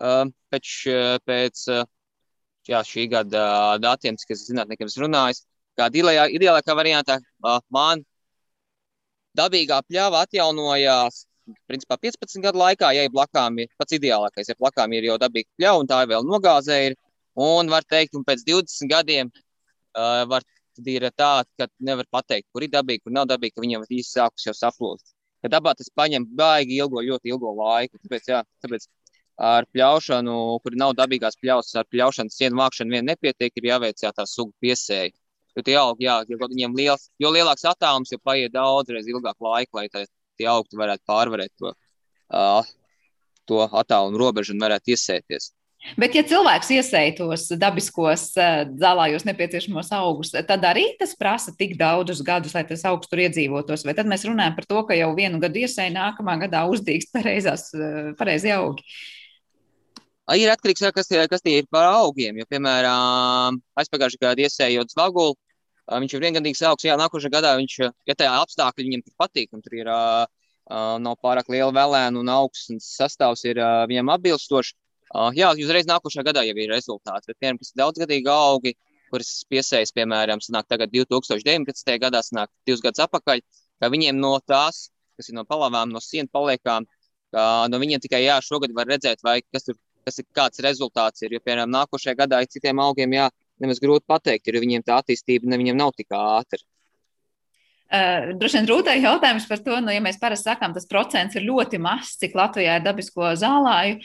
uh, 0.00 0.24
pēc, 0.52 0.76
pēc 1.28 1.64
jā, 2.70 2.82
šī 2.86 3.06
gada 3.12 3.42
datiem, 3.82 4.16
kas 4.28 4.46
zinātniekiem 4.48 4.88
runājas, 5.04 5.44
kāda 5.78 6.28
ideālākā 6.32 6.76
variantā 6.76 7.18
man 7.70 8.04
dabīgā 9.36 9.80
pļava 9.86 10.24
atjaunojās 10.26 11.24
principā 11.70 11.96
15 11.98 12.42
gadu 12.44 12.60
laikā, 12.60 12.92
ja 12.94 13.06
blakām 13.10 13.58
ir 13.62 13.70
pats 13.78 13.96
ideālākais, 13.96 14.50
ja 14.50 14.58
blakām 14.58 14.92
ir 14.94 15.08
jau 15.08 15.16
dabīga 15.18 15.48
pļauja 15.58 15.82
un 15.82 15.90
tā 15.90 16.00
vēl 16.10 16.26
nogāzē 16.26 16.80
ir. 16.90 16.98
Un 17.40 17.70
var 17.70 17.84
teikt, 17.86 18.16
un 18.18 18.24
pēc 18.26 18.42
20 18.44 18.90
gadiem 18.90 19.28
uh, 19.30 20.26
var, 20.28 20.44
ir 20.88 21.08
tā, 21.16 21.44
ka 21.58 21.66
nevar 21.78 22.08
pateikt, 22.10 22.48
kur 22.52 22.64
ir 22.64 22.72
dabīga, 22.72 23.04
kur 23.04 23.14
nav 23.16 23.28
dabīga, 23.30 23.56
ka 23.56 23.64
viņiem 23.64 23.86
īsti 23.88 24.18
sākus 24.18 24.46
jau 24.46 24.54
saplūst. 24.56 25.14
Ja 25.44 25.50
dabā 25.56 25.74
tas 25.76 25.88
paņem 25.96 26.26
baigi 26.36 26.76
ilgo, 26.80 27.02
ļoti 27.04 27.32
ilgo 27.32 27.52
laiku. 27.56 27.98
Tāpēc, 28.04 28.28
jā, 28.28 28.40
tāpēc 28.64 28.86
ar 29.40 29.66
pļaušanu, 29.72 30.36
kur 30.64 30.76
nav 30.76 30.94
dabīgās 30.98 31.38
pļausas, 31.40 31.78
ar 31.80 31.88
pļaušanas 31.92 32.36
sienu 32.36 32.60
vākšanu 32.60 32.96
vien 32.96 33.08
nepietiek, 33.08 33.52
ir 33.56 33.68
jāveic 33.70 34.02
jā, 34.04 34.12
tā 34.16 34.26
sugu 34.28 34.52
piesēja. 34.60 35.14
Jo 35.56 35.64
tie 35.66 35.76
augi, 35.80 36.06
jā, 36.06 36.18
jo 36.28 36.38
viņiem 36.40 36.76
liels, 36.78 37.08
jo 37.18 37.30
lielāks 37.34 37.64
attālums, 37.66 38.12
jo 38.12 38.20
paiet 38.22 38.52
daudz 38.54 38.92
reiz 38.92 39.08
ilgāk 39.10 39.40
laika, 39.42 39.80
lai 39.80 39.88
tā, 39.90 40.04
tie 40.38 40.46
augti 40.50 40.78
varētu 40.78 41.02
pārvarēt 41.08 41.52
to, 41.58 41.72
uh, 42.36 42.68
to 43.50 43.64
attālumu 43.64 44.20
robežu 44.20 44.54
un 44.54 44.62
varētu 44.62 44.94
iesēties. 44.94 45.50
Bet, 45.96 46.12
ja 46.12 46.20
cilvēks 46.28 46.68
iesēja 46.76 47.14
tos 47.16 47.46
dabiskos 47.56 48.26
zālājos 48.36 49.24
nepieciešamos 49.24 49.88
augus, 49.96 50.34
tad 50.34 50.64
arī 50.68 50.90
tas 51.00 51.14
prasa 51.16 51.54
tik 51.56 51.72
daudzus 51.80 52.20
gadus, 52.24 52.52
lai 52.52 52.66
tas 52.68 52.84
augs 52.90 53.08
tur 53.08 53.22
iedzīvotos. 53.24 53.86
Vai 53.88 53.94
tad 53.96 54.10
mēs 54.10 54.26
runājam 54.28 54.58
par 54.58 54.68
to, 54.68 54.82
ka 54.84 54.98
jau 54.98 55.08
vienu 55.16 55.40
gadu 55.40 55.62
iesēja, 55.62 55.94
nākamā 55.94 56.36
gadā 56.42 56.66
uzdīgst 56.68 57.14
pareizās, 57.16 57.70
pareizi 58.20 58.52
augi? 58.52 58.84
Ir 60.36 60.52
atkarīgs 60.52 60.84
no 60.84 60.90
tā, 60.90 60.94
kas, 61.00 61.08
kas 61.32 61.42
tie 61.42 61.56
ir 61.62 61.70
par 61.72 61.88
augiem. 61.88 62.36
Jo, 62.38 62.44
piemēram, 62.52 63.56
aizpagājušajā 63.80 64.20
gadā 64.28 64.44
iesējot 64.44 64.92
zvagulu, 64.92 65.32
viņš 65.90 66.12
ir 66.14 66.22
viengadīgs 66.26 66.60
augs. 66.68 66.84
Jā, 66.86 66.98
nākošajā 67.00 67.32
gadā 67.34 67.54
viņš, 67.58 67.78
ja 68.06 68.18
tā 68.20 68.28
apstākļi 68.36 68.86
viņam 68.86 69.06
patīk, 69.18 69.48
un 69.56 69.64
tur 69.64 69.80
ir 69.80 69.90
nav 69.90 71.16
pārāk 71.24 71.48
liela 71.50 71.72
vēlēna 71.74 72.20
un 72.20 72.30
augsts 72.36 72.92
sastāvs 73.00 73.48
ir 73.48 73.58
viņam 73.90 74.12
atbilstošs, 74.14 74.76
Uh, 75.10 75.32
jā, 75.34 75.50
uzreiz 75.58 75.88
nākošajā 75.90 76.22
gadā 76.28 76.44
jau 76.46 76.54
ir 76.54 76.70
rezultāts. 76.70 77.26
Bet, 77.26 77.36
piemēram, 77.40 77.58
kas 77.58 77.72
ir 77.72 77.80
daudzgadīgi 77.82 78.30
augi, 78.30 78.76
kuras 79.10 79.32
piesējas, 79.50 79.90
piemēram, 79.96 80.42
sanāk 80.44 80.68
tagad 80.70 80.92
2019. 80.94 81.96
gadā, 81.98 82.22
sanāk 82.22 82.50
divus 82.68 82.82
gadus 82.84 83.02
atpakaļ, 83.06 83.42
ka 83.82 83.90
viņiem 83.90 84.20
no 84.22 84.36
tās, 84.46 84.88
kas 85.18 85.32
ir 85.32 85.36
no 85.38 85.44
palavām, 85.48 85.90
no 85.90 86.02
sienu 86.04 86.30
paliekām, 86.32 86.86
no 87.34 87.80
viņiem 87.82 88.02
tikai 88.06 88.22
jā, 88.22 88.38
šogad 88.44 88.74
var 88.76 88.88
redzēt, 88.90 89.24
vai 89.26 89.40
kas 89.42 89.66
tur, 89.66 89.78
kas 90.06 90.22
ir, 90.22 90.28
kāds 90.36 90.62
rezultāts 90.64 91.26
ir. 91.26 91.34
Jo, 91.34 91.42
piemēram, 91.42 91.72
nākošajā 91.74 92.16
gadā 92.22 92.42
ir 92.44 92.52
citiem 92.52 92.80
augiem, 92.82 93.18
jā, 93.18 93.28
nemaz 93.60 93.82
grūti 93.82 94.06
pateikt, 94.08 94.48
jo 94.48 94.62
viņiem 94.62 94.86
tā 94.86 95.00
attīstība 95.02 95.50
ne 95.50 95.58
viņiem 95.60 95.80
nav 95.80 95.92
tik 95.98 96.14
ātra. 96.16 96.62
Uh, 97.90 98.30
droši 98.38 98.60
vien 98.60 98.68
rūtai 98.70 99.00
jautājums 99.02 99.48
par 99.50 99.58
to, 99.66 99.76
nu, 99.82 99.90
ja 99.90 99.98
mēs 100.04 100.20
parasti 100.22 100.46
sakām, 100.46 100.70
tas 100.76 100.86
procents 100.86 101.34
ir 101.34 101.42
ļoti 101.42 101.80
mazs, 101.82 102.20
cik 102.22 102.36
Latvijā 102.38 102.76
ir 102.78 102.84
dabisko 102.84 103.32
zālāju. 103.34 103.98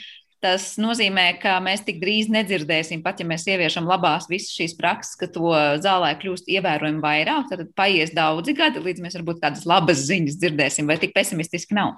Tas 0.46 0.76
nozīmē, 0.78 1.24
ka 1.42 1.56
mēs 1.64 1.82
tik 1.88 1.98
drīz 1.98 2.28
nedzirdēsim, 2.30 3.02
pat 3.02 3.18
ja 3.18 3.26
mēs 3.26 3.48
ieviešam 3.50 3.88
labās 3.90 4.28
visas 4.30 4.54
šīs 4.54 4.76
prakses, 4.78 5.18
ka 5.18 5.26
to 5.34 5.50
zālē 5.82 6.12
kļūst 6.22 6.52
ievērojami 6.54 7.02
vairāk. 7.02 7.48
Tad 7.50 7.64
paies 7.74 8.14
daudzi 8.14 8.54
gadi, 8.58 8.84
līdz 8.86 9.02
mēs 9.02 9.18
varbūt 9.18 9.42
tādas 9.42 9.66
labas 9.66 10.04
ziņas 10.06 10.38
dzirdēsim, 10.44 10.86
vai 10.92 11.00
tik 11.02 11.16
pesimistiski 11.18 11.74
nav. 11.74 11.96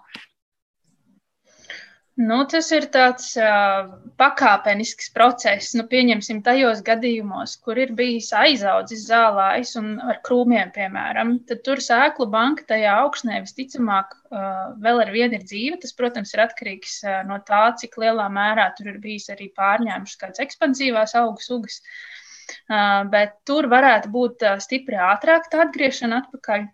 Nu, 2.17 2.37
tas 2.49 2.71
ir 2.73 2.87
tāds 2.89 3.27
uh, 3.37 3.91
pakāpenisks 4.17 5.11
process. 5.13 5.75
Nu, 5.77 5.83
pieņemsim, 5.91 6.39
tajos 6.41 6.79
gadījumos, 6.85 7.53
kur 7.61 7.77
ir 7.77 7.91
bijis 7.99 8.31
aizaudzis 8.33 9.03
zālājs 9.05 9.75
un 9.77 9.91
ar 10.01 10.17
krūmiem, 10.25 10.71
piemēram, 10.73 11.35
tad 11.45 11.61
tur 11.67 11.77
sēklu 11.85 12.25
banka 12.33 12.65
tajā 12.71 12.95
augstnē 13.03 13.37
visticamāk 13.43 14.15
uh, 14.17 14.73
vēl 14.81 15.03
ar 15.03 15.11
vienu 15.13 15.37
ir 15.37 15.45
dzīve. 15.45 15.77
Tas, 15.83 15.93
protams, 15.99 16.33
ir 16.33 16.41
atkarīgs 16.47 16.95
uh, 17.05 17.19
no 17.29 17.37
tā, 17.45 17.67
cik 17.77 17.99
lielā 18.01 18.25
mērā 18.33 18.71
tur 18.79 18.89
ir 18.95 18.97
bijis 19.03 19.29
arī 19.35 19.51
pārņēmušas 19.61 20.21
kādas 20.23 20.41
ekspansīvās 20.47 21.13
augu 21.21 21.45
sugas. 21.45 21.83
Uh, 22.65 23.05
bet 23.13 23.37
tur 23.45 23.69
varētu 23.69 24.09
būt 24.17 24.47
uh, 24.47 24.57
stipri 24.63 24.97
ātrāk 24.97 25.51
tā 25.53 25.67
atgriešana 25.67 26.23
atpakaļ 26.23 26.65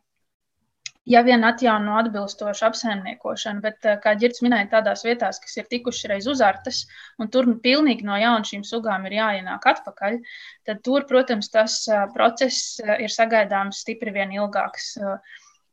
ja 1.06 1.22
vien 1.22 1.44
atjauno 1.44 1.98
atbilstošu 2.00 2.66
apsaimniekošanu, 2.70 3.62
bet, 3.64 3.80
eh, 3.86 4.00
kā 4.04 4.16
Girts 4.20 4.44
minēja, 4.46 4.70
tādās 4.78 5.04
vietās, 5.06 5.40
kas 5.44 5.58
ir 5.58 5.68
tikušas 5.70 6.10
reiz 6.12 6.28
uzartas, 6.32 6.86
un 7.20 7.30
tur 7.30 7.50
pilnīgi 7.68 8.08
no 8.08 8.18
jauna 8.20 8.48
šīm 8.48 8.64
sugām 8.68 9.06
ir 9.08 9.20
jāienāk 9.20 9.68
atpakaļ, 9.74 10.20
tad 10.66 10.84
tur, 10.84 11.08
protams, 11.10 11.50
tas 11.52 11.88
eh, 11.88 12.06
process 12.16 12.80
eh, 12.80 13.04
ir 13.04 13.12
sagaidāms 13.12 13.84
stipri 13.84 14.16
vien 14.16 14.32
ilgāks. 14.32 14.94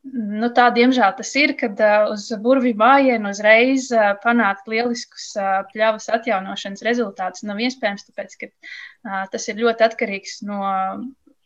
Nu, 0.02 0.48
tā, 0.56 0.70
diemžēl, 0.72 1.12
tas 1.12 1.30
ir, 1.36 1.52
kad 1.60 1.76
uz 2.08 2.30
burvju 2.40 2.72
mājienu 2.80 3.34
uzreiz 3.34 3.90
panākt 4.22 4.64
lieliskus 4.72 5.34
pļavas 5.74 6.08
atjaunošanas 6.16 6.80
rezultātus 6.86 7.44
nav 7.44 7.60
iespējams, 7.60 8.06
tāpēc, 8.08 8.38
ka 8.40 9.26
tas 9.28 9.48
ir 9.52 9.60
ļoti 9.60 9.84
atkarīgs 9.84 10.38
no 10.48 10.62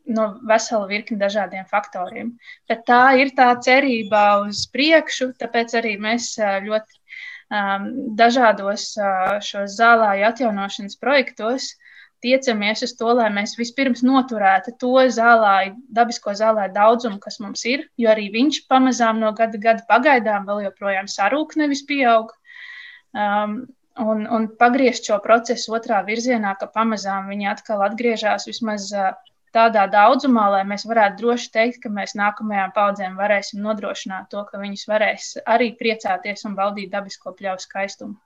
no 0.07 0.27
vesela 0.49 0.89
virkni 0.91 1.17
dažādiem 1.21 1.65
faktoriem. 1.71 2.35
Bet 2.69 2.85
tā 2.89 3.17
ir 3.21 3.33
tā 3.37 3.53
cerība 3.65 4.45
uz 4.45 4.67
priekšu, 4.73 5.33
tāpēc 5.41 5.77
arī 5.81 5.95
mēs 6.01 6.35
ļoti 6.41 6.99
um, 6.99 7.89
dažādos 8.19 8.91
uh, 9.01 9.39
šos 9.45 9.79
zālāju 9.79 10.29
atjaunošanas 10.29 11.01
projektos 11.01 11.73
tiecamies 12.25 12.83
uz 12.87 12.95
to, 12.97 13.11
lai 13.19 13.29
mēs 13.33 13.55
vispirms 13.59 14.03
noturētu 14.07 14.75
to 14.81 14.95
zālāju, 15.13 15.75
dabisko 15.93 16.33
zālāju 16.39 16.73
daudzumu, 16.77 17.21
kas 17.21 17.37
mums 17.45 17.65
ir, 17.69 17.85
jo 18.01 18.09
arī 18.13 18.31
viņš 18.33 18.65
pamazām 18.71 19.21
no 19.21 19.33
gada 19.37 19.61
gada 19.61 19.85
pagaidām 19.91 20.49
vēl 20.49 20.65
joprojām 20.69 21.11
sarūk, 21.11 21.57
nevis 21.61 21.85
pieaug. 21.89 22.33
Um, 23.13 23.59
un, 24.01 24.25
un 24.27 24.49
pagriezt 24.61 25.07
šo 25.07 25.21
procesu 25.23 25.77
otrā 25.77 26.01
virzienā, 26.07 26.57
ka 26.61 26.71
pamazām 26.73 27.29
viņi 27.31 27.51
atkal 27.53 27.85
atgriežas 27.87 28.49
vismaz 28.49 28.89
uh, 28.97 29.13
tādā 29.55 29.85
daudzumā, 29.91 30.49
lai 30.57 30.63
mēs 30.71 30.87
varētu 30.91 31.21
droši 31.23 31.51
teikt, 31.57 31.81
ka 31.85 31.93
mēs 31.99 32.17
nākamajām 32.21 32.75
paudzēm 32.77 33.17
varēsim 33.21 33.63
nodrošināt 33.65 34.31
to, 34.35 34.45
ka 34.51 34.61
viņas 34.63 34.87
varēs 34.91 35.31
arī 35.57 35.73
priecāties 35.81 36.47
un 36.49 36.57
baudīt 36.59 36.93
dabisko 36.95 37.35
pļauju 37.39 37.67
skaistumu. 37.69 38.19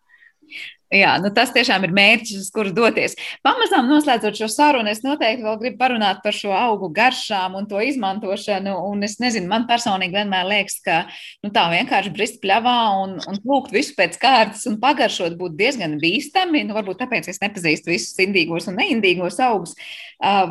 Jā, 0.88 1.18
nu 1.20 1.28
tas 1.36 1.50
tiešām 1.52 1.82
ir 1.84 1.90
mērķis, 1.92 2.38
uz 2.40 2.46
kuru 2.52 2.70
doties. 2.72 3.12
Pamazām 3.44 3.90
noslēdzot 3.90 4.38
šo 4.40 4.46
sarunu, 4.48 4.88
es 4.88 5.02
noteikti 5.04 5.44
vēl 5.44 5.58
gribu 5.60 5.76
parunāt 5.82 6.22
par 6.24 6.32
šo 6.32 6.54
augu 6.56 6.88
garšām 6.96 7.58
un 7.58 7.66
to 7.68 7.82
izmantošanu. 7.84 8.72
Un 8.88 9.04
es 9.04 9.18
nezinu, 9.20 9.50
man 9.50 9.66
personīgi 9.68 10.16
vienmēr 10.16 10.48
liekas, 10.48 10.78
ka 10.86 11.02
nu, 11.44 11.52
tā 11.52 11.66
vienkārši 11.74 12.12
brist 12.16 12.40
pļavā 12.40 12.78
un, 13.02 13.18
un 13.20 13.40
lūgt 13.44 13.76
visu 13.76 13.92
pēc 13.98 14.16
kārtas 14.22 14.64
un 14.70 14.78
pagaršot 14.80 15.36
būtu 15.36 15.60
diezgan 15.60 15.98
bīstami. 16.00 16.64
Nu, 16.64 16.78
varbūt 16.78 17.02
tāpēc 17.04 17.28
es 17.34 17.42
nepazīstu 17.44 17.92
visus 17.92 18.16
indīgos 18.24 18.70
un 18.72 18.80
neindīgos 18.80 19.36
augus. 19.44 19.76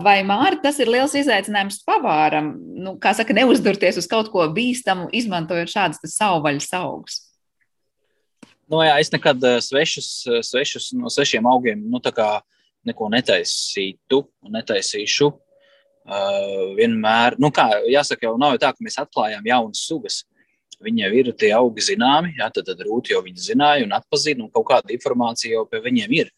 Vai 0.06 0.20
Māri, 0.28 0.62
tas 0.62 0.78
ir 0.78 0.93
liels 0.93 1.18
izaicinājums 1.18 1.82
pavāram, 1.88 2.54
nu, 2.78 2.93
kā 3.02 3.18
saka, 3.18 3.34
neuzdurties 3.34 3.98
uz 3.98 4.06
kaut 4.12 4.30
ko 4.30 4.45
bīstamu, 4.54 5.10
izmantojot 5.18 5.74
šādas 5.74 6.14
savvaļas 6.14 6.76
augus. 6.78 7.24
Nu, 8.68 8.82
jā, 8.84 8.97
es 8.99 9.11
nekad 9.13 9.43
eh, 9.47 9.59
svešus, 9.63 10.07
eh, 10.28 10.41
svešus 10.43 10.91
no 10.99 11.11
svešiem 11.11 11.45
augiem 11.47 11.86
nu, 11.88 12.01
neko 12.88 13.09
netaisītu 13.11 14.24
netaisīšu. 14.47 15.34
Uh, 16.07 16.70
vienmēr, 16.78 17.36
nu, 17.36 17.49
kā 17.51 17.65
jāsaka, 17.91 18.30
jau 18.30 18.38
nav 18.39 18.53
jau 18.53 18.59
tā, 18.63 18.70
ka 18.72 18.86
mēs 18.86 18.95
atklājām 19.01 19.43
jaunas 19.43 19.82
sugas. 19.84 20.22
Viņi 20.80 21.03
jau 21.03 21.09
ir 21.20 21.30
tie 21.36 21.49
augi 21.57 21.84
zināmi, 21.84 22.32
jā, 22.39 22.47
tad, 22.55 22.70
tad 22.70 22.80
rūti 22.86 23.11
jau 23.11 23.20
viņi 23.26 23.43
zināja 23.43 23.84
un 23.84 23.91
atpazina, 23.97 24.45
un 24.45 24.51
kaut 24.53 24.70
kāda 24.70 24.95
informācija 24.95 25.57
jau 25.57 25.65
pie 25.68 25.82
viņiem 25.84 26.13
ir. 26.15 26.32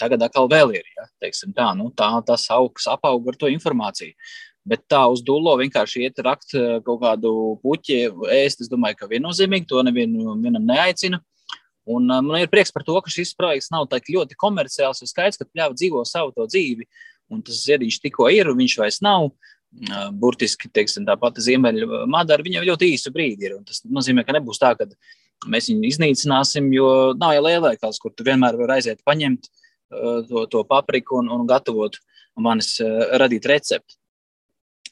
Tagad 0.00 0.24
atkal 0.24 0.48
vēl 0.48 0.72
ir, 0.78 0.88
ja, 0.96 1.04
teiksim 1.20 1.52
tā, 1.52 1.66
nu, 1.76 1.90
tā, 1.92 2.08
tas 2.24 2.46
augs 2.56 2.88
apauga 2.88 3.34
ar 3.34 3.38
to 3.42 3.52
informāciju. 3.52 4.16
Bet 4.64 4.86
tā 4.88 5.02
uz 5.12 5.20
dūlo 5.24 5.58
vienkārši 5.60 6.06
iet 6.06 6.20
rakt 6.24 6.54
eh, 6.56 6.78
kaut 6.84 7.02
kādu 7.02 7.30
puķi, 7.60 7.98
ēst. 8.32 8.62
Es 8.64 8.70
domāju, 8.72 8.96
ka 9.02 9.08
viennozīmīgi 9.10 9.68
to 9.68 9.82
nevienu 9.84 10.36
neaicina. 10.56 11.20
Un 11.84 12.08
eh, 12.08 12.20
man 12.24 12.40
ir 12.40 12.52
prieks 12.52 12.72
par 12.72 12.86
to, 12.86 12.96
ka 13.04 13.12
šis 13.12 13.34
projekts 13.36 13.68
nav 13.74 13.90
tik 13.92 14.08
ļoti 14.14 14.38
komerciāls. 14.40 15.02
Ir 15.04 15.10
skaidrs, 15.10 15.40
ka 15.40 15.48
pļāva 15.50 15.76
dzīvo 15.76 16.04
savu 16.08 16.46
dzīvi, 16.48 16.88
un 17.34 17.42
tas 17.44 17.58
ziediņš 17.66 17.98
tikko 18.06 18.30
ir, 18.32 18.48
un 18.48 18.56
viņš 18.62 18.76
vairs 18.80 19.02
nav. 19.04 19.28
Eh, 19.84 20.06
burtiski 20.16 20.70
teiksim, 20.72 21.04
tā 21.04 21.18
pati 21.20 21.44
ziemeļa 21.44 22.06
madara, 22.08 22.46
viņam 22.46 22.64
ļoti 22.70 22.88
īsu 22.94 23.12
brīdi 23.12 23.50
ir. 23.50 23.58
Tas 23.68 23.82
nozīmē, 23.84 24.24
ka 24.24 24.36
nebūs 24.38 24.62
tā, 24.62 24.70
ka 24.78 24.88
mēs 25.50 25.68
viņu 25.68 25.90
iznīcināsim, 25.90 26.70
jo 26.72 26.88
nav 27.20 27.34
jau 27.36 27.42
lielākās, 27.44 28.00
kur 28.00 28.14
tu 28.16 28.24
vienmēr 28.24 28.56
vari 28.62 28.78
aiziet 28.78 29.04
paņemt 29.04 29.50
to, 30.30 30.46
to 30.50 30.62
papriku 30.64 31.18
un, 31.20 31.28
un 31.34 31.44
gatavot 31.50 31.98
manis 32.40 32.78
radīt 33.20 33.50
recepti. 33.50 33.98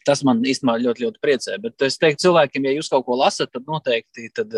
Tas 0.06 0.24
man 0.26 0.42
īstenībā 0.42 0.78
ļoti, 0.82 1.06
ļoti 1.06 1.22
priecē. 1.22 1.58
Bet 1.62 1.84
es 1.86 1.98
teiktu 2.00 2.26
cilvēkiem, 2.26 2.68
ja 2.68 2.76
jūs 2.78 2.90
kaut 2.92 3.06
ko 3.06 3.18
lasat, 3.20 3.52
tad 3.54 3.68
noteikti 3.68 4.28
tad, 4.34 4.54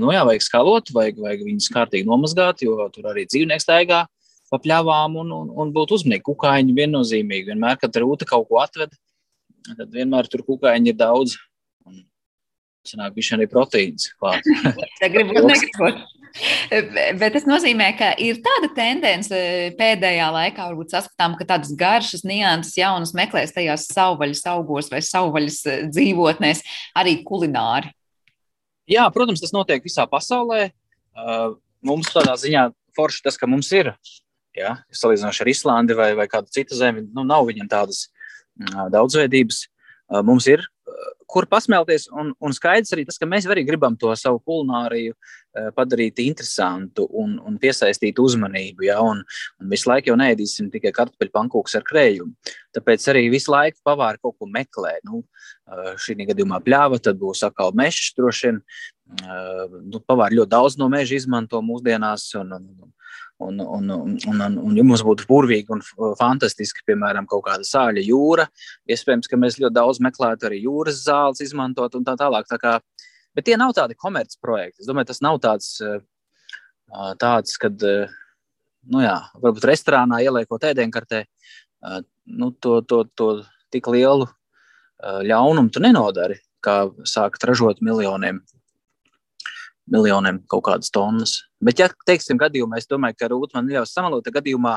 nu, 0.00 0.10
jā, 0.14 0.24
vajag 0.26 0.46
skalot, 0.46 0.90
vajag, 0.94 1.20
vajag 1.22 1.44
viņus 1.46 1.70
kārtīgi 1.74 2.08
nomazgāt, 2.08 2.64
jo 2.66 2.76
tur 2.94 3.10
arī 3.12 3.26
dzīvnieks 3.30 3.68
staigā 3.68 4.04
pa 4.50 4.58
pļavām 4.58 5.14
un, 5.22 5.30
un, 5.34 5.50
un 5.62 5.70
būt 5.74 5.94
uzmanīgi. 5.94 6.26
Kukaiņi 6.26 6.74
viennozīmīgi. 6.74 7.52
Vienmēr, 7.52 7.78
kad 7.80 7.96
rūta 8.02 8.26
kaut 8.28 8.48
ko 8.48 8.58
atved, 8.62 8.96
tad 9.68 9.94
vienmēr 9.94 10.28
tur 10.30 10.42
kukaiņi 10.46 10.90
ir 10.92 10.98
daudz. 10.98 11.36
Un 11.86 12.02
sanāk, 12.86 13.14
bija 13.14 13.38
arī 13.38 13.46
proteīns 13.50 14.10
klāt. 14.18 14.46
Gribu 15.14 15.46
negribot. 15.46 16.02
Bet 17.20 17.34
tas 17.34 17.46
nozīmē, 17.48 17.90
ka 17.98 18.10
ir 18.22 18.40
tāda 18.44 18.70
tendence 18.76 19.40
pēdējā 19.78 20.28
laikā, 20.34 20.68
varbūt 20.70 20.94
saskatām, 20.94 21.36
ka 21.38 21.46
tādas 21.48 21.72
garšas, 21.78 22.24
nianses, 22.26 22.76
jaunas 22.78 23.14
meklēs 23.16 23.54
tajās 23.56 23.88
savvaļas 23.90 24.44
augos 24.52 24.90
vai 24.92 25.02
savvaļas 25.04 25.58
eh, 25.66 25.82
dzīvotnēs, 25.90 26.62
arī 26.98 27.18
kulināri. 27.26 27.92
Jā, 28.90 29.06
protams, 29.14 29.42
tas 29.42 29.54
notiek 29.54 29.84
visā 29.86 30.06
pasaulē. 30.10 30.70
Uh, 31.14 31.58
mums 31.86 32.10
tādā 32.14 32.34
ziņā 32.38 32.68
forši 32.96 33.22
tas, 33.26 33.36
ka 33.38 33.46
mums 33.50 33.70
ir, 33.76 33.92
ja, 34.56 34.76
salīdzinoši 34.94 35.44
ar 35.44 35.50
Islandi 35.52 35.96
vai, 35.98 36.10
vai 36.18 36.26
kādu 36.30 36.50
citu 36.54 36.78
zemi, 36.78 37.04
nu, 37.14 37.26
nav 37.26 37.46
viņam 37.50 37.70
tādas 37.70 38.06
uh, 38.08 38.88
daudzveidības. 38.94 39.66
Mums 40.26 40.48
ir 40.50 40.64
kur 41.30 41.46
pasmelties. 41.50 42.08
Un, 42.16 42.32
un 42.42 42.54
skaidrs 42.54 42.94
arī 42.94 43.04
tas, 43.08 43.18
ka 43.20 43.28
mēs 43.28 43.46
arī 43.50 43.64
gribam 43.66 43.96
to 43.98 44.10
savu 44.18 44.40
kulināriju 44.46 45.14
eh, 45.14 45.70
padarīt 45.76 46.20
interesantu 46.24 47.06
un, 47.22 47.36
un 47.46 47.58
piesaistīt 47.62 48.20
uzmanību. 48.22 48.86
Ja? 48.88 49.00
Un, 49.06 49.22
un 49.60 49.72
visu 49.72 49.90
laiku 49.90 50.12
jau 50.12 50.18
neēdīsim 50.20 50.70
tikai 50.74 50.92
kartupeļu 50.96 51.34
pankūks 51.36 51.78
ar 51.78 51.86
krējumu. 51.86 52.54
Tāpēc 52.76 53.08
arī 53.12 53.26
visu 53.32 53.54
laiku 53.54 53.80
pavāri 53.86 54.22
kaut 54.22 54.38
ko 54.38 54.50
meklē. 54.50 54.96
Nu, 55.06 55.22
eh, 55.70 55.92
šī 56.00 56.18
gadījumā 56.32 56.62
pļāva, 56.66 57.00
tad 57.02 57.20
būs 57.22 57.44
atkal 57.46 57.74
mežs 57.78 58.12
droši 58.18 58.50
vien. 58.50 58.62
Eh, 59.20 59.78
nu, 59.90 60.02
pavāri 60.06 60.38
ļoti 60.40 60.54
daudz 60.54 60.78
no 60.78 60.90
meža 60.92 61.18
izmanto 61.18 61.62
mūsdienās. 61.64 62.30
Un, 62.40 62.56
un, 62.58 62.90
Un, 63.40 63.60
un, 63.60 63.90
un, 63.90 64.16
un, 64.28 64.56
un, 64.60 64.74
ja 64.76 64.84
mums 64.84 65.00
būtu 65.06 65.24
burvīgi 65.28 65.72
un 65.72 65.80
fantastiski, 66.18 66.82
piemēram, 66.90 67.24
kaut 67.30 67.46
kāda 67.46 67.64
sāļa 67.64 68.02
jūra, 68.04 68.44
iespējams, 68.90 69.30
ka 69.30 69.38
mēs 69.40 69.56
ļoti 69.62 69.76
daudz 69.78 70.00
meklētu 70.04 70.50
arī 70.50 70.58
jūras 70.66 71.00
zāles, 71.06 71.40
izmantot 71.40 71.96
un 71.96 72.04
tā 72.04 72.18
tālāk. 72.20 72.44
Tā 72.50 72.58
kā, 72.60 72.74
bet 73.36 73.48
tie 73.48 73.56
nav 73.60 73.72
tādi 73.78 73.96
komercprojekti. 73.96 74.82
Es 74.84 74.90
domāju, 74.90 75.08
tas 75.12 75.22
nav 75.24 75.40
tāds, 75.40 75.70
tāds 77.22 77.56
kad, 77.62 77.86
nu 78.92 79.04
jā, 79.06 79.16
varbūt 79.40 79.70
restorānā 79.72 80.20
ieliekot 80.26 80.68
ēdienkartē, 80.72 81.24
nu, 82.36 82.52
to, 82.60 82.80
to, 82.84 83.02
to 83.16 83.32
tik 83.72 83.88
lielu 83.88 84.28
ļaunumu 85.00 85.72
tu 85.72 85.80
nenodari, 85.80 86.42
kā 86.60 86.82
sākt 87.08 87.48
ražot 87.48 87.80
miljoniem 87.80 88.44
miljoniem 89.92 90.40
kaut 90.50 90.64
kādas 90.68 90.92
tonnas. 90.94 91.36
Bet, 91.62 91.80
ja 91.82 91.90
teiksim, 92.06 92.38
gadījumā, 92.40 92.80
es 92.80 92.88
domāju, 92.90 93.18
ka 93.18 93.30
Rūta 93.32 93.58
man 93.58 93.70
ļaus 93.72 93.94
samalot, 93.96 94.24
tad 94.26 94.36
gadījumā 94.38 94.76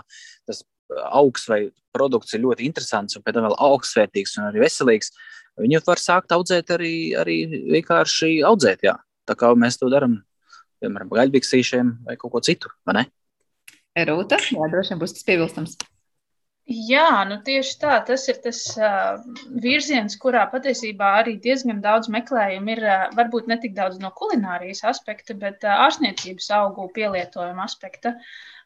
tas 0.49 0.63
uh, 0.63 1.05
augs 1.21 1.47
vai 1.49 1.61
produkts 1.95 2.33
ir 2.33 2.43
ļoti 2.43 2.67
interesants 2.67 3.17
un 3.17 3.23
pēc 3.25 3.37
tam 3.37 3.47
vēl 3.47 3.57
augstsvērtīgs 3.69 4.37
un 4.39 4.49
arī 4.49 4.63
veselīgs, 4.65 5.13
viņu 5.61 5.83
var 5.87 6.01
sākt 6.01 6.33
audzēt 6.35 6.73
arī, 6.73 6.93
arī 7.19 7.37
vienkārši 7.77 8.35
audzēt. 8.49 8.85
Jā. 8.89 8.97
Tā 9.29 9.37
kā 9.39 9.53
mēs 9.55 9.79
to 9.79 9.87
darām, 9.93 10.19
piemēram, 10.83 11.13
gaļbiksīšiem 11.13 11.97
vai 12.07 12.17
kaut 12.19 12.33
ko 12.33 12.43
citu, 12.43 12.73
vai 12.87 12.97
ne? 12.99 13.07
Rūta, 13.93 14.39
jā, 14.49 14.69
droši 14.73 14.95
vien 14.95 15.01
būs 15.03 15.13
tas 15.13 15.27
piebilstams. 15.27 15.77
Jā, 16.71 17.25
nu 17.27 17.35
tieši 17.43 17.73
tā. 17.81 17.97
Tas 18.07 18.23
ir 18.31 18.37
tas 18.43 18.59
uh, 18.79 19.19
virziens, 19.63 20.15
kurā 20.15 20.45
patiesībā 20.47 21.09
arī 21.19 21.33
diezgan 21.43 21.81
daudz 21.83 22.07
meklējumu 22.07 22.71
ir. 22.71 22.81
Uh, 22.87 23.01
varbūt 23.17 23.49
ne 23.51 23.57
tik 23.59 23.73
daudz 23.75 23.99
no 23.99 24.13
kulinārijas 24.15 24.85
aspekta, 24.87 25.35
bet 25.35 25.65
uh, 25.67 25.83
ārstniecības 25.87 26.47
augu 26.55 26.87
pielietojuma 26.95 27.65
aspekta. 27.67 28.13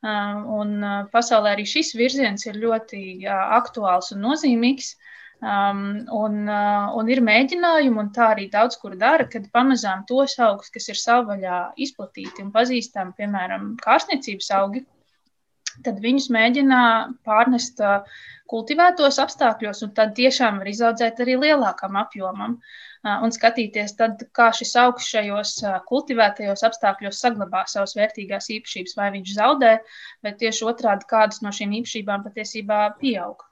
Uh, 0.06 0.46
un 0.60 0.78
uh, 0.84 1.00
pasaulē 1.10 1.56
arī 1.56 1.66
šis 1.66 1.96
virziens 1.98 2.46
ir 2.46 2.60
ļoti 2.62 3.02
uh, 3.26 3.34
aktuāls 3.58 4.14
un 4.14 4.22
nozīmīgs. 4.28 4.94
Um, 5.38 5.82
un, 6.18 6.38
uh, 6.50 6.94
un 6.98 7.10
ir 7.14 7.22
mēģinājumi, 7.26 7.98
un 8.02 8.14
tā 8.14 8.32
arī 8.36 8.46
daudz 8.54 8.78
kur 8.82 8.94
dara, 8.98 9.26
kad 9.30 9.50
pamazām 9.54 10.06
tos 10.10 10.38
augus, 10.42 10.70
kas 10.74 10.90
ir 10.90 10.98
savvaļā 11.02 11.60
izplatīti 11.82 12.46
un 12.46 12.54
pazīstami, 12.54 13.14
piemēram, 13.18 13.76
kārstniecības 13.82 14.50
augi, 14.58 14.86
tad 15.86 16.02
viņus 16.04 16.30
mēģina 16.34 16.82
pārnest 17.28 17.82
kultivētos 18.52 19.20
apstākļos, 19.24 19.84
un 19.86 19.94
tad 19.98 20.14
tiešām 20.18 20.62
var 20.62 20.70
izaudzēt 20.72 21.20
arī 21.24 21.38
lielākam 21.42 21.98
apjomam. 22.00 22.58
Un 23.08 23.32
skatīties, 23.32 23.94
tad, 24.00 24.24
kā 24.36 24.50
šis 24.56 24.74
augs 24.82 25.08
šajos 25.14 25.52
kultivētajos 25.88 26.64
apstākļos 26.68 27.22
saglabā 27.24 27.64
savas 27.72 27.96
vērtīgās 28.00 28.50
īpašības, 28.58 28.98
vai 29.00 29.12
viņš 29.16 29.36
zaudē, 29.38 29.74
vai 30.26 30.34
tieši 30.42 30.66
otrādi 30.72 31.08
kādas 31.12 31.44
no 31.46 31.54
šīm 31.56 31.78
īpašībām 31.82 32.26
patiesībā 32.26 32.82
pieaug. 33.04 33.46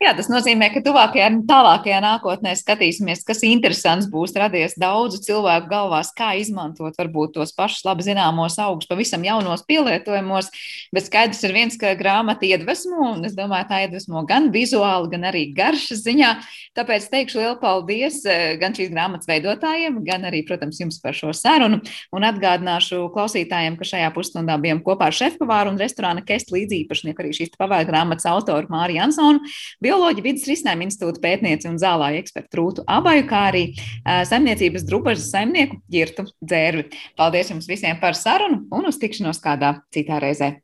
Jā, 0.00 0.14
tas 0.16 0.30
nozīmē, 0.32 0.70
ka 0.72 0.80
tuvākajā 0.84 1.26
un 1.28 1.40
tālākajā 1.48 1.98
nākotnē 2.04 2.54
skatīsimies, 2.56 3.22
kas 3.28 3.42
interesants 3.44 4.08
būs 4.10 4.32
radies 4.38 4.76
daudzu 4.80 5.20
cilvēku 5.26 5.68
galvās, 5.70 6.12
kā 6.16 6.32
izmantot 6.40 6.96
varbūt 6.96 7.34
tos 7.36 7.52
pašus 7.56 7.84
labi 7.84 8.06
zināmos 8.06 8.56
augus 8.62 8.88
pavisam 8.88 9.24
jaunos 9.26 9.64
pielietojumos. 9.68 10.48
Bet 10.94 11.08
skaidrs 11.08 11.42
ir 11.44 11.54
viens, 11.56 11.76
ka 11.80 11.92
grāmata 11.98 12.48
iedvesmo, 12.48 13.12
un 13.14 13.28
es 13.28 13.36
domāju, 13.36 13.68
tā 13.70 13.82
iedvesmo 13.84 14.24
gan 14.28 14.48
vizuāli, 14.54 15.12
gan 15.12 15.28
arī 15.30 15.46
garšas 15.56 16.04
ziņā. 16.06 16.32
Tāpēc 16.78 17.08
teikšu 17.12 17.40
lielu 17.40 17.58
paldies 17.60 18.20
eh, 18.24 18.54
gan 18.60 18.76
šīs 18.76 18.92
grāmatas 18.94 19.28
veidotājiem, 19.28 20.00
gan 20.06 20.24
arī, 20.28 20.44
protams, 20.48 20.80
jums 20.80 21.00
par 21.02 21.16
šo 21.18 21.34
sarunu. 21.36 21.80
Un 22.16 22.28
atgādināšu 22.28 23.08
klausītājiem, 23.14 23.76
ka 23.76 23.88
šajā 23.88 24.12
pusstundā 24.14 24.56
bijām 24.62 24.80
kopā 24.86 25.10
ar 25.10 25.16
šefpavāru 25.16 25.74
un 25.74 25.80
restorāna 25.80 26.24
Kest 26.26 26.54
līdzīpašnieku 26.54 27.24
arī 27.24 27.34
šīs 27.36 27.52
pavāra 27.58 27.88
grāmatas 27.88 28.28
autoru 28.30 28.70
Māriju 28.70 29.04
Ansonu 29.08 29.49
bioloģija 29.82 30.26
vidas 30.26 30.46
risinājuma 30.48 30.86
institūta 30.86 31.22
pētnieci 31.24 31.70
un 31.70 31.80
zālāju 31.82 32.22
ekspertu 32.22 32.60
Rūtu 32.60 32.86
Abaju, 32.90 33.26
kā 33.30 33.44
arī 33.50 33.64
saimniecības 34.04 34.86
drupažas 34.88 35.30
saimnieku 35.32 35.80
Girtu 35.90 36.28
Dzērvi. 36.40 36.88
Paldies 37.18 37.52
jums 37.52 37.68
visiem 37.70 37.98
par 38.00 38.18
sarunu 38.18 38.66
un 38.70 38.90
uz 38.90 39.00
tikšanos 39.02 39.42
kādā 39.42 39.78
citā 39.94 40.20
reizē. 40.22 40.60